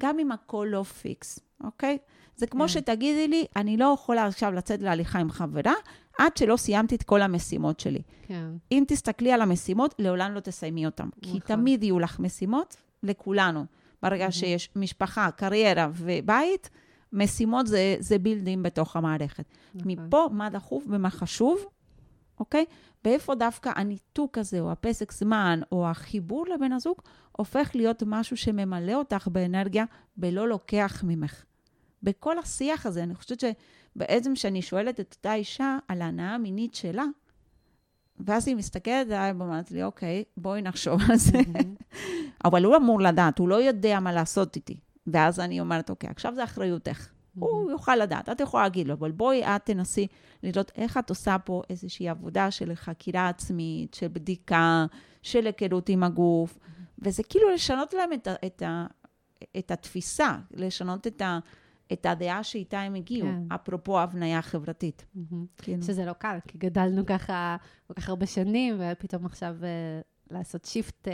גם 0.00 0.18
אם 0.18 0.32
הכל 0.32 0.68
לא 0.70 0.82
פיקס, 0.82 1.38
אוקיי? 1.64 1.98
זה 2.36 2.46
כמו 2.46 2.62
כן. 2.62 2.68
שתגידי 2.68 3.28
לי, 3.28 3.46
אני 3.56 3.76
לא 3.76 3.94
יכולה 3.94 4.26
עכשיו 4.26 4.52
לצאת 4.52 4.82
להליכה 4.82 5.18
עם 5.18 5.30
חברה, 5.30 5.74
עד 6.18 6.36
שלא 6.36 6.56
סיימתי 6.56 6.94
את 6.94 7.02
כל 7.02 7.22
המשימות 7.22 7.80
שלי. 7.80 8.02
כן. 8.22 8.46
אם 8.72 8.84
תסתכלי 8.88 9.32
על 9.32 9.42
המשימות, 9.42 9.94
לעולם 9.98 10.34
לא 10.34 10.40
תסיימי 10.40 10.86
אותן. 10.86 11.08
כי 11.22 11.28
נכון. 11.28 11.40
תמיד 11.40 11.82
יהיו 11.82 11.98
לך 11.98 12.20
משימות, 12.20 12.76
לכולנו. 13.02 13.64
ברגע 14.02 14.32
שיש 14.32 14.70
משפחה, 14.76 15.30
קריירה 15.30 15.88
ובית, 15.94 16.70
משימות 17.12 17.66
זה, 17.66 17.96
זה 17.98 18.18
בילדים 18.18 18.62
בתוך 18.62 18.96
המערכת. 18.96 19.44
נכון. 19.74 19.92
מפה, 19.92 20.28
מה 20.32 20.50
דחוף 20.50 20.84
ומה 20.88 21.10
חשוב, 21.10 21.58
אוקיי? 22.40 22.64
ואיפה 23.04 23.34
דווקא 23.34 23.72
הניתוק 23.76 24.38
הזה, 24.38 24.60
או 24.60 24.72
הפסק 24.72 25.12
זמן, 25.12 25.60
או 25.72 25.88
החיבור 25.88 26.46
לבן 26.46 26.72
הזוג, 26.72 26.96
הופך 27.32 27.70
להיות 27.74 28.02
משהו 28.06 28.36
שממלא 28.36 28.94
אותך 28.94 29.28
באנרגיה 29.32 29.84
ולא 30.18 30.48
לוקח 30.48 31.04
ממך. 31.06 31.44
בכל 32.02 32.38
השיח 32.38 32.86
הזה, 32.86 33.02
אני 33.02 33.14
חושבת 33.14 33.40
שבעצם 33.40 34.34
כשאני 34.34 34.62
שואלת 34.62 35.00
את 35.00 35.14
אותה 35.16 35.34
אישה 35.34 35.78
על 35.88 36.02
ההנאה 36.02 36.34
המינית 36.34 36.74
שלה, 36.74 37.04
ואז 38.20 38.48
היא 38.48 38.56
מסתכלת 38.56 39.06
עליי 39.06 39.32
ואומרת 39.32 39.70
לי, 39.70 39.82
אוקיי, 39.82 40.24
בואי 40.36 40.62
נחשוב 40.62 41.00
על 41.10 41.16
זה. 41.16 41.38
אבל 42.44 42.64
הוא 42.64 42.76
אמור 42.76 43.00
לדעת, 43.00 43.38
הוא 43.38 43.48
לא 43.48 43.62
יודע 43.62 44.00
מה 44.00 44.12
לעשות 44.12 44.56
איתי. 44.56 44.76
ואז 45.12 45.40
אני 45.40 45.60
אומרת, 45.60 45.90
אוקיי, 45.90 46.10
עכשיו 46.10 46.34
זה 46.34 46.44
אחריותך. 46.44 47.08
הוא 47.38 47.70
יוכל 47.70 47.96
לדעת, 47.96 48.28
את 48.28 48.40
יכולה 48.40 48.62
להגיד 48.62 48.88
לו, 48.88 48.94
אבל 48.94 49.10
בואי 49.10 49.44
את 49.44 49.64
תנסי 49.64 50.06
לראות 50.42 50.72
איך 50.74 50.98
את 50.98 51.10
עושה 51.10 51.36
פה 51.44 51.62
איזושהי 51.70 52.08
עבודה 52.08 52.50
של 52.50 52.74
חקירה 52.74 53.28
עצמית, 53.28 53.94
של 53.94 54.08
בדיקה, 54.08 54.86
של 55.22 55.46
היכרות 55.46 55.88
עם 55.88 56.02
הגוף, 56.02 56.58
וזה 56.98 57.22
כאילו 57.22 57.50
לשנות 57.50 57.94
להם 57.94 58.12
את, 58.12 58.26
ה, 58.26 58.34
את, 58.46 58.62
ה, 58.62 58.86
את 59.58 59.70
התפיסה, 59.70 60.38
לשנות 60.50 61.06
את, 61.06 61.22
ה, 61.22 61.38
את 61.92 62.06
הדעה 62.06 62.44
שאיתה 62.44 62.80
הם 62.80 62.94
הגיעו, 62.94 63.28
כן. 63.28 63.54
אפרופו 63.54 64.00
הבניה 64.00 64.42
חברתית. 64.42 65.04
מהמם. 65.14 65.46
כאילו. 65.56 65.82
שזה 65.82 66.04
לא 66.04 66.12
קל, 66.12 66.38
כי 66.48 66.58
גדלנו 66.58 67.06
ככה 67.06 67.56
כל 67.86 67.94
כך 67.94 68.08
הרבה 68.08 68.26
שנים, 68.26 68.76
ופתאום 68.78 69.26
עכשיו 69.26 69.56
אה, 69.62 70.00
לעשות 70.30 70.64
shift 70.64 71.08
אה, 71.08 71.12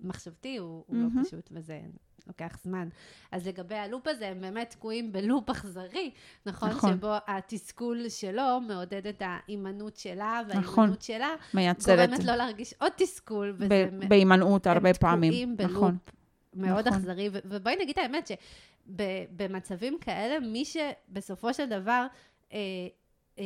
מחשבתי 0.00 0.56
הוא, 0.56 0.84
הוא 0.86 0.96
mm-hmm. 0.96 1.18
לא 1.18 1.24
פשוט, 1.24 1.50
וזה 1.52 1.80
לוקח 2.26 2.58
זמן. 2.64 2.88
אז 3.32 3.46
לגבי 3.46 3.74
הלופ 3.74 4.08
הזה, 4.08 4.28
הם 4.28 4.40
באמת 4.40 4.70
תקועים 4.70 5.12
בלופ 5.12 5.50
אכזרי, 5.50 6.10
נכון? 6.46 6.68
נכון. 6.70 6.92
שבו 6.92 7.14
התסכול 7.26 8.08
שלו 8.08 8.60
מעודד 8.60 9.06
את 9.06 9.22
ההימנעות 9.24 9.96
שלה, 9.96 10.40
נכון. 10.48 10.74
וההימנעות 10.74 11.02
שלה 11.02 11.34
מייצרת 11.54 12.08
גורמת 12.08 12.24
לו 12.24 12.36
להרגיש 12.36 12.74
עוד 12.78 12.92
תסכול, 12.96 13.56
ב- 13.58 14.08
בהימנעות 14.08 14.66
הרבה 14.66 14.88
הם 14.88 14.94
פעמים. 14.94 15.32
תקועים 15.32 15.56
בלופ 15.56 15.70
נכון. 15.70 15.96
מאוד 16.54 16.88
נכון. 16.88 17.00
אכזרי, 17.00 17.28
ו- 17.32 17.38
ובואי 17.44 17.76
נגיד 17.80 17.98
האמת 17.98 18.30
שבמצבים 18.30 19.98
כאלה, 20.00 20.40
מי 20.40 20.64
שבסופו 20.64 21.54
של 21.54 21.66
דבר 21.66 22.06
אה, 22.52 22.58
אה, 23.38 23.44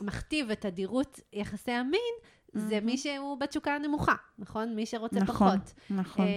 מכתיב 0.00 0.50
את 0.50 0.60
תדירות 0.60 1.20
יחסי 1.32 1.72
המין, 1.72 2.14
זה. 2.58 2.80
מי 2.82 2.98
שהוא 2.98 3.38
בתשוקה 3.38 3.74
הנמוכה, 3.74 4.14
נכון? 4.38 4.74
מי 4.74 4.86
שרוצה 4.86 5.20
נכון, 5.20 5.58
פחות. 5.58 5.74
נכון. 5.90 6.24
אה, 6.24 6.30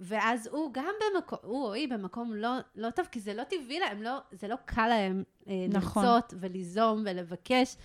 ואז 0.00 0.48
הוא 0.52 0.70
גם 0.72 0.92
במקום, 1.14 1.38
הוא 1.42 1.64
או 1.66 1.72
היא 1.72 1.88
במקום 1.88 2.32
לא, 2.34 2.48
לא 2.76 2.90
טוב, 2.90 3.06
כי 3.06 3.20
זה 3.20 3.34
לא 3.34 3.42
טבעי 3.44 3.80
להם, 3.80 4.02
לא, 4.02 4.18
זה 4.32 4.48
לא 4.48 4.56
קל 4.64 4.86
להם 4.88 5.22
אה, 5.48 5.66
נכון. 5.68 6.04
לרצות 6.04 6.34
וליזום 6.40 7.02
ולבקש. 7.06 7.76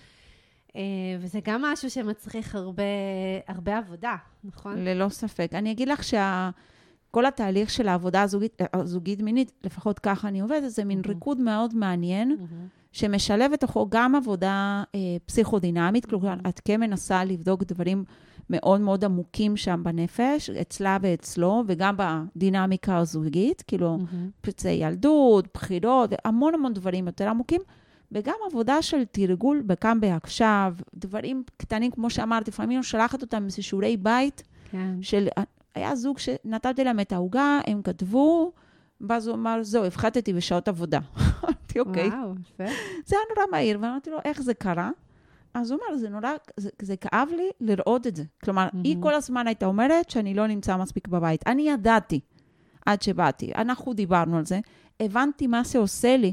אה, 0.76 0.82
וזה 1.20 1.38
גם 1.44 1.62
משהו 1.62 1.90
שמצריך 1.90 2.54
הרבה, 2.54 2.82
הרבה 3.48 3.78
עבודה, 3.78 4.16
נכון? 4.44 4.78
ללא 4.78 5.08
ספק. 5.08 5.50
אני 5.54 5.72
אגיד 5.72 5.88
לך 5.88 6.04
שכל 6.04 7.26
התהליך 7.26 7.70
של 7.70 7.88
העבודה 7.88 8.22
הזוגית, 8.22 8.60
הזוגית 8.72 9.22
מינית, 9.22 9.52
לפחות 9.64 9.98
ככה 9.98 10.28
אני 10.28 10.40
עובדת, 10.40 10.70
זה 10.70 10.84
מין 10.84 10.98
מהמם. 10.98 11.14
ריקוד 11.14 11.40
מאוד 11.40 11.74
מעניין, 11.74 12.28
מהמם. 12.28 12.79
שמשלב 12.92 13.52
בתוכו 13.52 13.86
גם 13.90 14.14
עבודה 14.14 14.82
אה, 14.94 15.00
פסיכודינמית, 15.26 16.06
כלומר, 16.06 16.28
מהמם. 16.28 16.40
את 16.48 16.60
כן 16.64 16.80
מנסה 16.80 17.24
לבדוק 17.24 17.64
דברים 17.64 18.04
מאוד 18.50 18.80
מאוד 18.80 19.04
עמוקים 19.04 19.56
שם 19.56 19.80
בנפש, 19.84 20.50
אצלה 20.50 20.98
ואצלו, 21.02 21.64
וגם 21.66 21.96
בדינמיקה 21.98 22.96
הזוגית, 22.96 23.62
כאילו, 23.66 23.98
מהמם. 23.98 24.30
פצעי 24.40 24.74
ילדות, 24.74 25.48
בחירות, 25.54 26.10
המון 26.24 26.54
המון 26.54 26.74
דברים 26.74 27.06
יותר 27.06 27.28
עמוקים, 27.28 27.60
וגם 28.12 28.34
עבודה 28.50 28.82
של 28.82 29.04
תרגול 29.04 29.62
בכאן 29.66 29.98
ועכשיו, 30.02 30.74
דברים 30.94 31.42
קטנים, 31.56 31.90
כמו 31.90 32.10
שאמרת, 32.10 32.48
לפעמים 32.48 32.78
אני 32.78 32.84
שולחת 32.84 33.22
אותם 33.22 33.44
איזה 33.44 33.62
שיעורי 33.62 33.96
בית, 33.96 34.42
כן. 34.70 35.02
של, 35.02 35.28
היה 35.74 35.96
זוג 35.96 36.18
שנתתי 36.18 36.84
להם 36.84 37.00
את 37.00 37.12
העוגה, 37.12 37.60
הם 37.66 37.82
כתבו, 37.82 38.52
ואז 39.00 39.26
הוא 39.26 39.36
אמר, 39.36 39.58
זהו, 39.62 39.84
הפחתתי 39.84 40.32
בשעות 40.32 40.68
עבודה. 40.68 40.98
אמרתי, 41.76 41.90
אוקיי. 41.90 42.08
וואו, 42.08 42.34
יפה. 42.40 42.64
זה 43.06 43.16
היה 43.16 43.24
נורא 43.36 43.50
מהיר, 43.50 43.78
ואמרתי 43.82 44.10
לו, 44.10 44.18
איך 44.24 44.42
זה 44.42 44.54
קרה? 44.54 44.90
אז 45.54 45.70
הוא 45.70 45.80
אמר, 45.80 45.96
זה 45.98 46.08
נורא, 46.08 46.30
זה, 46.56 46.70
זה 46.82 46.96
כאב 46.96 47.28
לי 47.36 47.50
לראות 47.60 48.06
את 48.06 48.16
זה. 48.16 48.24
כלומר, 48.44 48.66
mm-hmm. 48.66 48.76
היא 48.84 48.94
מהמם. 48.94 49.02
כל 49.02 49.14
הזמן 49.14 49.46
הייתה 49.46 49.66
אומרת 49.66 50.10
שאני 50.10 50.34
לא 50.34 50.46
נמצא 50.46 50.76
מספיק 50.76 51.08
בבית. 51.08 51.46
אני 51.46 51.70
ידעתי 51.70 52.20
עד 52.86 53.02
שבאתי, 53.02 53.52
אנחנו 53.54 53.92
דיברנו 53.92 54.38
על 54.38 54.44
זה, 54.44 54.60
הבנתי 55.00 55.46
מה 55.46 55.62
זה 55.64 55.78
עושה 55.78 56.16
לי. 56.16 56.32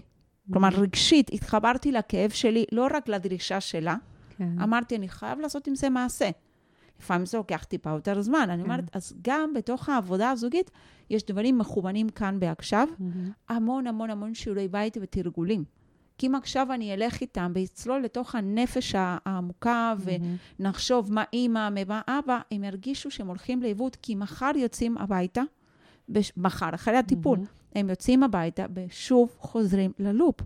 כלומר, 0.53 0.69
מהמם. 0.69 0.83
רגשית, 0.83 1.29
התחברתי 1.33 1.91
לכאב 1.91 2.29
שלי, 2.29 2.65
לא 2.71 2.87
רק 2.93 3.07
לדרישה 3.07 3.61
שלה. 3.61 3.95
כן. 4.37 4.61
אמרתי, 4.61 4.95
אני 4.95 5.09
חייב 5.09 5.39
לעשות 5.39 5.67
עם 5.67 5.75
זה 5.75 5.89
מעשה. 5.89 6.29
לפעמים 6.99 7.25
זה 7.25 7.37
לוקח 7.37 7.63
טיפה 7.63 7.89
יותר 7.89 8.21
זמן. 8.21 8.47
אני 8.49 8.63
כן. 8.63 8.69
אומרת, 8.69 8.95
אז 8.95 9.13
גם 9.21 9.53
בתוך 9.53 9.89
העבודה 9.89 10.29
הזוגית, 10.29 10.71
יש 11.09 11.25
דברים 11.25 11.57
מכוונים 11.57 12.09
כאן 12.09 12.37
ועכשיו, 12.41 12.87
מהמם. 12.99 13.31
המון 13.49 13.87
המון 13.87 14.09
המון 14.09 14.33
שיעורי 14.33 14.67
בית 14.67 14.97
ותרגולים. 15.01 15.63
כי 16.17 16.27
אם 16.27 16.35
עכשיו 16.35 16.73
אני 16.73 16.93
אלך 16.93 17.21
איתם 17.21 17.51
ואצלול 17.55 18.01
לתוך 18.01 18.35
הנפש 18.35 18.95
העמוקה 18.97 19.93
מהמם. 20.05 20.35
ונחשוב 20.59 21.13
מה 21.13 21.23
אימא, 21.33 21.69
מה 21.87 22.01
אבא, 22.07 22.39
הם 22.51 22.63
ירגישו 22.63 23.11
שהם 23.11 23.27
הולכים 23.27 23.63
לאיבוד, 23.63 23.95
כי 23.95 24.15
מחר 24.15 24.51
יוצאים 24.55 24.97
הביתה, 24.97 25.41
בש... 26.09 26.31
מחר, 26.37 26.69
אחרי 26.75 26.97
הטיפול, 26.97 27.37
מהמם. 27.37 27.49
הם 27.75 27.89
יוצאים 27.89 28.23
הביתה 28.23 28.65
ושוב 28.75 29.35
חוזרים 29.39 29.91
ללופ. 29.99 30.41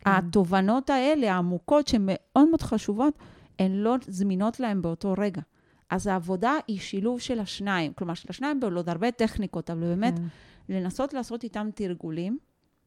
כן. 0.00 0.10
התובנות 0.10 0.90
האלה, 0.90 1.34
העמוקות, 1.34 1.88
שהן 1.88 2.02
מאוד 2.04 2.48
מאוד 2.48 2.62
חשובות, 2.62 3.18
הן 3.58 3.72
לא 3.72 3.96
זמינות 4.06 4.60
להם 4.60 4.82
באותו 4.82 5.14
רגע. 5.18 5.42
אז 5.90 6.06
העבודה 6.06 6.52
היא 6.66 6.78
שילוב 6.78 7.20
של 7.20 7.38
השניים. 7.38 7.92
כלומר, 7.92 8.14
של 8.14 8.26
השניים 8.30 8.60
בעוד 8.60 8.88
הרבה 8.88 9.10
טכניקות, 9.10 9.70
אבל 9.70 9.80
באמת, 9.80 10.18
כן. 10.18 10.24
לנסות 10.74 11.14
לעשות 11.14 11.44
איתם 11.44 11.68
תרגולים, 11.74 12.38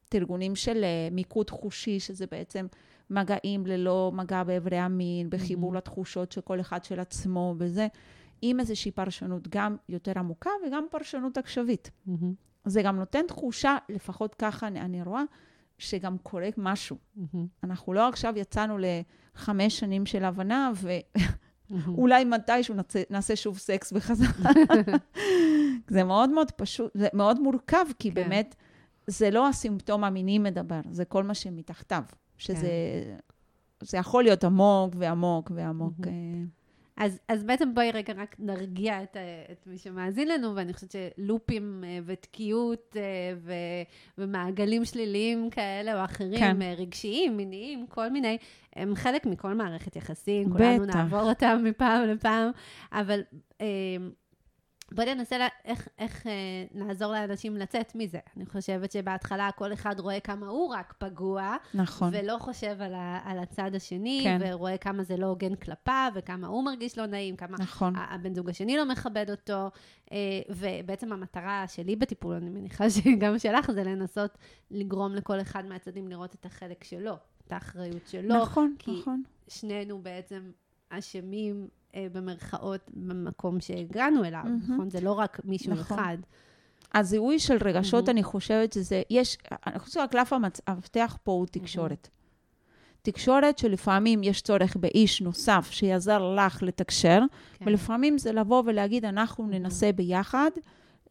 תרגולים 0.10 0.56
של 0.56 0.84
uh, 0.84 1.14
מיקוד 1.14 1.50
חושי, 1.50 2.00
שזה 2.00 2.26
בעצם 2.32 2.68
מגעים 3.10 3.66
ללא 3.66 4.12
מגע 4.16 4.44
באיברי 4.44 4.78
המין, 4.78 5.30
בחיבור 5.30 5.70
מהמם. 5.70 5.78
לתחושות 5.78 6.32
של 6.32 6.42
כל 6.42 6.60
אחד 6.60 6.84
של 6.84 7.00
עצמו 7.00 7.56
וזה, 7.58 7.88
עם 8.42 8.60
איזושהי 8.60 8.92
פרשנות 8.92 9.48
גם 9.48 9.76
יותר 9.90 10.20
עמוקה 10.20 10.50
וגם 10.68 10.86
פרשנות 10.92 11.38
הקשבית. 11.38 11.92
מהמם. 12.06 12.34
זה 12.66 12.82
גם 12.82 12.96
נותן 12.96 13.28
תחושה, 13.28 13.78
לפחות 13.90 14.36
ככה 14.36 14.68
אני, 14.68 14.82
אני 14.82 15.04
רואה, 15.04 15.24
שגם 15.78 16.18
קורה 16.18 16.50
משהו. 16.58 16.98
מהמם. 17.16 17.48
אנחנו 17.64 17.94
לא 17.94 18.08
עכשיו 18.08 18.34
יצאנו 18.38 18.78
לחמש 18.78 19.80
שנים 19.80 20.06
של 20.06 20.24
הבנה, 20.24 20.72
מהמם. 20.84 21.00
ואולי 21.72 22.26
מתישהו 22.26 22.76
נעשה, 23.10 23.36
שוב 23.36 23.58
סקס 23.58 23.92
בחזרה. 23.92 24.52
זה 25.94 26.04
מאוד 26.04 26.30
מאוד 26.30 26.52
פשוט, 26.52 26.92
זה 26.94 27.08
מאוד 27.14 27.40
מורכב, 27.40 27.86
כי 28.00 28.12
כן. 28.12 28.16
באמת, 28.16 28.56
זה 29.08 29.30
לא 29.30 29.48
הסימפטום 29.50 30.04
המיני 30.04 30.40
מדבר, 30.40 30.82
זה 30.92 31.06
כל 31.06 31.24
מה 31.24 31.34
שמתחתיו. 31.34 32.04
שזה... 32.38 32.60
כן. 32.60 33.16
זה 33.84 33.98
יכול 33.98 34.24
להיות 34.24 34.44
עמוק 34.44 34.94
ועמוק 34.98 35.52
ועמוק. 35.56 35.94
מהמם. 36.00 36.61
אה, 37.00 37.06
אז, 37.06 37.20
אז 37.28 37.44
בעצם 37.44 37.74
בואי 37.74 37.92
רגע 37.92 38.14
רק 38.18 38.36
נרגיע 38.40 39.04
את, 39.04 39.16
ה- 39.16 39.52
את 39.52 39.68
מי 39.68 39.78
שמאזין 39.78 40.28
לנו, 40.28 40.56
ואני 40.56 40.74
חושבת 40.74 40.92
שלופים 41.18 41.84
אה, 41.88 42.00
ותקיעות 42.06 42.96
אה, 43.00 43.02
ו, 43.38 43.54
ומעגלים 44.18 44.86
שליליים 44.86 45.50
כאלה 45.50 46.00
או 46.00 46.06
אחרים, 46.06 46.40
כן. 46.40 46.58
רגשיים, 46.78 47.38
מיניים, 47.38 47.88
כל 47.88 48.10
מיני, 48.10 48.38
הם 48.76 48.96
חלק 48.96 49.26
מכל 49.26 49.54
מערכת 49.54 49.96
יחסים, 49.96 50.50
כולנו 50.52 50.84
בטח. 50.84 50.96
נעבור 50.96 51.30
אותם 51.30 51.62
מפעם 51.64 52.04
לפעם, 52.08 52.52
אבל 52.92 53.22
אה, 53.62 53.68
בואי 54.96 55.16
ננסה 55.16 55.38
לה, 55.38 55.48
איך, 55.66 55.88
איך 56.00 56.28
אה, 56.28 56.32
נעזור 56.72 57.12
לאנשים 57.12 57.58
לצאת 57.58 57.96
מזה. 57.96 58.20
אני 58.38 58.46
חושבת 58.46 58.92
שבהתחלה 58.92 59.50
כל 59.56 59.74
אחד 59.74 60.00
רואה 60.00 60.20
כמה 60.20 60.48
הוא 60.48 60.74
רק 60.74 60.94
פגוע, 60.98 61.56
נכון. 61.74 62.10
ולא 62.14 62.38
חושב 62.40 62.82
על, 62.82 62.94
ה, 62.94 63.20
על 63.26 63.40
הצד 63.40 63.76
השני, 63.76 64.22
כן. 64.24 64.38
ורואה 64.42 64.78
כמה 64.78 65.04
זה 65.04 65.18
לא 65.18 65.26
הוגן 65.26 65.56
כלפיו, 65.56 66.12
וכמה 66.16 66.48
הוא 66.48 66.64
מרגיש 66.66 66.98
לא 66.98 67.06
נעים, 67.06 67.36
כמה 67.36 67.58
נכון. 67.60 67.94
הבן 67.98 68.36
זוג 68.36 68.50
השני 68.50 68.78
לא 68.78 68.86
מכבד 68.86 69.26
אותו, 69.30 69.70
אה, 70.12 70.18
ובעצם 70.50 71.14
המטרה 71.14 71.66
שלי 71.68 71.96
בטיפול, 71.96 72.36
אני 72.36 72.50
מניחה 72.50 72.90
שגם 72.96 73.40
שלך, 73.40 73.72
זה 73.72 73.84
לנסות 73.84 74.38
לגרום 74.72 75.16
לכל 75.16 75.42
אחד 75.42 75.66
מהצדדים 75.66 76.08
לראות 76.08 76.36
את 76.36 76.46
החלק 76.46 76.84
שלו, 76.84 77.14
את 77.48 77.52
האחריות 77.52 78.08
שלו. 78.08 78.36
נכון, 78.42 78.76
כי- 78.80 79.00
נכון. 79.02 79.24
שנינו 79.48 80.00
בעצם 80.02 80.52
אשמים, 80.90 81.68
במרכאות, 81.96 82.82
במקום 82.94 83.60
שהגענו 83.60 84.26
אליו, 84.26 84.42
מהמם. 84.44 84.74
נכון? 84.74 84.90
זה 84.90 85.02
לא 85.02 85.12
רק 85.12 85.42
מישהו 85.44 85.72
נכון. 85.72 85.98
אחד. 85.98 86.18
הזיהוי 86.94 87.40
של 87.40 87.58
רגשות, 87.62 88.04
מהמם. 88.04 88.10
אני 88.10 88.24
חושבת 88.24 88.74
שזה, 88.74 89.02
יש, 89.10 89.38
אני 89.68 89.80
חושבת 89.80 89.94
שהקלף 89.94 90.34
המפתח 90.68 91.18
פה 91.24 91.32
הוא 91.32 91.46
תקשורת. 91.52 92.08
תקשורת 93.02 93.58
שלפעמים 93.58 94.24
יש 94.24 94.42
צורך 94.42 94.76
באיש 94.76 95.22
נוסף 95.22 95.68
שיעזר 95.72 96.36
לך 96.36 96.64
לתקשר, 96.64 97.22
כן. 97.54 97.66
ולפעמים 97.68 98.18
זה 98.18 98.32
לבוא 98.32 98.64
ולהגיד, 98.66 99.06
אנחנו 99.06 99.48
ננסה 99.48 99.92
ביחד 99.92 100.52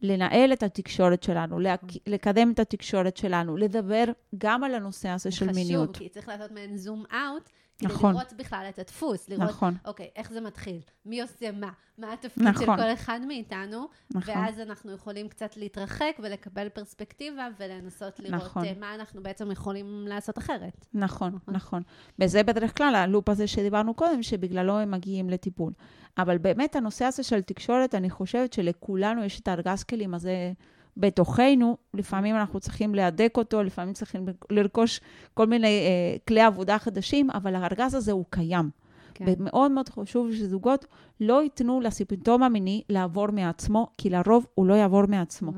לנהל 0.01 0.53
את 0.53 0.63
התקשורת 0.63 1.23
שלנו, 1.23 1.59
להק... 1.59 1.81
לקדם 2.07 2.51
את 2.51 2.59
התקשורת 2.59 3.17
שלנו, 3.17 3.57
לדבר 3.57 4.03
גם 4.37 4.63
על 4.63 4.75
הנושא 4.75 5.09
הזה 5.09 5.31
של 5.31 5.45
זה 5.45 5.51
מיניות. 5.51 5.95
חשוב, 5.95 6.07
כי 6.07 6.09
צריך 6.09 6.27
לעשות 6.27 6.51
מעין 6.51 6.77
זום 6.77 7.03
אאוט, 7.13 7.49
נכון. 7.81 8.13
לראות 8.13 8.33
בכלל 8.33 8.65
את 8.69 8.79
הדפוס, 8.79 9.29
לראות, 9.29 9.49
נכון, 9.49 9.73
אוקיי, 9.85 10.09
איך 10.15 10.31
זה 10.31 10.41
מתחיל, 10.41 10.79
מי 11.05 11.21
עושה 11.21 11.51
מה, 11.51 11.71
מה 11.97 12.13
התפקיד 12.13 12.43
נכון. 12.43 12.65
של 12.65 12.83
כל 12.83 12.93
אחד 12.93 13.19
מאיתנו, 13.27 13.87
נכון. 14.11 14.33
ואז 14.35 14.59
אנחנו 14.59 14.91
יכולים 14.91 15.29
קצת 15.29 15.57
להתרחק 15.57 16.11
ולקבל 16.19 16.69
פרספקטיבה 16.69 17.47
ולנסות 17.59 18.19
לראות 18.19 18.43
נכון. 18.43 18.65
אה, 18.65 18.73
מה 18.79 18.95
אנחנו 18.95 19.23
בעצם 19.23 19.51
יכולים 19.51 20.05
לעשות 20.07 20.37
אחרת. 20.37 20.85
נכון, 20.93 21.35
נכון. 21.35 21.53
נכון. 21.53 21.81
וזה 22.19 22.43
בדרך 22.43 22.77
כלל 22.77 22.95
הלופ 22.95 23.29
הזה 23.29 23.47
שדיברנו 23.47 23.93
קודם, 23.93 24.23
שבגללו 24.23 24.79
הם 24.79 24.91
מגיעים 24.91 25.29
לטיפול. 25.29 25.73
אבל 26.17 26.37
באמת 26.37 26.75
הנושא 26.75 27.05
הזה 27.05 27.23
של 27.23 27.41
תקשורת, 27.41 27.95
אני 27.95 28.09
חושבת 28.09 28.53
שלכולנו 28.53 29.23
יש 29.23 29.39
את 29.39 29.47
הארגז 29.47 29.83
כלים 29.83 30.13
הזה 30.13 30.51
בתוכנו. 30.97 31.77
לפעמים 31.93 32.35
אנחנו 32.35 32.59
צריכים 32.59 32.95
להדק 32.95 33.33
אותו, 33.37 33.63
לפעמים 33.63 33.93
צריכים 33.93 34.25
לרכוש 34.49 35.01
כל 35.33 35.47
מיני 35.47 35.67
אה, 35.67 36.17
כלי 36.27 36.41
עבודה 36.41 36.79
חדשים, 36.79 37.29
אבל 37.29 37.55
הארגז 37.55 37.93
הזה 37.93 38.11
הוא 38.11 38.25
קיים. 38.29 38.69
כן. 39.13 39.25
ומאוד 39.27 39.71
מאוד 39.71 39.89
חשוב 39.89 40.31
שזוגות 40.33 40.85
לא 41.19 41.43
ייתנו 41.43 41.81
לסימפטום 41.81 42.43
המיני 42.43 42.81
לעבור 42.89 43.31
מעצמו, 43.31 43.87
כי 43.97 44.09
לרוב 44.09 44.45
הוא 44.55 44.65
לא 44.65 44.73
יעבור 44.73 45.05
מעצמו. 45.05 45.51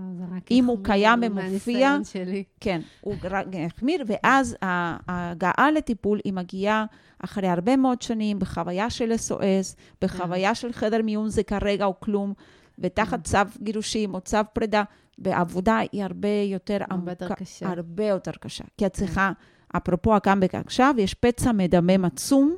אם 0.52 0.66
הוא 0.66 0.78
יחמיר 0.80 0.96
קיים 0.96 1.20
ומופיע, 1.22 1.98
שלי. 2.04 2.44
כן, 2.60 2.82
הוא 3.02 3.16
רק 3.24 3.48
החמיר, 3.66 4.04
ואז 4.08 4.58
ההגעה 4.62 5.72
לטיפול 5.72 6.20
היא 6.24 6.34
מגיעה 6.34 6.86
אחרי 7.20 7.48
הרבה 7.48 7.76
מאוד 7.76 8.02
שנים 8.02 8.40
בחוויה 8.40 8.90
של 8.90 9.12
SOS, 9.12 9.78
בחוויה 10.02 10.56
של 10.56 10.74
חדר 10.74 11.02
מיון 11.02 11.30
זה 11.30 11.44
כרגע 11.44 11.86
או 11.86 12.00
כלום, 12.00 12.34
ותחת 12.80 13.24
צו 13.24 13.38
גירושים 13.62 14.14
או 14.14 14.22
צו 14.22 14.38
פרידה, 14.54 14.84
והעבודה 15.20 15.78
היא 15.92 16.04
הרבה 16.04 16.28
יותר 16.46 16.78
הרבה 16.90 17.12
יותר 17.12 17.34
קשה. 17.34 17.70
הרבה 17.70 18.06
יותר 18.08 18.32
קשה. 18.32 18.64
כי 18.78 18.86
את 18.86 18.94
צריכה, 18.94 19.32
אפרופו 19.78 20.16
הקאמבק 20.16 20.56
עכשיו, 20.56 20.96
יש 20.98 21.14
פצע 21.14 21.52
מדמם 21.52 22.06
עצום, 22.06 22.56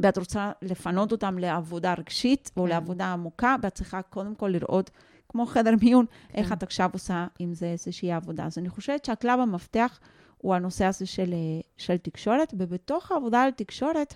ואת 0.00 0.18
רוצה 0.18 0.52
לפנות 0.62 1.12
אותם 1.12 1.38
לעבודה 1.38 1.94
רגשית 1.94 2.50
או 2.56 2.62
כן. 2.62 2.68
לעבודה 2.68 3.12
עמוקה, 3.12 3.56
ואת 3.62 3.74
צריכה 3.74 4.02
קודם 4.02 4.34
כל 4.34 4.48
לראות, 4.48 4.90
כמו 5.28 5.46
חדר 5.46 5.74
מיון, 5.82 6.06
איך 6.34 6.48
כן. 6.48 6.54
את 6.54 6.62
עכשיו 6.62 6.90
עושה 6.92 7.26
עם 7.38 7.54
זה 7.54 7.66
איזושהי 7.66 8.12
עבודה. 8.12 8.46
אז 8.46 8.58
אני 8.58 8.68
חושבת 8.68 9.04
שהקלב 9.04 9.40
המפתח 9.40 10.00
הוא 10.38 10.54
הנושא 10.54 10.84
הזה 10.84 11.06
של, 11.06 11.32
אה, 11.32 11.60
של 11.76 11.96
תקשורת, 11.96 12.54
ובתוך 12.58 13.12
העבודה 13.12 13.42
על 13.42 13.50
תקשורת, 13.50 14.14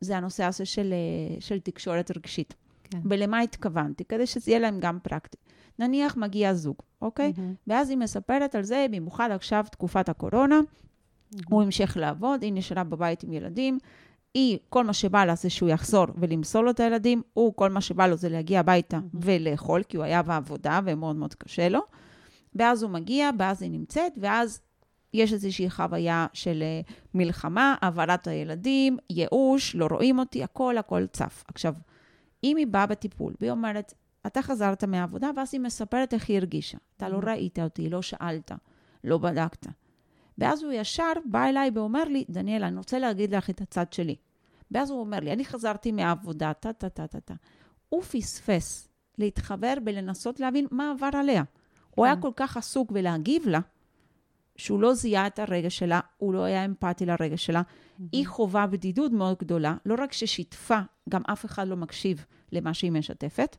זה 0.00 0.16
הנושא 0.16 0.44
הזה 0.44 0.64
של, 0.64 0.92
אה, 0.92 1.40
של 1.40 1.60
תקשורת 1.60 2.16
רגשית. 2.16 2.54
כן. 2.90 3.00
ולמה 3.04 3.40
התכוונתי? 3.40 4.04
כדי 4.04 4.26
שזה 4.26 4.50
יהיה 4.50 4.60
להם 4.60 4.80
גם 4.80 4.98
פרקטי. 5.02 5.36
נניח 5.78 6.16
מגיע 6.16 6.54
זוג, 6.54 6.76
אוקיי? 7.02 7.32
מהמם. 7.36 7.54
ואז 7.66 7.90
היא 7.90 7.98
מספרת 7.98 8.54
על 8.54 8.62
זה, 8.62 8.86
במיוחד 8.90 9.30
עכשיו, 9.30 9.64
תקופת 9.70 10.08
הקורונה, 10.08 10.60
הוא 11.48 11.62
המשיך 11.62 11.96
לעבוד, 11.96 12.42
היא 12.42 12.52
נשארה 12.52 12.84
בבית 12.84 13.22
עם 13.22 13.32
ילדים. 13.32 13.78
היא, 14.34 14.58
כל 14.68 14.84
מה 14.84 14.92
שבא 14.92 15.24
לה 15.24 15.34
זה 15.34 15.50
שהוא 15.50 15.68
יחזור 15.68 16.06
ולמסור 16.16 16.62
לו 16.62 16.70
את 16.70 16.80
הילדים, 16.80 17.22
הוא, 17.34 17.54
כל 17.56 17.70
מה 17.70 17.80
שבא 17.80 18.06
לו 18.06 18.16
זה 18.16 18.28
להגיע 18.28 18.60
הביתה 18.60 18.98
ולאכול, 19.14 19.82
כי 19.82 19.96
הוא 19.96 20.04
היה 20.04 20.22
בעבודה 20.22 20.80
ומאוד 20.84 21.16
מאוד 21.16 21.34
קשה 21.34 21.68
לו. 21.68 21.80
ואז 22.54 22.82
הוא 22.82 22.90
מגיע, 22.90 23.30
ואז 23.38 23.62
היא 23.62 23.70
נמצאת, 23.70 24.12
ואז 24.20 24.60
יש 25.14 25.32
איזושהי 25.32 25.70
חוויה 25.70 26.26
של 26.32 26.62
אה, 26.62 26.80
מלחמה, 27.14 27.74
העברת 27.80 28.26
הילדים, 28.26 28.96
ייאוש, 29.10 29.76
לא 29.76 29.86
רואים 29.90 30.18
אותי, 30.18 30.42
הכל, 30.42 30.78
הכל 30.78 31.06
צף. 31.06 31.44
עכשיו, 31.48 31.74
אם 32.44 32.56
היא 32.56 32.66
באה 32.66 32.86
בטיפול, 32.86 33.34
והיא 33.40 33.50
אומרת, 33.50 33.94
אתה 34.26 34.42
חזרת 34.42 34.84
מהעבודה, 34.84 35.30
ואז 35.36 35.50
היא 35.52 35.60
מספרת 35.60 36.14
איך 36.14 36.28
היא 36.28 36.36
הרגישה. 36.36 36.78
אתה 36.96 37.08
לא 37.08 37.18
ראית 37.22 37.58
אותי, 37.58 37.90
לא 37.90 38.02
שאלת, 38.02 38.52
לא 39.04 39.18
בדקת. 39.18 39.66
ואז 40.38 40.62
הוא 40.62 40.72
ישר 40.72 41.12
בא 41.24 41.44
אליי 41.44 41.70
ואומר 41.74 42.04
לי, 42.04 42.24
דניאלה, 42.28 42.68
אני 42.68 42.76
רוצה 42.76 42.98
להגיד 42.98 43.34
לך 43.34 43.50
את 43.50 43.60
הצד 43.60 43.92
שלי. 43.92 44.16
ואז 44.70 44.90
הוא 44.90 45.00
אומר 45.00 45.20
לי, 45.20 45.32
אני 45.32 45.44
חזרתי 45.44 45.92
מהעבודה, 45.92 46.52
טה, 46.52 46.72
טה, 46.72 46.88
טה, 46.88 47.06
טה, 47.06 47.20
טה. 47.20 47.34
הוא 47.88 48.02
פספס 48.02 48.88
להתחבר 49.18 49.74
ולנסות 49.86 50.40
להבין 50.40 50.66
מה 50.70 50.90
עבר 50.90 51.18
עליה. 51.18 51.42
הוא 51.94 52.04
היה 52.04 52.14
כן. 52.14 52.22
כל 52.22 52.30
כך 52.36 52.56
עסוק 52.56 52.92
בלהגיב 52.92 53.48
לה, 53.48 53.60
שהוא 54.56 54.80
לא 54.80 54.94
זיהה 54.94 55.26
את 55.26 55.38
הרגש 55.38 55.78
שלה, 55.78 56.00
הוא 56.16 56.34
לא 56.34 56.44
היה 56.44 56.64
אמפתי 56.64 57.06
לרגש 57.06 57.46
שלה. 57.46 57.62
היא 58.12 58.26
חווה 58.26 58.66
בדידות 58.66 59.12
מאוד 59.12 59.36
גדולה, 59.38 59.76
לא 59.86 59.94
רק 59.98 60.12
ששיתפה, 60.12 60.80
גם 61.08 61.22
אף 61.26 61.44
אחד 61.44 61.68
לא 61.68 61.76
מקשיב 61.76 62.24
למה 62.52 62.74
שהיא 62.74 62.92
משתפת, 62.92 63.56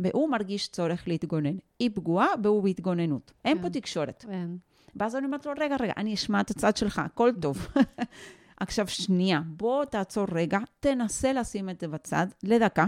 והוא 0.00 0.30
מרגיש 0.30 0.68
צורך 0.68 1.08
להתגונן. 1.08 1.56
היא 1.78 1.90
פגועה 1.94 2.26
והוא 2.42 2.62
בהתגוננות. 2.62 3.32
אין 3.44 3.56
פה 3.56 3.62
כן. 3.62 3.68
תקשורת. 3.80 4.24
כן. 4.28 4.50
ואז 4.96 5.16
אני 5.16 5.26
אומרת 5.26 5.46
לו, 5.46 5.52
רגע, 5.58 5.76
רגע, 5.80 5.92
אני 5.96 6.14
אשמע 6.14 6.40
את 6.40 6.50
הצד 6.50 6.76
שלך, 6.76 6.98
הכל 6.98 7.30
טוב. 7.40 7.66
עכשיו, 8.60 8.88
שנייה, 8.88 9.40
בוא 9.46 9.84
תעצור 9.84 10.26
רגע, 10.32 10.58
תנסה 10.80 11.32
לשים 11.32 11.70
את 11.70 11.80
זה 11.80 11.88
בצד 11.88 12.26
לדקה, 12.42 12.84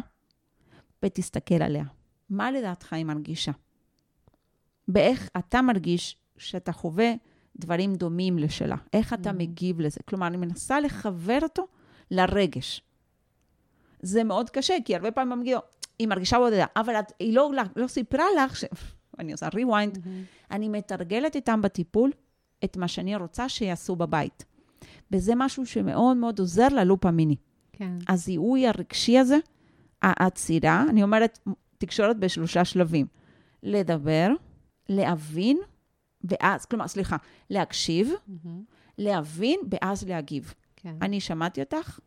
ותסתכל 1.02 1.62
עליה. 1.62 1.84
מה 2.30 2.50
לדעתך 2.50 2.92
היא 2.92 3.04
מרגישה? 3.04 3.52
באיך 4.88 5.28
אתה 5.38 5.62
מרגיש 5.62 6.16
שאתה 6.38 6.72
חווה 6.72 7.12
דברים 7.58 7.94
דומים 7.94 8.38
לשלה? 8.38 8.76
איך 8.92 9.12
אתה 9.12 9.30
Mhm. 9.30 9.32
מגיב 9.32 9.80
לזה? 9.80 10.00
כלומר, 10.08 10.26
אני 10.26 10.36
מנסה 10.36 10.80
לחבר 10.80 11.38
אותו 11.42 11.66
לרגש. 12.10 12.82
זה 14.02 14.24
מאוד 14.24 14.50
קשה, 14.50 14.74
כי 14.84 14.96
הרבה 14.96 15.10
פעמים 15.10 15.40
מגיע, 15.40 15.58
היא 15.98 16.08
מרגישה 16.08 16.38
בודדה, 16.38 16.66
אבל 16.76 16.94
את, 16.94 17.12
היא 17.18 17.34
לא, 17.34 17.50
לא 17.76 17.86
סיפרה 17.86 18.24
לך, 18.38 18.56
ש... 18.56 18.64
אני 19.18 19.32
עושה 19.32 19.48
rewind, 19.48 19.98
מהמם. 20.04 20.22
אני 20.50 20.68
מתרגלת 20.68 21.36
איתם 21.36 21.62
בטיפול 21.62 22.10
את 22.64 22.76
מה 22.76 22.88
שאני 22.88 23.16
רוצה 23.16 23.48
שיעשו 23.48 23.96
בבית. 23.96 24.44
וזה 25.12 25.32
משהו 25.36 25.66
שמאוד 25.66 26.16
מאוד 26.16 26.38
עוזר 26.38 26.68
ללופ 26.68 27.06
המיני. 27.06 27.36
כן. 27.72 27.92
הזיהוי 28.08 28.66
הרגשי 28.66 29.18
הזה, 29.18 29.36
העצירה, 30.02 30.84
אני 30.88 31.02
אומרת, 31.02 31.38
תקשורת 31.78 32.16
בשלושה 32.18 32.64
שלבים. 32.64 33.06
לדבר, 33.62 34.28
להבין, 34.88 35.58
ואז, 36.24 36.64
כלומר, 36.64 36.88
סליחה, 36.88 37.16
להקשיב, 37.50 38.12
מהמם. 38.26 38.62
להבין, 38.98 39.60
ואז 39.70 40.08
להגיב. 40.08 40.54
כן. 40.76 40.96
אני 41.02 41.20
שמעתי 41.20 41.60
אותך, 41.60 41.98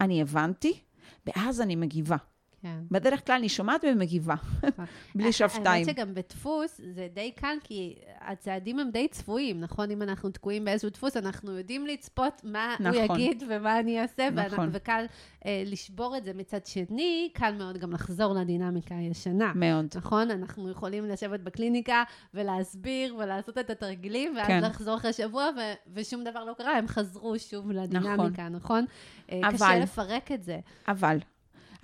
אני 0.00 0.22
הבנתי, 0.22 0.80
ואז 1.26 1.60
אני 1.60 1.76
מגיבה. 1.76 2.16
כן. 2.62 2.78
בדרך 2.90 3.26
כלל 3.26 3.36
אני 3.36 3.48
שומעת 3.48 3.84
ומגיבה, 3.92 4.34
בלי 5.14 5.32
שבתיים. 5.32 5.66
האמת 5.66 5.96
שגם 5.96 6.14
בדפוס 6.14 6.80
זה 6.94 7.08
די 7.14 7.32
קל, 7.32 7.56
כי 7.64 7.94
הצעדים 8.20 8.78
הם 8.78 8.90
די 8.90 9.08
צפויים, 9.08 9.60
נכון? 9.60 9.90
אם 9.90 10.02
אנחנו 10.02 10.30
תקועים 10.30 10.64
באיזשהו 10.64 10.90
דפוס, 10.90 11.16
אנחנו 11.16 11.52
יודעים 11.58 11.86
לצפות 11.86 12.40
מה 12.44 12.74
הוא 12.78 12.88
נכון. 12.88 13.20
יגיד 13.20 13.42
ומה 13.48 13.80
אני 13.80 14.00
אעשה, 14.02 14.28
ואנחנו- 14.34 14.56
נכון. 14.56 14.68
וקל 14.72 15.04
אה, 15.46 15.62
לשבור 15.66 16.16
את 16.16 16.24
זה. 16.24 16.32
מצד 16.34 16.66
שני, 16.66 17.30
קל 17.34 17.54
מאוד 17.58 17.78
גם 17.78 17.92
לחזור 17.92 18.34
לדינמיקה 18.34 18.94
הישנה. 18.96 19.52
מאוד. 19.54 19.86
נכון? 19.96 20.30
אנחנו 20.30 20.70
יכולים 20.70 21.04
לשבת 21.04 21.40
בקליניקה 21.40 22.02
ולהסביר 22.34 23.16
ולעשות 23.16 23.58
את 23.58 23.70
התרגילים, 23.70 24.36
ואז 24.36 24.46
כן. 24.46 24.64
לחזור 24.64 24.96
אחרי 24.96 25.12
שבוע 25.12 25.50
ו- 25.56 25.94
ושום 25.94 26.24
דבר 26.24 26.44
לא 26.44 26.52
קרה, 26.52 26.78
הם 26.78 26.88
חזרו 26.88 27.38
שוב 27.38 27.70
לדינמיקה, 27.72 28.48
נכון? 28.48 28.84
אה, 29.32 29.40
אבל- 29.48 29.52
קשה 29.56 29.78
לפרק 29.78 30.32
את 30.32 30.42
זה. 30.42 30.58
אבל 30.88 31.18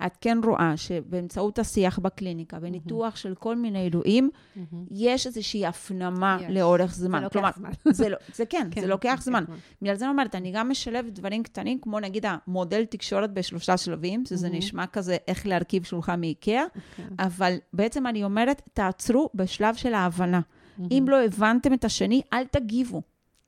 את 0.05 0.17
כן 0.21 0.37
רואה 0.43 0.77
שבאמצעות 0.77 1.59
השיח 1.59 1.99
בקליניקה 1.99 2.57
וניתוח 2.61 3.15
של 3.15 3.35
כל 3.35 3.55
מיני 3.55 3.85
אירועים, 3.85 4.29
יש 4.91 5.27
איזושהי 5.27 5.65
הפנמה 5.65 6.37
יש. 6.41 6.47
לאורך 6.49 6.95
זמן. 6.95 7.19
זה 7.19 7.23
לוקח 7.23 7.33
כלומר, 7.33 7.49
זמן. 7.55 7.69
זה, 7.91 8.09
לא, 8.09 8.17
זה 8.35 8.45
כן, 8.45 8.67
כן, 8.71 8.81
זה 8.81 8.87
לוקח 8.87 9.19
זמן. 9.23 9.43
זמן. 9.47 9.55
בגלל 9.81 9.95
זה 9.95 10.05
אני 10.05 10.11
אומרת, 10.11 10.35
אני 10.35 10.51
גם 10.51 10.69
משלבת 10.69 11.13
דברים 11.13 11.43
קטנים, 11.43 11.79
כמו 11.79 11.99
נגיד 11.99 12.25
המודל 12.27 12.85
תקשורת 12.85 13.33
בשלושה 13.33 13.77
שלבים, 13.77 14.25
שזה 14.25 14.47
מהמם. 14.47 14.57
נשמע 14.57 14.87
כזה 14.87 15.17
איך 15.27 15.47
להרכיב 15.47 15.83
שולחן 15.83 16.21
מאיקאה, 16.21 16.63
אוקיי. 16.63 17.05
אבל 17.19 17.55
בעצם 17.73 18.07
אני 18.07 18.23
אומרת, 18.23 18.61
תעצרו 18.73 19.29
בשלב 19.35 19.75
של 19.75 19.93
ההבנה. 19.93 20.41
אם 20.91 21.05
לא 21.07 21.25
הבנתם 21.25 21.73
את 21.73 21.85
השני, 21.85 22.21
אל 22.33 22.45
תגיבו. 22.45 23.01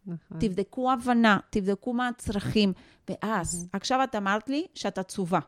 נכון. 0.08 0.40
תבדקו 0.40 0.92
הבנה, 0.92 1.38
תבדקו 1.50 1.94
מה 1.94 2.08
הצרכים, 2.08 2.74
ואז, 3.10 3.68
עכשיו 3.74 4.04
את 4.04 4.16
אמרת 4.16 4.50
לי 4.50 4.66
שאת 4.76 4.98
עצובה. 4.98 5.40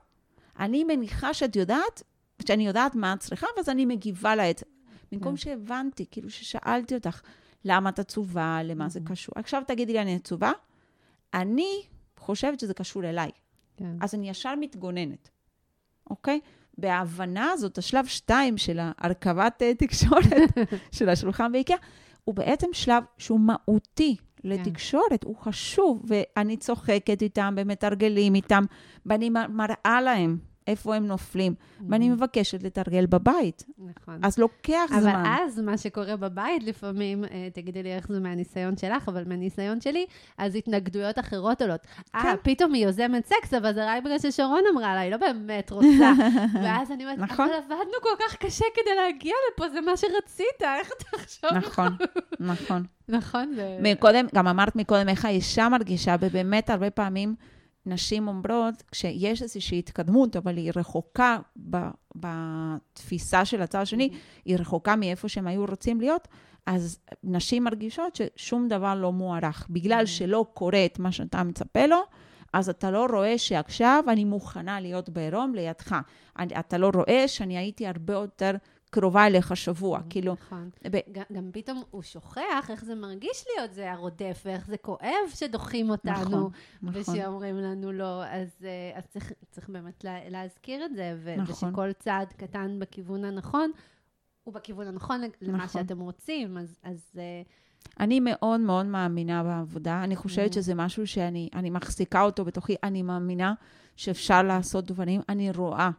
אני 0.59 0.83
מניחה 0.83 1.33
שאת 1.33 1.55
יודעת, 1.55 2.03
שאני 2.47 2.67
יודעת 2.67 2.95
מה 2.95 3.13
את 3.13 3.19
צריכה, 3.19 3.47
ואז 3.57 3.69
אני 3.69 3.85
מגיבה 3.85 4.35
לעת. 4.35 4.63
במקום 5.11 5.31
כן. 5.31 5.37
שהבנתי, 5.37 6.05
כאילו 6.11 6.29
ששאלתי 6.29 6.95
אותך, 6.95 7.21
למה 7.65 7.89
את 7.89 7.99
עצובה, 7.99 8.59
למה 8.63 8.89
זה 8.89 8.99
קשור. 9.05 9.33
עכשיו 9.35 9.63
תגידי 9.67 9.93
לי, 9.93 10.01
אני 10.01 10.15
עצובה? 10.15 10.51
אני 11.33 11.81
חושבת 12.17 12.59
שזה 12.59 12.73
קשור 12.73 13.03
אליי. 13.03 13.31
כן. 13.77 13.95
אז 14.01 14.15
אני 14.15 14.29
ישר 14.29 14.53
מתגוננת, 14.59 15.29
אוקיי? 16.09 16.39
בההבנה 16.77 17.51
הזאת, 17.51 17.77
השלב 17.77 18.05
שתיים 18.05 18.57
של 18.57 18.79
הרכבת 18.97 19.61
אה, 19.61 19.73
תקשורת 19.73 20.23
של 20.95 21.09
השולחן 21.09 21.51
באיקאה, 21.51 21.77
הוא 22.23 22.35
בעצם 22.35 22.67
שלב 22.73 23.03
שהוא 23.17 23.39
מהותי 23.39 24.17
לתקשורת, 24.43 25.23
הוא 25.23 25.35
חשוב, 25.35 26.05
ואני 26.07 26.57
צוחקת 26.57 27.21
איתם 27.21 27.55
ומתרגלים 27.57 28.35
איתם, 28.35 28.65
ואני 29.05 29.29
מראה 29.29 30.01
להם 30.03 30.37
איפה 30.69 30.95
הם 30.95 31.07
נופלים, 31.07 31.53
ואני 31.89 32.09
מבקשת 32.09 32.63
לתרגל 32.63 33.05
בבית. 33.05 33.65
נכון. 33.77 34.19
אז 34.23 34.37
לוקח 34.37 34.89
אבל 34.91 35.01
זמן. 35.01 35.23
אז 35.25 35.59
מה 35.59 35.77
שקורה 35.77 36.15
בבית 36.15 36.63
לפעמים, 36.63 37.23
אה, 37.23 37.47
תגידי 37.53 37.83
לי 37.83 37.95
איך 37.95 38.07
זה 38.07 38.19
מהניסיון 38.19 38.77
שלך, 38.77 39.09
אבל 39.09 39.23
מהניסיון 39.27 39.81
שלי, 39.81 40.05
אז 40.37 40.55
התנגדויות 40.55 41.19
אחרות 41.19 41.61
עולות. 41.61 41.81
אה, 42.15 42.21
כן. 42.21 42.35
פתאום 42.43 42.73
היא 42.73 42.85
יוזמת 42.85 43.25
סקס, 43.25 43.53
אבל 43.53 43.73
זה 43.73 43.91
רק 43.93 44.03
בגלל 44.03 44.19
ששרון 44.19 44.61
אמרה 44.73 44.95
לה, 44.95 44.99
היא 44.99 45.11
לא 45.11 45.17
באמת 45.17 45.71
רוצה. 45.71 46.11
ואז 46.63 46.91
אני 46.91 47.03
אומרת, 47.03 47.19
נכון. 47.19 47.45
אבל 47.45 47.55
עבדנו 47.55 47.93
כל 48.01 48.23
כך 48.23 48.35
קשה 48.35 48.65
כדי 48.73 48.95
להגיע 48.95 49.33
לפה, 49.53 49.69
זה 49.69 49.81
מה 49.81 49.97
שרצית, 49.97 50.61
איך 50.79 50.91
אתה 50.97 51.05
עכשיו... 51.13 51.49
נכון, 51.53 51.87
נכון. 52.53 52.83
נכון. 53.09 53.55
מקודם, 53.81 54.25
גם 54.35 54.47
אמרת 54.47 54.75
מקודם 54.75 55.09
איך 55.09 55.25
האישה 55.25 55.69
מרגישה, 55.69 56.15
ובאמת 56.19 56.69
הרבה 56.69 56.89
פעמים 56.89 57.35
נשים 57.89 58.27
אומרות, 58.27 58.83
כשיש 58.91 59.41
איזושהי 59.41 59.79
התקדמות, 59.79 60.35
אבל 60.35 60.57
היא 60.57 60.71
רחוקה 60.75 61.37
ב, 61.69 61.77
בתפיסה 62.15 63.45
של 63.45 63.61
הצד 63.61 63.79
השני, 63.79 64.09
היא 64.45 64.57
רחוקה 64.57 64.95
מאיפה 64.95 65.29
שהם 65.29 65.47
היו 65.47 65.65
רוצים 65.65 66.01
להיות, 66.01 66.27
אז 66.65 66.99
נשים 67.23 67.63
מרגישות 67.63 68.15
ששום 68.15 68.67
דבר 68.67 68.95
לא 68.95 69.11
מוערך. 69.11 69.67
בגלל 69.69 70.05
שלא 70.05 70.45
קורה 70.53 70.85
את 70.85 70.99
מה 70.99 71.11
שאתה 71.11 71.43
מצפה 71.43 71.85
לו, 71.85 71.99
אז 72.53 72.69
אתה 72.69 72.91
לא 72.91 73.07
רואה 73.11 73.37
שעכשיו 73.37 74.03
אני 74.07 74.25
מוכנה 74.25 74.79
להיות 74.79 75.09
בעירום 75.09 75.55
לידך. 75.55 75.95
אתה 76.59 76.77
לא 76.77 76.91
רואה 76.95 77.27
שאני 77.27 77.57
הייתי 77.57 77.87
הרבה 77.87 78.13
יותר 78.13 78.51
קרובה 78.89 79.27
אליך 79.27 79.57
שבוע. 79.57 79.99
כאילו, 80.09 80.33
נכון. 80.33 80.69
גם, 81.31 81.49
פתאום 81.53 81.83
הוא 81.91 82.01
שוכח 82.01 82.69
איך 82.69 82.85
זה 82.85 82.95
מרגיש 82.95 83.45
להיות 83.55 83.73
זה 83.73 83.91
הרודף, 83.91 84.41
ואיך 84.45 84.67
זה 84.67 84.77
כואב 84.77 85.29
שדוחים 85.35 85.89
אותנו, 85.89 86.13
נכון, 86.13 86.51
נכון. 86.81 87.01
ושאומרים 87.01 87.57
לנו 87.57 87.91
לא. 87.91 88.23
אז, 88.25 88.65
אה, 88.95 89.01
צריך, 89.01 89.31
צריך 89.51 89.69
באמת 89.69 90.03
לה, 90.03 90.29
להזכיר 90.29 90.85
את 90.85 90.95
זה, 90.95 91.35
נכון. 91.37 91.69
ושכל 91.69 91.93
צעד 91.93 92.33
קטן 92.37 92.79
בכיוון 92.79 93.25
הנכון, 93.25 93.71
הוא 94.43 94.53
בכיוון 94.53 94.87
הנכון 94.87 95.21
למה 95.41 95.57
נכון. 95.57 95.67
שאתם 95.81 95.99
רוצים. 95.99 96.57
אז, 96.83 97.05
אה, 97.17 97.41
אני 97.99 98.19
מאוד 98.19 98.59
מאוד 98.59 98.85
מאמינה 98.85 99.43
בעבודה. 99.43 100.03
אני 100.03 100.15
חושבת 100.15 100.51
Mm. 100.51 100.55
שזה 100.55 100.75
משהו 100.75 101.07
שאני 101.07 101.49
אני 101.55 101.69
מחזיקה 101.69 102.21
אותו 102.21 102.45
בתוכי. 102.45 102.75
אני 102.83 103.01
מאמינה 103.01 103.53
שאפשר 103.95 104.41
לעשות 104.43 104.85
דברים. 104.85 105.21
אני 105.29 105.51
רואה 105.51 105.89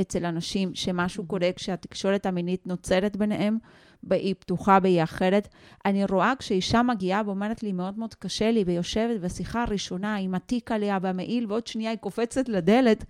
אצל 0.00 0.24
אנשים 0.24 0.74
שמשהו 0.74 1.24
Mm-hmm. 1.24 1.26
קורה 1.26 1.50
כשהתקשורת 1.56 2.26
המינית 2.26 2.66
נוצרת 2.66 3.16
ביניהם, 3.16 3.58
והיא 4.02 4.34
פתוחה 4.38 4.78
והיא 4.82 5.02
אחרת. 5.02 5.48
אני 5.84 6.04
רואה 6.04 6.32
כשאישה 6.38 6.82
מגיעה 6.82 7.22
ואומרת 7.26 7.62
לי, 7.62 7.72
מאוד 7.72 7.98
מאוד 7.98 8.14
קשה 8.14 8.50
לי, 8.50 8.62
ויושבת 8.66 9.20
בשיחה 9.20 9.62
הראשונה 9.62 10.16
עם 10.16 10.34
התיק 10.34 10.72
עליה 10.72 10.98
במעיל, 10.98 11.46
ועוד 11.48 11.66
שנייה 11.66 11.90
היא 11.90 11.98
קופצת 11.98 12.48
לדלת, 12.48 13.04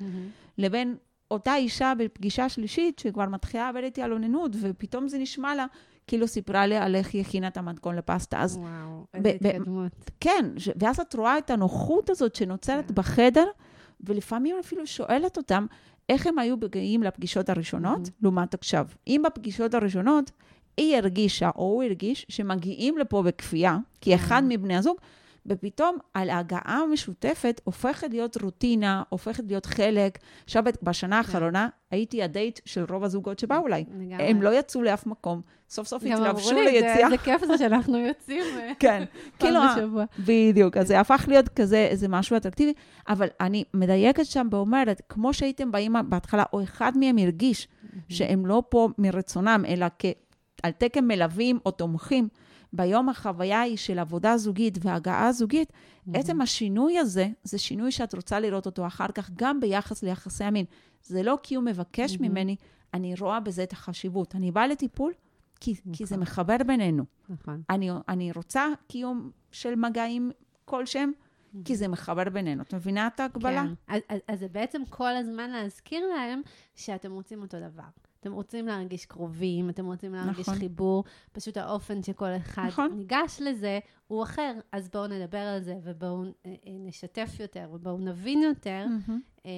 לבין 0.59 0.97
אותה 1.31 1.57
אישה 1.57 1.93
בפגישה 1.99 2.49
שלישית, 2.49 2.99
שכבר 2.99 3.27
מתחילה 3.27 3.69
לדבר 3.71 3.85
איתי 3.85 4.03
על 4.03 4.13
אוננות, 4.13 4.57
ופתאום 4.61 5.09
זה 5.09 5.19
נשמע 5.19 5.55
לה 5.55 5.67
כאילו 6.07 6.29
סיפרה 6.29 6.67
לי 6.67 6.77
על 6.77 6.95
איך 6.97 7.15
היא 7.15 7.21
הכינה 7.21 7.49
את 7.49 7.57
המתכון 7.57 7.97
לפסטה. 7.97 8.41
אז 8.41 8.57
וואו, 8.57 9.07
איזה 9.15 9.29
התקדמות. 9.29 9.93
כן, 10.21 10.45
ש- 10.57 10.69
ואז 10.81 11.01
את 11.01 11.15
רואה 11.15 11.39
את 11.39 11.51
הנוחות 11.51 12.11
הזאת 12.11 12.35
שנוצרת 12.35 12.89
כן. 12.89 12.95
בחדר, 12.95 13.47
ולפעמים 14.01 14.57
אפילו 14.61 14.87
שואלת 14.87 15.37
אותם 15.37 15.67
איך 16.11 16.27
הם 16.27 16.39
היו 16.39 16.57
מגיעים 16.57 17.03
לפגישות 17.03 17.49
הראשונות, 17.49 18.01
לעומת 18.23 18.55
עכשיו. 18.55 18.87
אם 19.07 19.23
בפגישות 19.27 19.75
הראשונות 19.75 20.31
היא 20.77 20.97
הרגישה, 20.97 21.51
או 21.57 21.63
הוא 21.63 21.83
הרגיש, 21.83 22.27
שמגיעים 22.29 22.99
לפה 22.99 23.23
בכפייה, 23.23 23.79
כי 24.01 24.15
אחד 24.15 24.43
מבני 24.49 24.77
הזוג, 24.77 24.97
ופתאום 25.51 25.97
על 26.15 26.31
ההגעה 26.31 26.81
המשותפת 26.91 27.61
הופכת 27.65 28.11
להיות 28.11 28.37
רוטינה, 28.43 29.03
הופכת 29.09 29.45
להיות 29.49 29.67
חלק. 29.67 30.19
עכשיו, 30.45 30.65
בשנה 30.83 31.19
האחרונה 31.19 31.69
הייתי 31.91 32.23
הדייט 32.23 32.61
של 32.65 32.85
רוב 32.91 33.05
הזוגות 33.05 33.39
שבאו 33.39 33.67
אליי. 33.67 33.85
לגמרי. 34.01 34.25
הם 34.25 34.43
לא 34.43 34.59
יצאו 34.59 34.83
לאף 34.83 35.07
מקום, 35.07 35.41
סוף 35.71 35.87
סוף 35.89 36.05
גם 36.05 36.13
התלבשו 36.13 36.53
לי, 36.53 36.65
זה- 36.65 36.71
ליציאה. 36.71 37.05
איזה 37.07 37.19
כיף 37.19 37.45
זה 37.45 37.59
שאנחנו 37.59 37.99
יוצאים 37.99 38.43
אה, 38.59 38.73
כן, 38.81 39.05
כאילו. 39.39 39.61
בדיוק, 40.19 40.77
אז 40.77 40.89
זה 40.89 41.01
הפך 41.01 41.25
להיות 41.29 41.49
כזה, 41.49 41.87
איזה 41.91 42.09
משהו 42.09 42.37
אטרקטיבי, 42.37 42.73
אבל 43.09 43.29
אני 43.41 43.65
מדייקת 43.75 44.27
שם 44.27 44.47
ואומרת, 44.51 45.03
כמו 45.09 45.33
שהייתם 45.35 45.73
באים 45.73 45.95
בהתחלה, 46.09 46.45
או 46.53 46.63
אחד 46.63 46.93
מהם 46.97 47.19
הרגיש 47.19 47.69
שהם 48.09 48.47
לא 48.47 48.63
פה 48.69 48.89
מרצונם, 48.99 49.65
אלא. 49.69 49.87
על 50.63 50.73
תקן 50.73 51.07
מלווים 51.07 51.59
או 51.67 51.71
תומכים, 51.71 52.29
ביום 52.73 53.09
החוויה 53.09 53.61
היא 53.61 53.77
של 53.77 53.99
עבודה 53.99 54.37
זוגית 54.37 54.79
והגעה 54.81 55.33
זוגית, 55.33 55.73
עצם 56.15 56.41
השינוי 56.41 56.99
הזה, 56.99 57.29
זה 57.43 57.59
שינוי 57.59 57.93
שאת 57.93 58.15
רוצה 58.15 58.41
לראות 58.41 58.67
אותו 58.67 58.87
אחר 58.87 59.09
כך, 59.15 59.31
גם 59.35 59.61
ביחס 59.61 60.03
ליחסי 60.03 60.45
המין. 60.45 60.65
זה 61.03 61.23
לא 61.23 61.39
כי 61.43 61.55
הוא 61.55 61.65
מבקש 61.65 62.21
ממני, 62.21 62.57
אני 62.95 63.15
רואה 63.21 63.41
בזה 63.41 63.63
את 63.63 63.73
החשיבות. 63.73 64.35
אני 64.35 64.51
באה 64.53 64.67
לטיפול 64.67 65.13
כי, 65.61 65.75
כי 65.93 66.07
זה 66.07 66.17
מחבר 66.17 66.57
בינינו. 66.67 67.05
נכון. 67.29 67.63
אני, 67.71 67.91
אני 68.09 68.33
רוצה 68.33 68.67
קיום 68.89 69.31
של 69.53 69.75
מגעים 69.75 70.31
כלשהם, 70.65 71.13
כי 71.65 71.77
זה 71.77 71.89
מחבר 71.89 72.29
בינינו. 72.33 72.63
את 72.63 72.75
מבינה 72.75 73.07
את 73.07 73.21
ההקבלה? 73.21 73.63
כן. 73.63 73.95
אז, 73.95 74.03
אז, 74.09 74.19
אז 74.29 74.41
זה 74.41 74.49
בעצם 74.49 74.83
כל 74.91 75.17
הזמן 75.17 75.51
להזכיר 75.51 76.07
להם 76.07 76.41
שאתם 76.75 77.13
רוצים 77.13 77.43
אותו 77.43 77.59
דבר. 77.61 77.83
אתם 78.21 78.33
רוצים 78.33 78.67
להרגיש 78.67 79.07
קרובים, 79.07 79.71
אתם 79.71 79.87
רוצים 79.87 80.15
להרגיש 80.15 80.49
נכון. 80.49 80.59
חיבור, 80.59 81.05
פשוט 81.33 81.57
האופן 81.57 82.03
שכל 82.03 82.37
אחד 82.37 82.67
נכון. 82.69 82.93
ניגש 82.97 83.39
לזה 83.41 83.79
הוא 84.07 84.23
אחר. 84.23 84.53
אז 84.73 84.89
בואו 84.89 85.07
נדבר 85.07 85.39
על 85.39 85.61
זה, 85.61 85.75
ובואו 85.83 86.23
אה, 86.25 86.31
אה, 86.47 86.55
נשתף 86.67 87.31
יותר, 87.41 87.69
ובואו 87.73 87.99
נבין 87.99 88.43
יותר. 88.43 88.87
מהמם. 88.87 89.21
אה, 89.47 89.51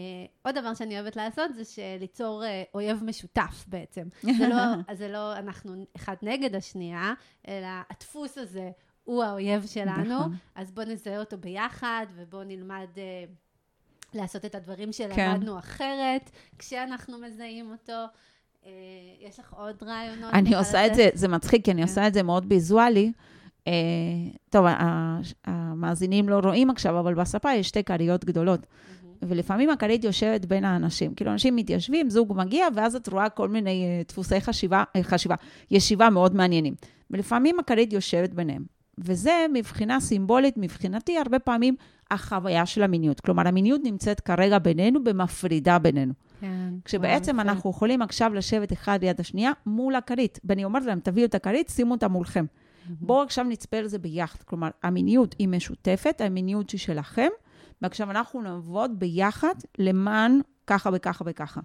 עוד 0.42 0.58
דבר 0.58 0.74
שאני 0.74 1.00
אוהבת 1.00 1.16
לעשות 1.16 1.50
זה 1.54 1.62
ליצור 2.00 2.44
אה, 2.44 2.62
אויב 2.74 3.04
משותף 3.04 3.64
בעצם. 3.66 4.08
זה 4.22 4.48
לא, 4.48 4.56
זה 4.98 5.08
לא 5.08 5.36
אנחנו 5.36 5.84
אחד 5.96 6.16
נגד 6.22 6.54
השנייה, 6.54 7.14
אלא 7.48 7.68
הדפוס 7.90 8.38
הזה 8.38 8.70
הוא 9.04 9.24
האויב 9.24 9.66
שלנו, 9.66 10.14
נכון. 10.18 10.36
אז 10.54 10.72
בואו 10.72 10.86
נזהה 10.86 11.18
אותו 11.18 11.38
ביחד, 11.38 12.06
ובואו 12.14 12.44
נלמד 12.44 12.88
אה, 12.96 13.24
לעשות 14.14 14.44
את 14.44 14.54
הדברים 14.54 14.86
כן. 14.86 14.92
שלמדנו 14.92 15.58
אחרת, 15.58 16.30
כשאנחנו 16.58 17.18
מזהים 17.18 17.70
אותו. 17.70 18.04
אה, 18.66 18.70
יש 19.20 19.38
לך 19.38 19.52
עוד 19.52 19.82
רעיונות? 19.82 20.30
אני 20.32 20.54
עושה 20.54 20.86
את 20.86 20.94
זה, 20.94 21.08
זה 21.14 21.28
מצחיק, 21.28 21.64
כי 21.64 21.70
אני 21.70 21.82
כן. 21.82 21.88
עושה 21.88 22.06
את 22.06 22.14
זה 22.14 22.22
מאוד 22.22 22.46
ויזואלי. 22.48 23.12
אה, 23.68 23.72
טוב, 24.50 24.66
המאזינים 25.44 26.28
לא 26.28 26.38
רואים 26.38 26.70
עכשיו, 26.70 27.00
אבל 27.00 27.14
בספה 27.14 27.54
יש 27.54 27.68
שתי 27.68 27.84
כריות 27.84 28.24
גדולות. 28.24 28.66
ולפעמים 29.22 29.70
הכרית 29.70 30.04
יושבת 30.04 30.44
בין 30.44 30.64
האנשים. 30.64 31.14
כאילו, 31.14 31.32
אנשים 31.32 31.56
מתיישבים, 31.56 32.10
זוג 32.10 32.32
מגיע, 32.36 32.66
ואז 32.74 32.96
את 32.96 33.08
רואה 33.08 33.28
כל 33.28 33.48
מיני 33.48 33.84
אה, 33.84 34.02
דפוסי 34.08 34.40
חשיבה, 34.40 34.84
אה, 34.96 35.02
חשיבה, 35.02 35.34
ישיבה 35.70 36.10
מאוד 36.10 36.34
מעניינים. 36.34 36.74
ולפעמים 37.10 37.58
הכרית 37.58 37.92
יושבת 37.92 38.34
ביניהם. 38.34 38.62
וזה 38.98 39.46
מבחינה 39.52 40.00
סימבולית, 40.00 40.54
מבחינתי, 40.56 41.18
הרבה 41.18 41.38
פעמים 41.38 41.76
החוויה 42.10 42.66
של 42.66 42.82
המיניות. 42.82 43.20
כלומר, 43.20 43.48
המיניות 43.48 43.80
נמצאת 43.84 44.20
כרגע 44.20 44.58
בינינו, 44.58 45.04
במפרידה 45.04 45.78
בינינו. 45.78 46.12
כן. 46.42 46.74
כשבעצם 46.84 47.32
וואו, 47.32 47.42
יפה. 47.42 47.52
אנחנו 47.52 47.70
יכולים 47.70 48.02
עכשיו 48.02 48.34
לשבת 48.34 48.72
אחד 48.72 48.98
ליד 49.02 49.20
השנייה 49.20 49.52
מול 49.66 49.94
הכרית. 49.94 50.40
ואני 50.44 50.64
אומרת 50.64 50.84
להם, 50.84 51.00
תביאו 51.00 51.26
את 51.26 51.34
הכרית, 51.34 51.68
שימו 51.68 51.94
אותה 51.94 52.08
מולכם. 52.08 52.44
בואו 53.00 53.22
עכשיו 53.22 53.44
נצפה 53.44 53.76
על 53.76 53.86
זה 53.86 53.98
ביחד. 53.98 54.42
כלומר, 54.42 54.68
המיניות 54.82 55.34
היא 55.38 55.48
משותפת, 55.48 56.20
המיניות 56.20 56.70
היא 56.70 56.80
שלכם, 56.80 57.28
ועכשיו 57.82 58.10
אנחנו 58.10 58.42
נעבוד 58.42 58.98
ביחד 58.98 59.54
למען 59.78 60.40
ככה 60.66 60.90
וככה 60.92 61.24
וככה. 61.26 61.60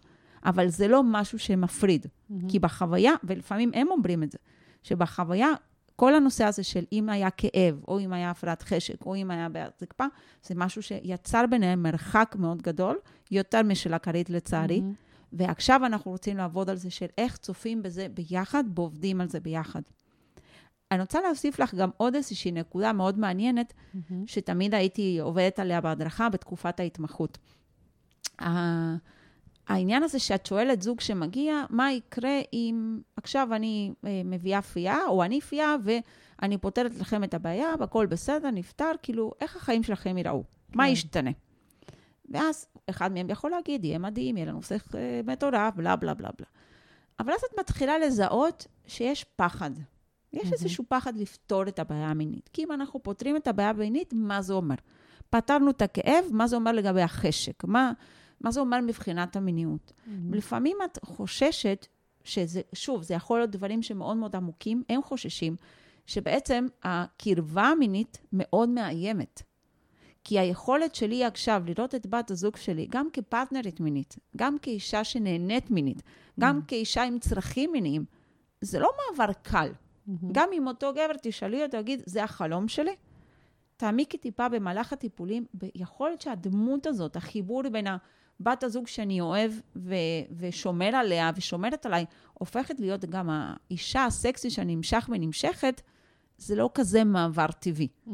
אבל 0.45 0.67
זה 0.67 0.87
לא 0.87 1.01
משהו 1.03 1.39
שמפריד. 1.39 2.05
Mm-hmm. 2.05 2.33
כי 2.49 2.59
בחוויה, 2.59 3.13
ולפעמים 3.23 3.71
הם 3.73 3.87
אומרים 3.91 4.23
את 4.23 4.31
זה, 4.31 4.37
שבחוויה, 4.83 5.53
כל 5.97 6.15
הנושא 6.15 6.43
הזה 6.43 6.63
של 6.63 6.83
אם 6.91 7.09
היה 7.09 7.29
כאב, 7.29 7.83
או 7.87 7.99
אם 7.99 8.13
היה 8.13 8.29
הפרעת 8.29 8.61
חשק, 8.61 9.05
או 9.05 9.15
אם 9.15 9.31
היה 9.31 9.49
בעיית 9.49 9.79
זקפה, 9.79 10.05
זה 10.43 10.55
משהו 10.57 10.83
שיצר 10.83 11.45
ביניהם 11.49 11.83
מרחק 11.83 12.35
מאוד 12.39 12.61
גדול, 12.61 12.97
יותר 13.31 13.63
משל 13.63 13.93
הכרית 13.93 14.29
לצערי. 14.29 14.79
Mm-hmm. 14.79 15.33
ועכשיו 15.33 15.85
אנחנו 15.85 16.11
רוצים 16.11 16.37
לעבוד 16.37 16.69
על 16.69 16.75
זה 16.75 16.89
של 16.89 17.05
איך 17.17 17.37
צופים 17.37 17.83
בזה 17.83 18.07
ביחד, 18.13 18.63
ועובדים 18.75 19.21
על 19.21 19.29
זה 19.29 19.39
ביחד. 19.39 19.81
אני 20.91 21.01
רוצה 21.01 21.21
להוסיף 21.21 21.59
לך 21.59 21.73
גם 21.73 21.89
עוד 21.97 22.15
איזושהי 22.15 22.51
נקודה 22.51 22.93
מאוד 22.93 23.19
מעניינת, 23.19 23.73
Mm-hmm. 23.73 24.13
שתמיד 24.25 24.73
הייתי 24.73 25.19
עובדת 25.21 25.59
עליה 25.59 25.81
בהדרכה 25.81 26.29
בתקופת 26.29 26.79
ההתמחות. 26.79 27.37
העניין 29.67 30.03
הזה 30.03 30.19
שאת 30.19 30.45
שואלת 30.45 30.81
זוג 30.81 30.99
שמגיע, 30.99 31.63
מה 31.69 31.91
יקרה 31.91 32.39
אם 32.53 32.99
עכשיו 33.17 33.47
אני 33.51 33.91
אה, 34.05 34.21
מביאה 34.25 34.61
פייה, 34.61 34.97
או 35.07 35.23
אני 35.23 35.41
פייה, 35.41 35.75
ואני 35.83 36.57
פותרת 36.57 36.95
לכם 36.99 37.23
את 37.23 37.33
הבעיה, 37.33 37.73
והכול 37.79 38.05
בסדר, 38.05 38.51
נפתר, 38.51 38.91
כאילו, 39.01 39.31
איך 39.41 39.55
החיים 39.55 39.83
שלכם 39.83 40.17
ייראו? 40.17 40.43
מה 40.75 40.83
כן. 40.83 40.91
ישתנה? 40.91 41.31
ואז 42.29 42.67
אחד 42.89 43.11
מהם 43.11 43.29
יכול 43.29 43.51
להגיד, 43.51 43.85
יהיה 43.85 43.97
מדהים, 43.97 44.37
יהיה 44.37 44.47
לנו 44.47 44.63
שכל 44.63 44.97
אה, 44.97 45.21
מטורף, 45.25 45.73
בלה 45.75 45.95
בלה 45.95 46.13
בלה 46.13 46.29
בלה. 46.37 46.47
אבל 47.19 47.33
אז 47.33 47.39
את 47.51 47.59
מתחילה 47.59 47.97
לזהות 47.97 48.67
שיש 48.87 49.23
פחד. 49.23 49.71
יש 50.33 50.43
מהמם. 50.43 50.53
איזשהו 50.53 50.83
פחד 50.87 51.17
לפתור 51.17 51.67
את 51.67 51.79
הבעיה 51.79 52.07
המינית. 52.07 52.49
כי 52.53 52.63
אם 52.63 52.71
אנחנו 52.71 53.03
פותרים 53.03 53.35
את 53.35 53.47
הבעיה 53.47 53.69
המינית, 53.69 54.13
מה 54.13 54.41
זה 54.41 54.53
אומר? 54.53 54.75
פתרנו 55.29 55.69
את 55.69 55.81
הכאב, 55.81 56.25
מה 56.31 56.47
זה 56.47 56.55
אומר 56.55 56.71
לגבי 56.71 57.01
החשק? 57.01 57.63
מה, 57.63 57.91
מה 58.41 58.51
זה 58.51 58.59
אומר 58.59 58.81
מבחינת 58.81 59.35
המיניות? 59.35 59.91
Mm-hmm. 59.91 60.35
לפעמים 60.35 60.77
את 60.85 60.97
חוששת 61.05 61.87
שזה, 62.23 62.61
שוב, 62.73 63.01
זה 63.01 63.13
יכול 63.13 63.39
להיות 63.39 63.51
דברים 63.51 63.81
שמאוד 63.81 64.17
מאוד 64.17 64.35
עמוקים, 64.35 64.83
הם 64.89 65.03
חוששים 65.03 65.55
שבעצם 66.05 66.67
הקרבה 66.83 67.63
המינית 67.63 68.17
מאוד 68.33 68.69
מאיימת. 68.69 69.41
כי 70.23 70.39
היכולת 70.39 70.95
שלי 70.95 71.25
עכשיו 71.25 71.63
לראות 71.65 71.95
את 71.95 72.07
בת 72.07 72.31
הזוג 72.31 72.57
שלי 72.57 72.87
גם 72.89 73.07
כפרטנרית 73.13 73.79
מינית, 73.79 74.15
גם 74.37 74.57
כאישה 74.57 75.03
שנהנית 75.03 75.71
מינית, 75.71 76.01
גם 76.39 76.61
כאישה 76.67 77.03
עם 77.03 77.19
צרכים 77.19 77.71
מיניים, 77.71 78.05
זה 78.61 78.79
לא 78.79 78.89
מעבר 78.97 79.33
קל. 79.41 79.71
גם 80.31 80.49
אם 80.53 80.67
אותו 80.67 80.91
גבר 80.93 81.13
תשאלי 81.21 81.63
אותו, 81.63 81.81
תגיד, 81.81 82.01
זה 82.05 82.23
החלום 82.23 82.67
שלי? 82.67 82.95
תעמיקי 83.77 84.17
טיפה 84.17 84.49
במהלך 84.49 84.93
הטיפולים, 84.93 85.45
ויכול 85.53 86.09
להיות 86.09 86.21
שהדמות 86.21 86.87
הזאת, 86.87 87.15
החיבור 87.15 87.69
בין 87.69 87.87
בת 88.39 88.63
הזוג 88.63 88.87
שאני 88.87 89.21
אוהב 89.21 89.51
ו- 89.75 89.95
ושומר 90.37 90.95
עליה 90.95 91.31
ושומרת 91.35 91.85
עליי, 91.85 92.05
הופכת 92.33 92.79
להיות 92.79 93.05
גם 93.05 93.29
האישה 93.29 94.05
הסקסית 94.05 94.51
שאני 94.51 94.75
נמשך 94.75 95.09
ונמשכת, 95.11 95.81
זה 96.37 96.55
לא 96.55 96.69
כזה 96.73 97.03
מעבר 97.03 97.47
טבעי. 97.59 97.87
Mm-hmm. 98.07 98.11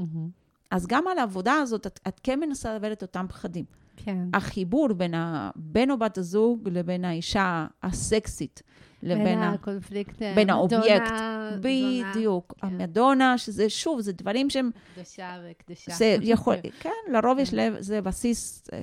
אז 0.71 0.87
גם 0.87 1.07
על 1.07 1.17
העבודה 1.17 1.53
הזאת, 1.53 1.87
את, 1.87 1.99
את 2.07 2.19
כן 2.23 2.39
מנסה 2.39 2.69
להעביר 2.69 2.93
את 2.93 3.01
אותם 3.01 3.25
פחדים. 3.29 3.65
כן. 3.97 4.17
החיבור 4.33 4.93
בין 4.93 5.13
ה- 5.13 5.51
בן 5.55 5.91
או 5.91 5.97
בת 5.99 6.17
הזוג 6.17 6.69
לבין 6.71 7.05
האישה 7.05 7.67
הסקסית, 7.83 8.63
לבין 9.03 9.23
בין 9.23 9.39
ה... 9.39 9.53
הקונפליקט, 9.53 10.21
אה, 10.21 10.33
בין 10.35 10.47
מדונה, 10.51 10.77
האובייקט. 10.77 11.07
זונה, 11.07 11.57
בדיוק. 11.59 12.53
כן. 12.61 12.67
המדונה, 12.67 13.37
שזה, 13.37 13.69
שוב, 13.69 14.01
זה 14.01 14.13
דברים 14.13 14.49
שהם... 14.49 14.71
קדשה 14.95 15.37
וקדושה. 15.49 15.91
זה 15.91 16.15
יכול... 16.21 16.55
כן, 16.79 16.89
לרוב 17.11 17.39
יש 17.39 17.53
לב, 17.53 17.75
זה 17.79 18.01
בסיס 18.01 18.63
אה, 18.73 18.79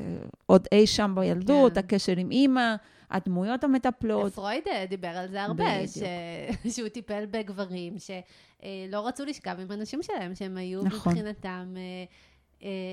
עוד 0.46 0.66
אי 0.72 0.86
שם 0.86 1.12
בילדות, 1.14 1.72
כן. 1.72 1.78
הקשר 1.80 2.16
עם 2.16 2.30
אימא, 2.30 2.74
הדמויות 3.10 3.64
המטפלות. 3.64 4.32
פרויד 4.32 4.62
אה, 4.68 4.86
דיבר 4.88 5.08
על 5.08 5.28
זה 5.28 5.42
הרבה. 5.42 5.86
ש... 5.86 5.98
שהוא 6.74 6.88
טיפל 6.88 7.24
בגברים 7.30 7.94
שלא 7.98 9.06
רצו 9.06 9.24
לשכב 9.24 9.56
עם 9.60 9.70
הנשים 9.70 10.02
שלהם, 10.02 10.34
שהם 10.34 10.56
היו 10.56 10.82
נכון. 10.82 11.12
מבחינתם 11.12 11.74
אה, 11.76 11.80
אה, 11.80 12.04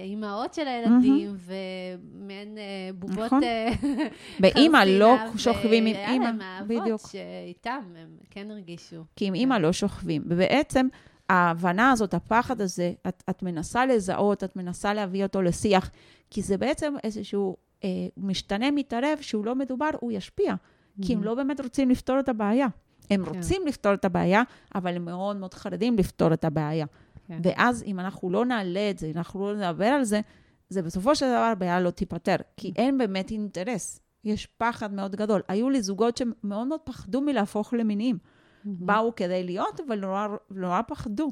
אימהות 0.04 0.54
של 0.54 0.68
הילדים, 0.68 1.36
ומעין 1.38 2.58
אה, 2.58 2.90
בובות 3.00 3.26
נכון. 3.26 3.44
אה, 3.44 3.70
באימא 4.42 4.78
לא 4.78 5.16
שוכבים 5.38 5.86
עם 5.86 5.96
והיה 5.96 6.12
אימא. 6.12 6.24
להם 6.24 6.42
אהבות 6.42 6.82
בדיוק. 6.82 7.02
שאיתם 7.12 7.80
הם 7.98 8.18
כן 8.30 8.52
הרגישו. 8.52 9.04
כי 9.16 9.26
עם 9.26 9.34
אימא 9.34 9.54
לא 9.54 9.74
שוכבים. 9.74 10.24
ובעצם 10.26 10.88
ההבנה 11.30 11.92
הזאת, 11.92 12.14
הפחד 12.14 12.62
הזה, 12.62 12.94
את, 13.08 13.24
את 13.30 13.44
מנסה 13.44 13.86
לזהות, 13.86 14.44
את 14.44 14.56
מנסה 14.56 14.94
להביא 14.94 15.24
אותו 15.24 15.42
לשיח, 15.42 15.92
כי 16.30 16.42
זה 16.42 16.58
בעצם 16.58 16.94
איזשהו 17.04 17.58
אה, 17.84 17.90
משתנה 18.18 18.72
מתערב 18.72 19.18
שהוא 19.22 19.46
לא 19.46 19.56
מדובר, 19.56 19.90
הוא 20.00 20.12
ישפיע. 20.12 20.56
כי 21.02 21.14
הם 21.14 21.24
לא 21.24 21.36
באמת 21.36 21.62
רוצים 21.62 21.90
לפתור 21.90 22.20
את 22.20 22.30
הבעיה. 22.30 22.68
הם 23.10 23.26
כן. 23.26 23.32
רוצים 23.36 23.62
לפתור 23.68 23.94
את 23.94 24.06
הבעיה, 24.06 24.44
אבל 24.76 24.96
הם 24.96 25.06
מאוד 25.06 25.38
מאוד 25.38 25.54
חרדים 25.54 25.98
לפתור 25.98 26.34
את 26.34 26.46
הבעיה. 26.46 26.86
כן. 27.28 27.40
ואז 27.44 27.84
אם 27.84 28.00
אנחנו 28.00 28.30
לא 28.30 28.46
נעלה 28.46 28.90
את 28.90 28.98
זה, 28.98 29.12
אנחנו 29.16 29.54
לא 29.54 29.58
נדבר 29.58 29.86
על 29.86 30.04
זה, 30.04 30.22
זה 30.70 30.82
בסופו 30.82 31.16
של 31.16 31.26
דבר 31.26 31.50
הבעיה 31.52 31.82
לא 31.82 31.90
תיפתר, 31.90 32.36
כי 32.58 32.74
אין 32.76 32.98
באמת 32.98 33.32
אינטרס. 33.32 34.00
יש 34.24 34.46
פחד 34.46 34.94
מאוד 34.94 35.16
גדול. 35.16 35.42
היו 35.48 35.70
לי 35.70 35.82
זוגות 35.82 36.18
שמאוד 36.18 36.68
מאוד 36.68 36.80
פחדו 36.84 37.22
מלהפוך 37.22 37.74
למיניים. 37.74 38.18
באו 38.66 39.16
כדי 39.16 39.44
להיות, 39.44 39.80
אבל 39.88 40.00
נורא, 40.00 40.28
נורא 40.52 40.82
פחדו. 40.88 41.32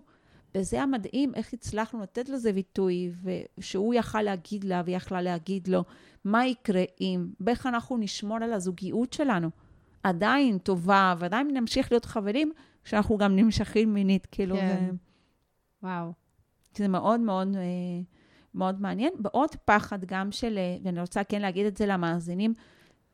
וזה 0.55 0.81
המדהים, 0.81 1.35
איך 1.35 1.53
הצלחנו 1.53 2.01
לתת 2.01 2.29
לזה 2.29 2.53
ביטוי, 2.53 3.11
ושהוא 3.57 3.93
יכל 3.93 4.21
להגיד 4.21 4.63
לה 4.63 4.81
ויכלה 4.85 5.21
להגיד 5.21 5.67
לו, 5.67 5.83
מה 6.25 6.45
יקרה 6.45 6.83
אם, 7.01 7.27
ואיך 7.39 7.65
אנחנו 7.65 7.97
נשמור 7.97 8.37
על 8.37 8.53
הזוגיות 8.53 9.13
שלנו. 9.13 9.49
עדיין 10.03 10.57
טובה, 10.57 11.15
ועדיין 11.19 11.57
נמשיך 11.57 11.91
להיות 11.91 12.05
חברים, 12.05 12.51
כשאנחנו 12.83 13.17
גם 13.17 13.35
נמשכים 13.35 13.93
מינית, 13.93 14.25
כאילו, 14.25 14.55
כן. 14.55 14.77
זה, 14.79 14.91
וואו. 15.85 16.11
זה 16.77 16.87
מאוד 16.87 17.19
מאוד, 17.19 17.55
אה, 17.55 17.61
מאוד 18.53 18.81
מעניין. 18.81 19.13
ועוד 19.23 19.49
פחד 19.65 20.05
גם 20.05 20.31
של, 20.31 20.57
אה, 20.57 20.77
ואני 20.83 21.01
רוצה 21.01 21.23
כן 21.23 21.41
להגיד 21.41 21.65
את 21.65 21.77
זה 21.77 21.85
למאזינים, 21.85 22.53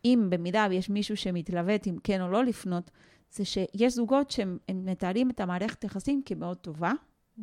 אם 0.06 0.28
במידה 0.30 0.68
ויש 0.70 0.90
מישהו 0.90 1.18
שמתלבט 1.18 1.88
אם 1.88 1.98
כן 2.04 2.22
או 2.22 2.28
לא 2.32 2.46
לפנות, 2.46 2.92
זה 3.32 3.46
שיש 3.46 3.94
זוגות 3.94 4.32
שהם 4.32 4.58
הם 4.70 4.86
מתארים 4.86 5.30
את 5.30 5.40
המערכת 5.40 5.84
יחסים 5.84 6.22
כמאוד 6.26 6.58
טובה, 6.58 6.92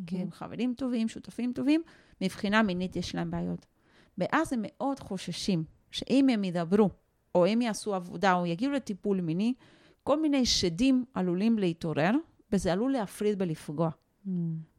כי 0.06 0.16
הם 0.16 0.30
חברים 0.30 0.74
טובים, 0.76 1.08
שותפים 1.08 1.52
טובים, 1.52 1.82
מבחינה 2.20 2.62
מינית 2.62 2.96
יש 2.96 3.14
להם 3.14 3.30
בעיות. 3.30 3.66
ואז 4.18 4.52
הם 4.52 4.62
מאוד 4.62 5.00
חוששים 5.00 5.64
שאם 5.90 6.28
הם 6.28 6.44
ידברו, 6.44 6.90
או 7.34 7.46
הם 7.46 7.62
יעשו 7.62 7.94
עבודה, 7.94 8.34
או 8.34 8.46
יגיעו 8.46 8.72
לטיפול 8.72 9.20
מיני, 9.20 9.54
כל 10.02 10.22
מיני 10.22 10.46
שדים 10.46 11.04
עלולים 11.14 11.58
להתעורר, 11.58 12.10
וזה 12.52 12.72
עלול 12.72 12.92
להפריד 12.92 13.42
ולפגוע. 13.42 13.90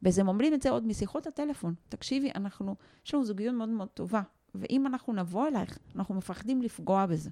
ואז 0.02 0.18
הם 0.18 0.28
אומרים 0.28 0.54
את 0.54 0.62
זה 0.62 0.70
עוד 0.70 0.86
משיחות 0.86 1.26
הטלפון. 1.26 1.74
תקשיבי, 1.88 2.30
אנחנו, 2.34 2.76
יש 3.06 3.14
לנו 3.14 3.24
זוגיות 3.24 3.54
מאוד 3.54 3.68
מאוד 3.68 3.88
טובה, 3.88 4.22
ואם 4.54 4.86
אנחנו 4.86 5.12
נבוא 5.12 5.48
אלייך, 5.48 5.78
אנחנו 5.96 6.14
מפחדים 6.14 6.62
לפגוע 6.62 7.06
בזה. 7.06 7.30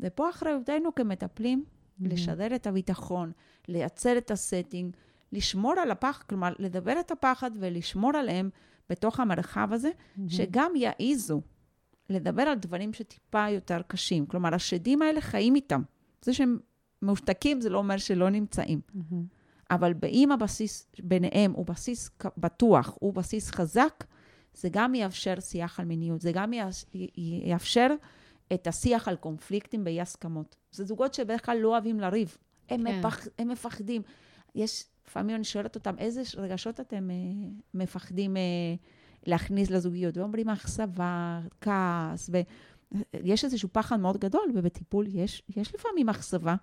ופה 0.00 0.30
אחריותנו 0.30 0.94
כמטפלים, 0.94 1.64
לשדר 2.00 2.54
את 2.54 2.66
הביטחון, 2.66 3.32
לייצר 3.68 4.18
את 4.18 4.30
הסטינג, 4.30 4.96
לשמור 5.32 5.72
על 5.72 5.90
הפחד, 5.90 6.22
כלומר, 6.22 6.52
לדבר 6.58 7.00
את 7.00 7.10
הפחד 7.10 7.50
ולשמור 7.54 8.16
עליהם 8.16 8.50
בתוך 8.90 9.20
המרחב 9.20 9.68
הזה, 9.72 9.90
שגם 10.28 10.72
יעיזו 10.76 11.40
לדבר 12.08 12.42
על 12.42 12.58
דברים 12.58 12.92
שטיפה 12.92 13.48
יותר 13.48 13.82
קשים. 13.86 14.26
כלומר, 14.26 14.54
השדים 14.54 15.02
האלה 15.02 15.20
חיים 15.20 15.54
איתם. 15.54 15.82
זה 16.22 16.32
שהם 16.32 16.58
מושתקים, 17.02 17.60
זה 17.60 17.70
לא 17.70 17.78
אומר 17.78 17.96
שלא 17.96 18.30
נמצאים. 18.30 18.80
אבל 19.70 19.92
אם 20.06 20.32
הבסיס 20.32 20.86
ביניהם 21.02 21.52
הוא 21.52 21.66
בסיס 21.66 22.10
בטוח, 22.36 22.96
הוא 23.00 23.14
בסיס 23.14 23.50
חזק, 23.50 24.04
זה 24.54 24.68
גם 24.72 24.94
יאפשר 24.94 25.40
שיח 25.40 25.80
על 25.80 25.86
מיניות, 25.86 26.20
זה 26.20 26.32
גם 26.32 26.52
יאפשר 27.44 27.88
את 28.54 28.66
השיח 28.66 29.08
על 29.08 29.16
קונפליקטים 29.16 29.84
באי 29.84 30.00
הסכמות. 30.00 30.56
זה 30.72 30.84
זוגות 30.84 31.14
שבדרך 31.14 31.46
כלל 31.46 31.58
לא 31.58 31.68
אוהבים 31.68 32.00
לריב, 32.00 32.36
הם, 32.68 32.84
כן. 32.84 32.98
מפח, 32.98 33.26
הם 33.38 33.48
מפחדים. 33.48 34.02
יש, 34.54 34.84
לפעמים 35.08 35.36
אני 35.36 35.44
שואלת 35.44 35.74
אותם, 35.74 35.98
איזה 35.98 36.22
רגשות 36.36 36.80
אתם 36.80 37.10
אה, 37.10 37.16
מפחדים 37.74 38.36
אה, 38.36 38.42
להכניס 39.26 39.70
לזוגיות? 39.70 40.16
ואומרים, 40.16 40.48
אכזבה, 40.48 41.40
כעס, 41.60 42.30
ויש 43.12 43.44
איזשהו 43.44 43.68
פחד 43.72 44.00
מאוד 44.00 44.16
גדול, 44.16 44.50
ובטיפול 44.54 45.06
יש, 45.08 45.42
יש 45.56 45.74
לפעמים 45.74 46.08
אכזבה, 46.08 46.54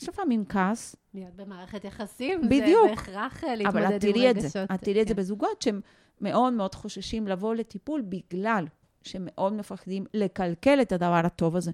יש 0.00 0.08
לפעמים 0.08 0.44
כעס, 0.44 0.96
להיות 1.14 1.34
במערכת 1.36 1.84
יחסים, 1.84 2.40
בדיוק. 2.40 2.88
זה 2.88 2.94
בהכרח 2.94 3.44
אה, 3.44 3.54
אבל 3.54 3.80
להתמודד 3.80 3.86
את 3.86 4.04
עם 4.04 4.12
תראי 4.12 4.30
את 4.30 4.36
רגשות. 4.36 4.52
זה, 4.52 4.64
את 4.64 4.80
תראי 4.82 5.02
את 5.02 5.08
זה. 5.08 5.14
בזוגות 5.14 5.62
שהם 5.62 5.80
מאוד 6.20 6.52
מאוד 6.52 6.74
חוששים 6.74 7.28
לבוא 7.28 7.54
לטיפול 7.54 8.00
בגלל 8.00 8.66
שהם 9.02 9.22
מאוד 9.26 9.52
מפחדים 9.52 10.04
לקלקל 10.14 10.82
את 10.82 10.92
הדבר 10.92 11.22
הטוב 11.24 11.56
הזה. 11.56 11.70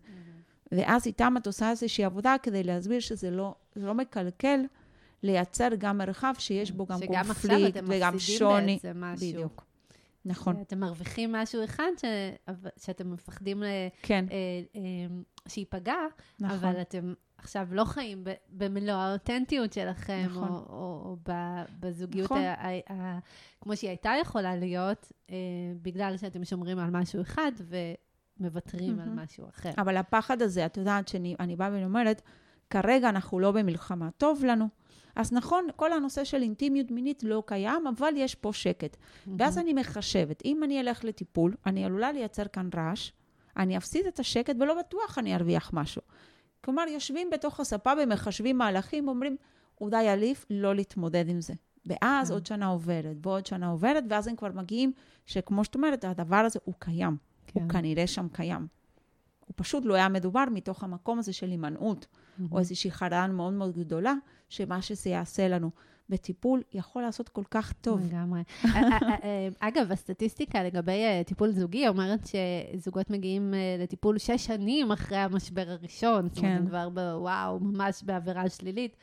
ואז 0.73 1.07
איתם 1.07 1.35
את 1.37 1.47
עושה 1.47 1.71
איזושהי 1.71 2.05
עבודה 2.05 2.37
כדי 2.43 2.63
להסביר 2.63 3.01
שזה 3.01 3.31
לא, 3.31 3.55
לא 3.77 3.95
מקלקל, 3.95 4.61
לייצר 5.23 5.69
גם 5.79 5.99
מרחב 5.99 6.35
שיש 6.39 6.71
בו 6.71 6.87
גם 6.87 6.99
שגם 6.99 7.31
עכשיו 7.31 7.35
קונפליקט 7.35 7.77
אתם 7.77 7.87
וגם 7.89 8.15
מפסידים 8.15 8.39
שוני. 8.39 8.75
בעצם 8.75 9.01
משהו. 9.01 9.29
בדיוק. 9.29 9.65
נכון. 10.25 10.61
אתם 10.61 10.81
מרוויחים 10.81 11.33
משהו 11.33 11.65
אחד 11.65 11.89
ש... 12.01 12.05
שאתם 12.85 13.13
מפחדים 13.13 13.63
ל... 13.63 13.67
כן, 14.03 14.25
אה, 14.31 14.37
אה, 14.77 14.81
שייפגע, 15.49 15.97
נכון. 16.41 16.59
אבל 16.59 16.81
אתם 16.81 17.15
עכשיו 17.47 17.69
לא 17.71 17.85
חיים 17.85 18.25
ב- 18.25 18.35
במלוא 18.51 18.95
האותנטיות 18.95 19.73
שלכם, 19.73 20.27
נכון. 20.31 20.49
או, 20.49 20.55
או, 20.55 21.03
או 21.05 21.17
בזוגיות 21.81 22.25
נכון. 22.25 22.39
ה- 22.41 22.55
ה- 22.55 22.93
ה- 22.93 23.19
כמו 23.61 23.77
שהיא 23.77 23.91
הייתה 23.91 24.13
יכולה 24.21 24.57
להיות, 24.57 25.13
אה, 25.31 25.37
בגלל 25.83 26.17
שאתם 26.17 26.45
שומרים 26.45 26.79
על 26.79 26.91
משהו 26.91 27.21
אחד 27.21 27.53
ומוותרים 28.39 29.01
על 29.01 29.07
מהמם. 29.09 29.19
משהו 29.19 29.49
אחר. 29.49 29.71
אבל 29.79 29.97
הפחד 29.97 30.43
הזה, 30.43 30.67
את 30.67 30.77
יודעת 30.77 31.09
שאני 31.09 31.37
אני 31.41 31.57
באה 31.57 31.69
ואומרת, 31.73 32.23
כרגע 32.71 33.09
אנחנו 33.09 33.41
לא 33.41 33.53
במלחמה, 33.53 34.09
טוב 34.17 34.45
לנו. 34.45 34.69
אז 35.17 35.33
נכון, 35.33 35.67
כל 35.77 35.93
הנושא 35.93 36.25
של 36.25 36.43
אינטימיות 36.43 36.91
מינית 36.91 37.23
לא 37.23 37.43
קיים, 37.47 37.87
אבל 37.87 38.13
יש 38.17 38.35
פה 38.35 38.53
שקט. 38.53 38.97
ואז 39.39 39.59
אני 39.59 39.73
מחשבת, 39.73 40.43
אם 40.45 40.65
אני 40.65 40.81
אלך 40.81 41.05
לטיפול, 41.05 41.55
אני 41.67 41.85
עלולה 41.85 42.13
לייצר 42.13 42.45
כאן 42.45 42.69
רעש, 42.77 43.11
אני 43.57 43.77
אפסיד 43.77 44.07
את 44.07 44.19
השקט 44.19 44.57
ולא 44.61 44.75
בטוח 44.79 45.19
אני 45.19 45.35
ארוויח 45.37 45.71
משהו. 45.73 46.03
כלומר, 46.67 46.85
יושבים 46.89 47.31
בתוך 47.31 47.61
הספה 47.61 47.93
ומחשבים 48.03 48.59
מהלכים, 48.59 49.09
אומרים, 49.09 49.37
אולי 49.81 50.09
עליף 50.09 50.47
לא 50.51 50.75
להתמודד 50.75 51.29
עם 51.29 51.41
זה. 51.41 51.55
ואז 51.87 52.29
כן. 52.29 52.35
עוד 52.35 52.47
שנה 52.47 52.67
עוברת, 52.67 53.17
ועוד 53.23 53.47
שנה 53.47 53.69
עוברת, 53.69 54.05
ואז 54.11 54.27
הם 54.27 54.37
כבר 54.37 54.49
מגיעים, 54.55 54.93
שכמו 55.27 55.65
שאת 55.65 55.75
אומרת, 55.75 56.05
הדבר 56.05 56.37
הזה 56.37 56.59
הוא 56.65 56.75
קיים. 56.79 57.17
כן. 57.47 57.61
הוא 57.61 57.69
כנראה 57.69 58.07
שם 58.07 58.29
קיים. 58.33 58.67
הוא 59.47 59.55
פשוט 59.57 59.85
לא 59.85 59.95
היה 59.95 60.09
מדובר 60.09 60.45
מתוך 60.51 60.85
המקום 60.85 61.19
הזה 61.19 61.33
של 61.33 61.51
הימנעות, 61.51 62.07
או 62.53 62.59
איזושהי 62.59 62.91
חרדה 62.91 63.27
מאוד 63.27 63.53
מאוד 63.53 63.79
גדולה, 63.79 64.15
שמה 64.49 64.83
שזה 64.83 65.11
יעשה 65.11 65.49
לנו 65.49 65.71
בטיפול 66.09 66.63
יכול 66.73 67.03
לעשות 67.03 67.29
כל 67.29 67.43
כך 67.51 67.73
טוב. 67.73 68.01
לגמרי. 68.07 68.41
אה, 68.65 68.71
אה, 68.75 68.99
אה, 69.25 69.49
אגב, 69.61 69.93
הסטטיסטיקה 69.93 70.63
לגבי 70.65 71.03
טיפול 71.27 71.51
זוגי 71.51 71.89
אומרת 71.89 72.21
שזוגות 72.27 73.11
מגיעים 73.11 73.55
לטיפול 73.79 74.19
שש 74.19 74.47
שנים 74.47 74.93
אחרי 74.93 75.19
המשבר 75.19 75.65
הראשון. 75.67 76.29
זאת 76.29 76.39
אומרת, 76.39 76.61
כן. 76.61 76.67
כבר 76.67 76.89
בוואו, 76.89 77.61
ממש 77.61 78.03
באווירה 78.03 78.49
שלילית. 78.49 78.97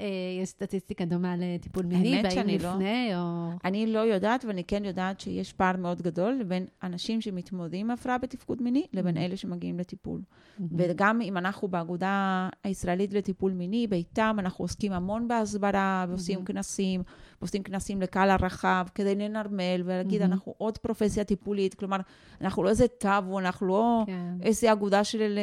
אה, 0.00 0.06
יש 0.42 0.48
סטטיסטיקה 0.48 1.04
דומה 1.04 1.34
לטיפול 1.38 1.86
מיני, 1.86 2.22
באים 2.22 2.46
לא. 2.48 2.54
לפני, 2.54 3.10
או... 3.16 3.50
אני 3.64 3.86
לא 3.86 3.98
יודעת, 3.98 4.44
ואני 4.44 4.64
כן 4.64 4.84
יודעת 4.84 5.20
שיש 5.20 5.52
פער 5.52 5.76
מאוד 5.76 6.02
גדול 6.02 6.42
בין 6.48 6.66
אנשים 6.82 7.20
שמתמודדים 7.20 7.86
עם 7.86 7.90
הפרעה 7.90 8.18
בתפקוד 8.18 8.62
מיני, 8.62 8.86
לבין 8.92 9.16
Mhm. 9.16 9.20
אלה 9.20 9.36
שמגיעים 9.36 9.78
לטיפול. 9.78 10.20
מהמם. 10.58 10.70
וגם 10.78 11.20
אם 11.20 11.36
אנחנו 11.36 11.68
באגודה 11.68 12.48
הישראלית 12.64 13.12
לטיפול 13.14 13.52
מיני, 13.52 13.86
באיתם, 13.86 14.36
אנחנו 14.38 14.64
עוסקים 14.64 14.92
המון 14.92 15.28
בהסברה, 15.28 16.06
ועושים 16.08 16.38
Mhm. 16.40 16.44
כנסים, 16.44 17.02
ועושים 17.40 17.62
כנסים 17.62 18.02
לקהל 18.02 18.30
הרחב, 18.30 18.86
כדי 18.94 19.14
לנרמל 19.14 19.82
ולהגיד, 19.84 20.22
Mhm. 20.22 20.24
אנחנו 20.24 20.54
עוד 20.58 20.78
פרופסיה 20.78 21.24
טיפולית, 21.24 21.74
כלומר, 21.74 21.96
אנחנו 22.40 22.62
לא 22.62 22.68
איזה 22.68 22.88
טאבו, 22.88 23.38
אנחנו 23.38 23.66
לא 23.66 24.02
כן. 24.06 24.34
איזה 24.42 24.72
אגודה 24.72 25.04
של 25.04 25.38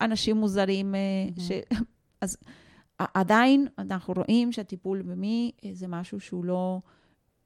אנשים 0.00 0.36
מוזרים, 0.36 0.94
אה, 0.94 1.00
Mhm. 1.36 1.40
ש... 1.40 1.50
אז 2.20 2.36
עדיין 2.98 3.66
אנחנו 3.78 4.14
רואים 4.16 4.52
שהטיפול 4.52 5.02
במי 5.02 5.52
אה, 5.64 5.70
זה 5.72 5.88
משהו 5.88 6.20
שהוא 6.20 6.44
לא... 6.44 6.80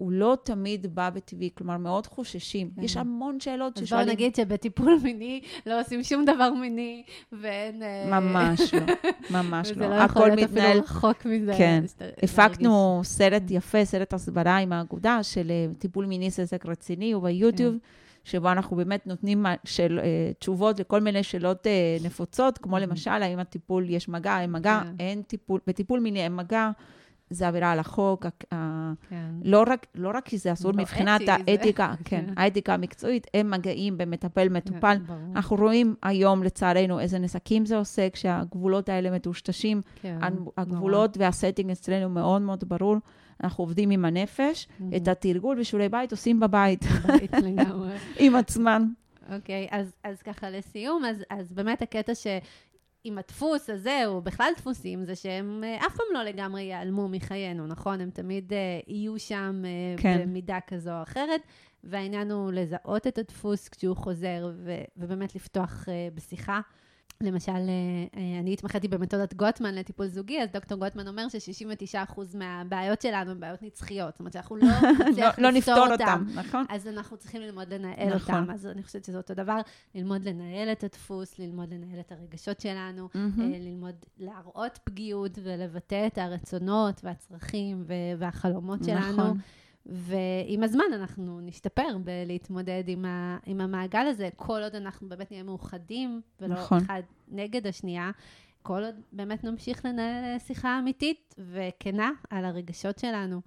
הוא 0.00 0.12
לא 0.12 0.36
תמיד 0.42 0.94
בא 0.94 1.10
בטבעי, 1.10 1.50
כלומר, 1.54 1.76
מאוד 1.76 2.06
חוששים. 2.06 2.70
כן. 2.76 2.82
יש 2.82 2.96
המון 2.96 3.40
שאלות 3.40 3.72
אז 3.72 3.74
בואו 3.78 3.86
ששואלים. 3.86 4.08
נגיד 4.08 4.34
שבטיפול 4.34 4.98
מיני 5.04 5.40
לא 5.66 5.80
עושים 5.80 6.02
שום 6.02 6.24
דבר 6.24 6.50
מיני, 6.50 7.02
ואין... 7.32 7.82
אה, 7.82 8.20
ממש 8.20 8.74
לא, 8.74 8.80
ממש 9.42 9.70
וזה 9.70 9.80
לא. 9.80 9.96
לא 9.96 10.02
יכול 10.02 10.28
להיות 10.28 10.50
מתנהל 10.50 10.70
אפילו 10.70 10.84
רחוק 10.84 11.26
מזה. 11.26 11.54
כן. 11.58 11.84
הפקנו 12.22 13.00
סרט 13.04 13.42
יפה, 13.50 13.84
סרט 13.84 14.12
הסברה 14.12 14.56
עם 14.56 14.72
האגודה 14.72 15.22
של 15.22 15.50
אה, 15.50 15.74
טיפול 15.78 16.06
מיני 16.06 16.30
סזק 16.30 16.66
רציני, 16.66 17.12
הוא 17.12 17.22
ביוטיוב, 17.22 17.76
שבו 18.30 18.52
אנחנו 18.52 18.76
באמת 18.76 19.06
נותנים 19.06 19.46
של, 19.64 20.00
אה, 20.02 20.32
תשובות 20.38 20.80
לכל 20.80 21.00
מיני 21.00 21.22
שאלות 21.22 21.66
אה, 21.66 21.96
נפוצות, 22.04 22.58
כמו 22.58 22.76
Mhm. 22.76 22.80
למשל, 22.80 23.10
האם 23.10 23.38
הטיפול, 23.38 23.90
יש 23.90 24.08
מגע, 24.08 24.40
אין 24.40 24.52
מגע, 24.52 24.80
כן. 24.84 24.94
אין 25.00 25.22
טיפול, 25.22 25.60
בטיפול 25.66 26.00
מיני 26.00 26.22
אין 26.24 26.36
מגע, 26.36 26.70
זה 27.30 27.48
עבירה 27.48 27.72
על 27.72 27.78
החוק. 27.78 28.26
כן. 28.50 29.16
לא 29.44 29.64
רק, 29.66 29.86
לא 29.94 30.10
רק 30.14 30.24
כי 30.24 30.38
זה 30.38 30.52
אסור 30.52 30.70
לא 30.72 30.76
מבחינת 30.78 31.20
אתי, 31.20 31.26
זה- 31.26 31.32
האתיקה, 31.52 31.94
כן, 32.04 32.26
כן. 32.26 32.32
האתיקה 32.36 32.74
המקצועית, 32.74 33.26
הם 33.34 33.50
מגעים 33.50 33.98
במטפל 33.98 34.48
מטופל. 34.48 34.96
כן. 35.06 35.14
אנחנו 35.36 35.56
רואים 35.56 35.94
היום, 36.02 36.42
לצערנו, 36.42 37.00
איזה 37.00 37.18
נזקים 37.18 37.66
זה 37.66 37.76
עושה 37.76 38.10
כשהגבולות 38.10 38.88
האלה 38.88 39.10
מטושטשים. 39.10 39.80
כן, 40.02 40.18
הגבולות 40.56 41.16
והסטינג 41.18 41.70
אצלנו 41.70 42.08
מאוד 42.08 42.42
מאוד 42.42 42.64
ברור. 42.68 42.96
אנחנו 43.44 43.64
עובדים 43.64 43.90
עם 43.90 44.04
הנפש, 44.04 44.68
נורא. 44.80 44.96
את 44.96 45.08
התרגול 45.08 45.60
ושיעורי 45.60 45.88
בית 45.88 46.10
עושים 46.10 46.40
בבית, 46.40 46.84
בית 47.06 47.32
לגמרי. 47.32 47.92
עם 48.24 48.36
עצמן. 48.36 48.82
אוקיי, 49.34 49.68
אז, 49.70 49.92
אז 50.04 50.22
ככה 50.22 50.50
לסיום, 50.50 51.04
אז, 51.04 51.24
אז 51.30 51.52
באמת 51.52 51.82
הקטע 51.82 52.14
ש... 52.14 52.26
עם 53.04 53.18
הדפוס 53.18 53.70
הזה, 53.70 54.02
או 54.06 54.22
בכלל 54.22 54.52
דפוסים, 54.56 55.04
זה 55.04 55.16
שהם 55.16 55.64
אה, 55.64 55.86
אף 55.86 55.96
פעם 55.96 56.06
לא 56.14 56.22
לגמרי 56.22 56.62
ייעלמו 56.62 57.08
מחיינו, 57.08 57.66
נכון? 57.66 58.00
הם 58.00 58.10
תמיד 58.10 58.52
אה, 58.52 58.58
יהיו 58.86 59.18
שם 59.18 59.62
אה, 59.64 60.02
כן. 60.02 60.20
במידה 60.22 60.58
כזו 60.66 60.90
או 60.90 61.02
אחרת, 61.02 61.40
והעניין 61.84 62.30
הוא 62.30 62.52
לזהות 62.52 63.06
את 63.06 63.18
הדפוס 63.18 63.68
כשהוא 63.68 63.96
חוזר, 63.96 64.50
ו, 64.56 64.72
ובאמת 64.96 65.34
לפתוח 65.34 65.88
אה, 65.88 66.08
בשיחה. 66.14 66.60
למשל, 67.22 67.52
אה, 67.52 67.56
אה, 68.16 68.40
אני 68.40 68.52
התמחיתי 68.52 68.88
במתודת 68.88 69.34
גוטמן 69.34 69.74
לטיפול 69.74 70.06
זוגי, 70.06 70.42
אז 70.42 70.50
דוקטור 70.52 70.78
גוטמן 70.78 71.08
אומר 71.08 71.28
ש-69% 71.28 72.20
מהבעיות 72.34 73.02
שלנו 73.02 73.30
הן 73.30 73.40
בעיות 73.40 73.62
נצחיות. 73.62 74.14
זאת 74.14 74.20
אומרת 74.20 74.32
שאנחנו 74.32 74.56
לא 74.56 74.66
לא, 74.82 75.04
נצליח 75.08 75.38
לא 75.38 75.50
לפתור 75.50 75.74
נפתור 75.74 75.92
אותן. 75.92 76.04
אותם, 76.04 76.24
נכון? 76.34 76.64
אז 76.68 76.86
אנחנו 76.86 77.16
צריכים 77.16 77.42
ללמוד 77.42 77.74
לנהל 77.74 78.14
נכון. 78.14 78.34
אותם. 78.34 78.50
אז 78.50 78.66
אני 78.66 78.82
חושבת 78.82 79.04
שזה 79.04 79.16
אותו 79.16 79.34
דבר, 79.34 79.60
ללמוד 79.94 80.24
לנהל 80.24 80.72
את 80.72 80.84
הדפוס, 80.84 81.38
ללמוד 81.38 81.74
לנהל 81.74 82.00
את 82.00 82.12
הרגשות 82.12 82.60
שלנו. 82.60 83.08
אה, 83.14 83.20
ללמוד 83.38 83.94
להראות 84.18 84.78
פגיעות 84.84 85.38
ולבטא 85.42 86.06
את 86.06 86.18
הרצונות 86.18 87.00
והצרכים 87.04 87.84
והחלומות 88.18 88.84
שלנו. 88.84 89.34
ועם 89.86 90.62
הזמן 90.62 90.84
אנחנו 90.94 91.40
נשתפר 91.40 91.96
בלהתמודד 92.04 92.84
עם, 92.86 93.04
ה- 93.04 93.38
עם 93.46 93.60
המעגל 93.60 94.06
הזה, 94.06 94.28
כל 94.36 94.62
עוד 94.62 94.74
אנחנו 94.74 95.08
באמת 95.08 95.30
נהיה 95.30 95.42
מאוחדים, 95.42 96.20
ולא 96.40 96.54
נכון. 96.54 96.78
אחד 96.78 97.02
נגד 97.28 97.66
השנייה. 97.66 98.10
כל 98.62 98.84
עוד 98.84 98.94
באמת 99.12 99.44
נמשיך 99.44 99.84
לנהל 99.84 100.24
אה, 100.24 100.38
שיחה 100.38 100.78
אמיתית 100.78 101.34
וכנה 101.38 102.10
על 102.30 102.44
הרגשות 102.44 102.98
שלנו. 102.98 103.40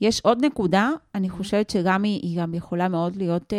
יש 0.00 0.20
עוד 0.20 0.44
נקודה, 0.44 0.90
אני 1.14 1.28
חושבת 1.28 1.70
שגם 1.70 2.02
היא, 2.02 2.20
היא 2.22 2.40
גם 2.40 2.54
יכולה 2.54 2.88
מאוד 2.88 3.16
להיות 3.16 3.52
אה, 3.52 3.58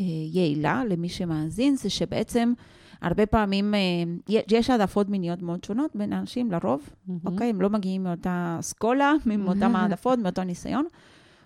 אה, 0.00 0.06
יעילה 0.32 0.82
למי 0.88 1.08
שמאזין, 1.08 1.76
זה 1.76 1.90
שבעצם 1.90 2.52
הרבה 3.00 3.26
פעמים 3.26 3.74
אה, 3.74 3.80
יש 4.28 4.70
העדפות 4.70 5.08
מיניות 5.08 5.42
מאוד 5.42 5.64
שונות 5.64 5.90
בין 5.96 6.12
אנשים, 6.12 6.52
לרוב, 6.52 6.90
אוקיי? 7.24 7.50
הם 7.50 7.60
לא 7.60 7.70
מגיעים 7.70 8.04
מאותה 8.04 8.56
אסכולה, 8.60 9.12
מאותן 9.26 9.76
העדפות, 9.76 10.18
מאותו 10.18 10.44
ניסיון. 10.44 10.86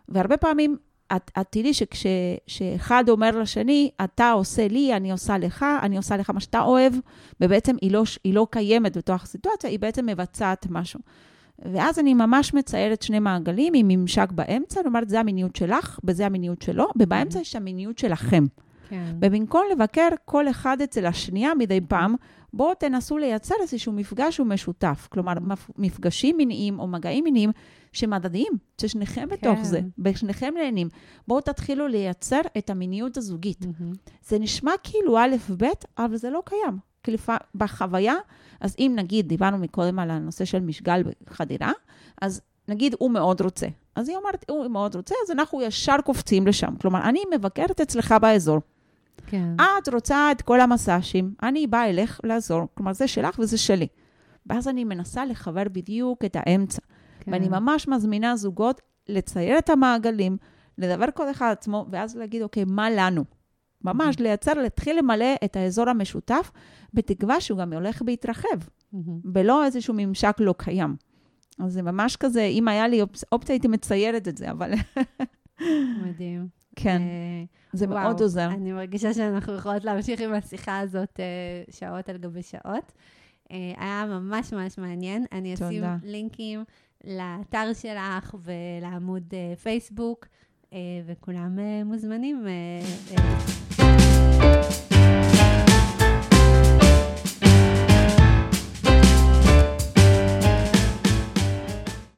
והרבה 0.09 0.37
פעמים, 0.37 0.77
את, 1.17 1.31
את 1.41 1.47
תראי 1.51 1.73
שכשאחד 1.75 3.05
אומר 3.09 3.39
לשני, 3.41 3.91
אתה 4.05 4.31
עושה 4.31 4.69
לי, 4.69 4.97
אני 4.97 5.13
עושה 5.13 5.39
לך, 5.39 5.65
אני 5.83 5.97
עושה 5.97 6.17
לך 6.17 6.31
מה 6.31 6.41
שאתה 6.41 6.61
אוהב, 6.61 6.93
ובעצם 7.41 7.77
היא 7.83 7.93
לא, 7.93 8.03
היא 8.25 8.35
לא 8.35 8.47
קיימת 8.51 8.97
בתוך 8.97 9.23
הסיטואציה, 9.23 9.71
היא 9.71 9.79
בעצם 9.79 10.07
מבצעת 10.07 10.67
משהו. 10.71 11.01
ואז 11.73 11.99
אני 11.99 12.15
ממש 12.15 12.55
מציירת 12.55 13.03
שני 13.03 13.19
מעגלים 13.19 13.73
עם 13.77 13.89
ממשק 13.89 14.33
באמצע, 14.33 14.75
זאת 14.75 14.87
אומרת, 14.87 15.09
זה 15.09 15.21
המיניות 15.21 15.57
שלך, 15.57 15.99
וזה 16.05 16.27
המיניות 16.27 16.63
שלו, 16.63 16.87
ובאמצע 16.97 17.41
יש 17.41 17.57
המיניות 17.57 17.99
שלכם. 17.99 18.45
כן. 18.89 19.05
ובמקום 19.21 19.63
לבקר 19.73 20.09
כל 20.25 20.49
אחד 20.49 20.81
אצל 20.81 21.07
השנייה 21.07 21.55
מדי 21.55 21.81
פעם, 21.89 22.15
בואו 22.53 22.75
תנסו 22.75 23.19
לייצר 23.19 23.55
איזשהו 23.63 23.93
מפגש 23.93 24.39
הוא 24.39 24.47
משותף. 24.47 25.09
כלומר, 25.11 25.33
מפ- 25.41 25.71
מפגשים 25.79 26.37
מיניים 26.37 26.79
או 26.79 26.87
מגעים 26.87 27.25
מיניים 27.25 27.51
שמדדיים, 27.97 28.53
ששניכם 28.81 29.29
בתוך 29.29 29.59
כן. 29.59 29.65
זה, 29.65 29.81
ושניכם 29.99 30.55
נהנים. 30.57 30.89
בואו 31.29 31.41
תתחילו 31.41 31.89
לייצר 31.89 32.41
את 32.59 32.71
המיניות 32.71 33.17
הזוגית. 33.17 33.65
מהמם. 33.67 33.93
זה 34.29 34.39
נשמע 34.39 34.73
כאילו 34.83 35.19
א', 35.19 35.37
ב', 35.59 35.65
אבל 35.99 36.17
זה 36.17 36.31
לא 36.31 36.43
קיים. 36.45 36.79
כי 37.03 37.11
לפ- 37.13 37.29
בחוויה, 37.55 38.15
אז 38.61 38.77
אם 38.79 38.93
נגיד, 38.97 39.29
דיברנו 39.29 39.59
מקודם 39.59 39.99
על 39.99 40.11
הנושא 40.11 40.45
של 40.45 40.61
משגל 40.61 41.03
בחדירה, 41.31 41.73
אז 42.23 42.41
נגיד 42.69 42.95
הוא 42.99 43.11
מאוד 43.11 43.41
רוצה. 43.41 43.67
אז 43.97 44.09
היא 44.09 44.17
אומרת, 44.17 44.45
הוא 44.51 44.69
מאוד 44.69 44.95
רוצה, 44.97 45.15
אז 45.25 45.31
אנחנו 45.31 45.63
ישר 45.63 45.97
קופצים 46.05 46.47
לשם. 46.47 46.75
כלומר, 46.81 47.03
אני 47.09 47.21
מבקרת 47.35 47.81
אצלך 47.81 48.15
באזור. 48.23 48.61
כן. 49.27 49.57
את 49.83 49.89
רוצה 49.89 50.33
את 50.33 50.43
כל 50.43 50.61
המסאז'ים, 50.61 51.35
אני 51.43 51.67
באה 51.67 51.91
אלך 51.91 52.21
לעזור. 52.25 52.63
כלומר, 52.75 52.93
זה 52.93 53.09
שלך 53.09 53.39
וזה 53.39 53.59
שלי. 53.59 53.87
ואז 54.47 54.69
אני 54.69 54.85
מנסה 54.85 55.25
לחבר 55.25 55.63
בדיוק 55.73 56.25
את 56.25 56.37
האמצע. 56.41 56.83
כן. 57.27 57.33
ואני 57.33 57.49
ממש 57.49 57.89
מזמינה 57.89 58.37
זוגות 58.37 58.81
לצייר 59.09 59.59
את 59.59 59.71
המעגלים, 59.71 60.37
לדבר 60.79 61.07
כל 61.15 61.31
אחד 61.31 61.51
עצמו, 61.53 61.87
ואז 61.91 62.17
להגיד, 62.17 62.43
אוקיי, 62.43 62.65
מה 62.67 62.91
לנו? 62.91 63.25
ממש 63.85 64.19
לייצר, 64.21 64.55
להתחיל 64.55 64.99
למלא 64.99 65.35
את 65.45 65.57
האזור 65.57 65.89
המשותף, 65.89 66.51
בתקווה 66.95 67.41
שהוא 67.41 67.59
גם 67.59 67.73
הולך 67.73 68.03
ויתרחב, 68.07 68.47
מהמם. 68.93 69.21
ולא 69.35 69.65
איזשהו 69.65 69.95
ממשק 69.97 70.37
לא 70.41 70.55
קיים. 70.59 70.97
אז 71.59 71.73
זה 71.73 71.83
ממש 71.83 72.17
כזה, 72.17 72.43
אם 72.43 72.69
היה 72.69 72.89
לי 72.89 73.03
אופ- 73.03 73.25
אופציה, 73.33 73.55
הייתי 73.55 73.69
מציירת 73.69 74.29
את 74.29 74.37
זה, 74.37 74.51
אבל 74.51 74.73
מדהים. 76.05 76.49
כן, 76.77 77.01
אה, 77.03 77.45
זה 77.73 77.87
וואו, 77.89 78.03
מאוד 78.03 78.21
עוזר. 78.21 78.49
אני 78.51 78.73
מרגישה 78.73 79.15
שאנחנו 79.15 79.55
יכולות 79.55 79.85
להמשיך 79.85 80.21
עם 80.21 80.33
השיחה 80.35 80.79
הזאת 80.79 81.21
אה, 81.21 81.25
שעות 81.71 82.09
על 82.09 82.17
גבי 82.17 82.43
שעות. 82.43 82.93
אה, 83.53 83.57
היה 83.77 84.07
ממש 84.09 84.53
ממש 84.53 84.79
מעניין. 84.79 85.25
אני 85.33 85.55
אשים 85.55 85.67
תודה. 85.75 85.97
לינקים 86.03 86.65
לאתר 87.07 87.73
שלך 87.73 88.35
ולעמוד 88.45 89.23
אה, 89.33 89.57
פייסבוק, 89.57 90.27
אה, 90.73 90.79
וכולם 91.07 91.59
אה, 91.59 91.85
מוזמנים. 91.85 92.47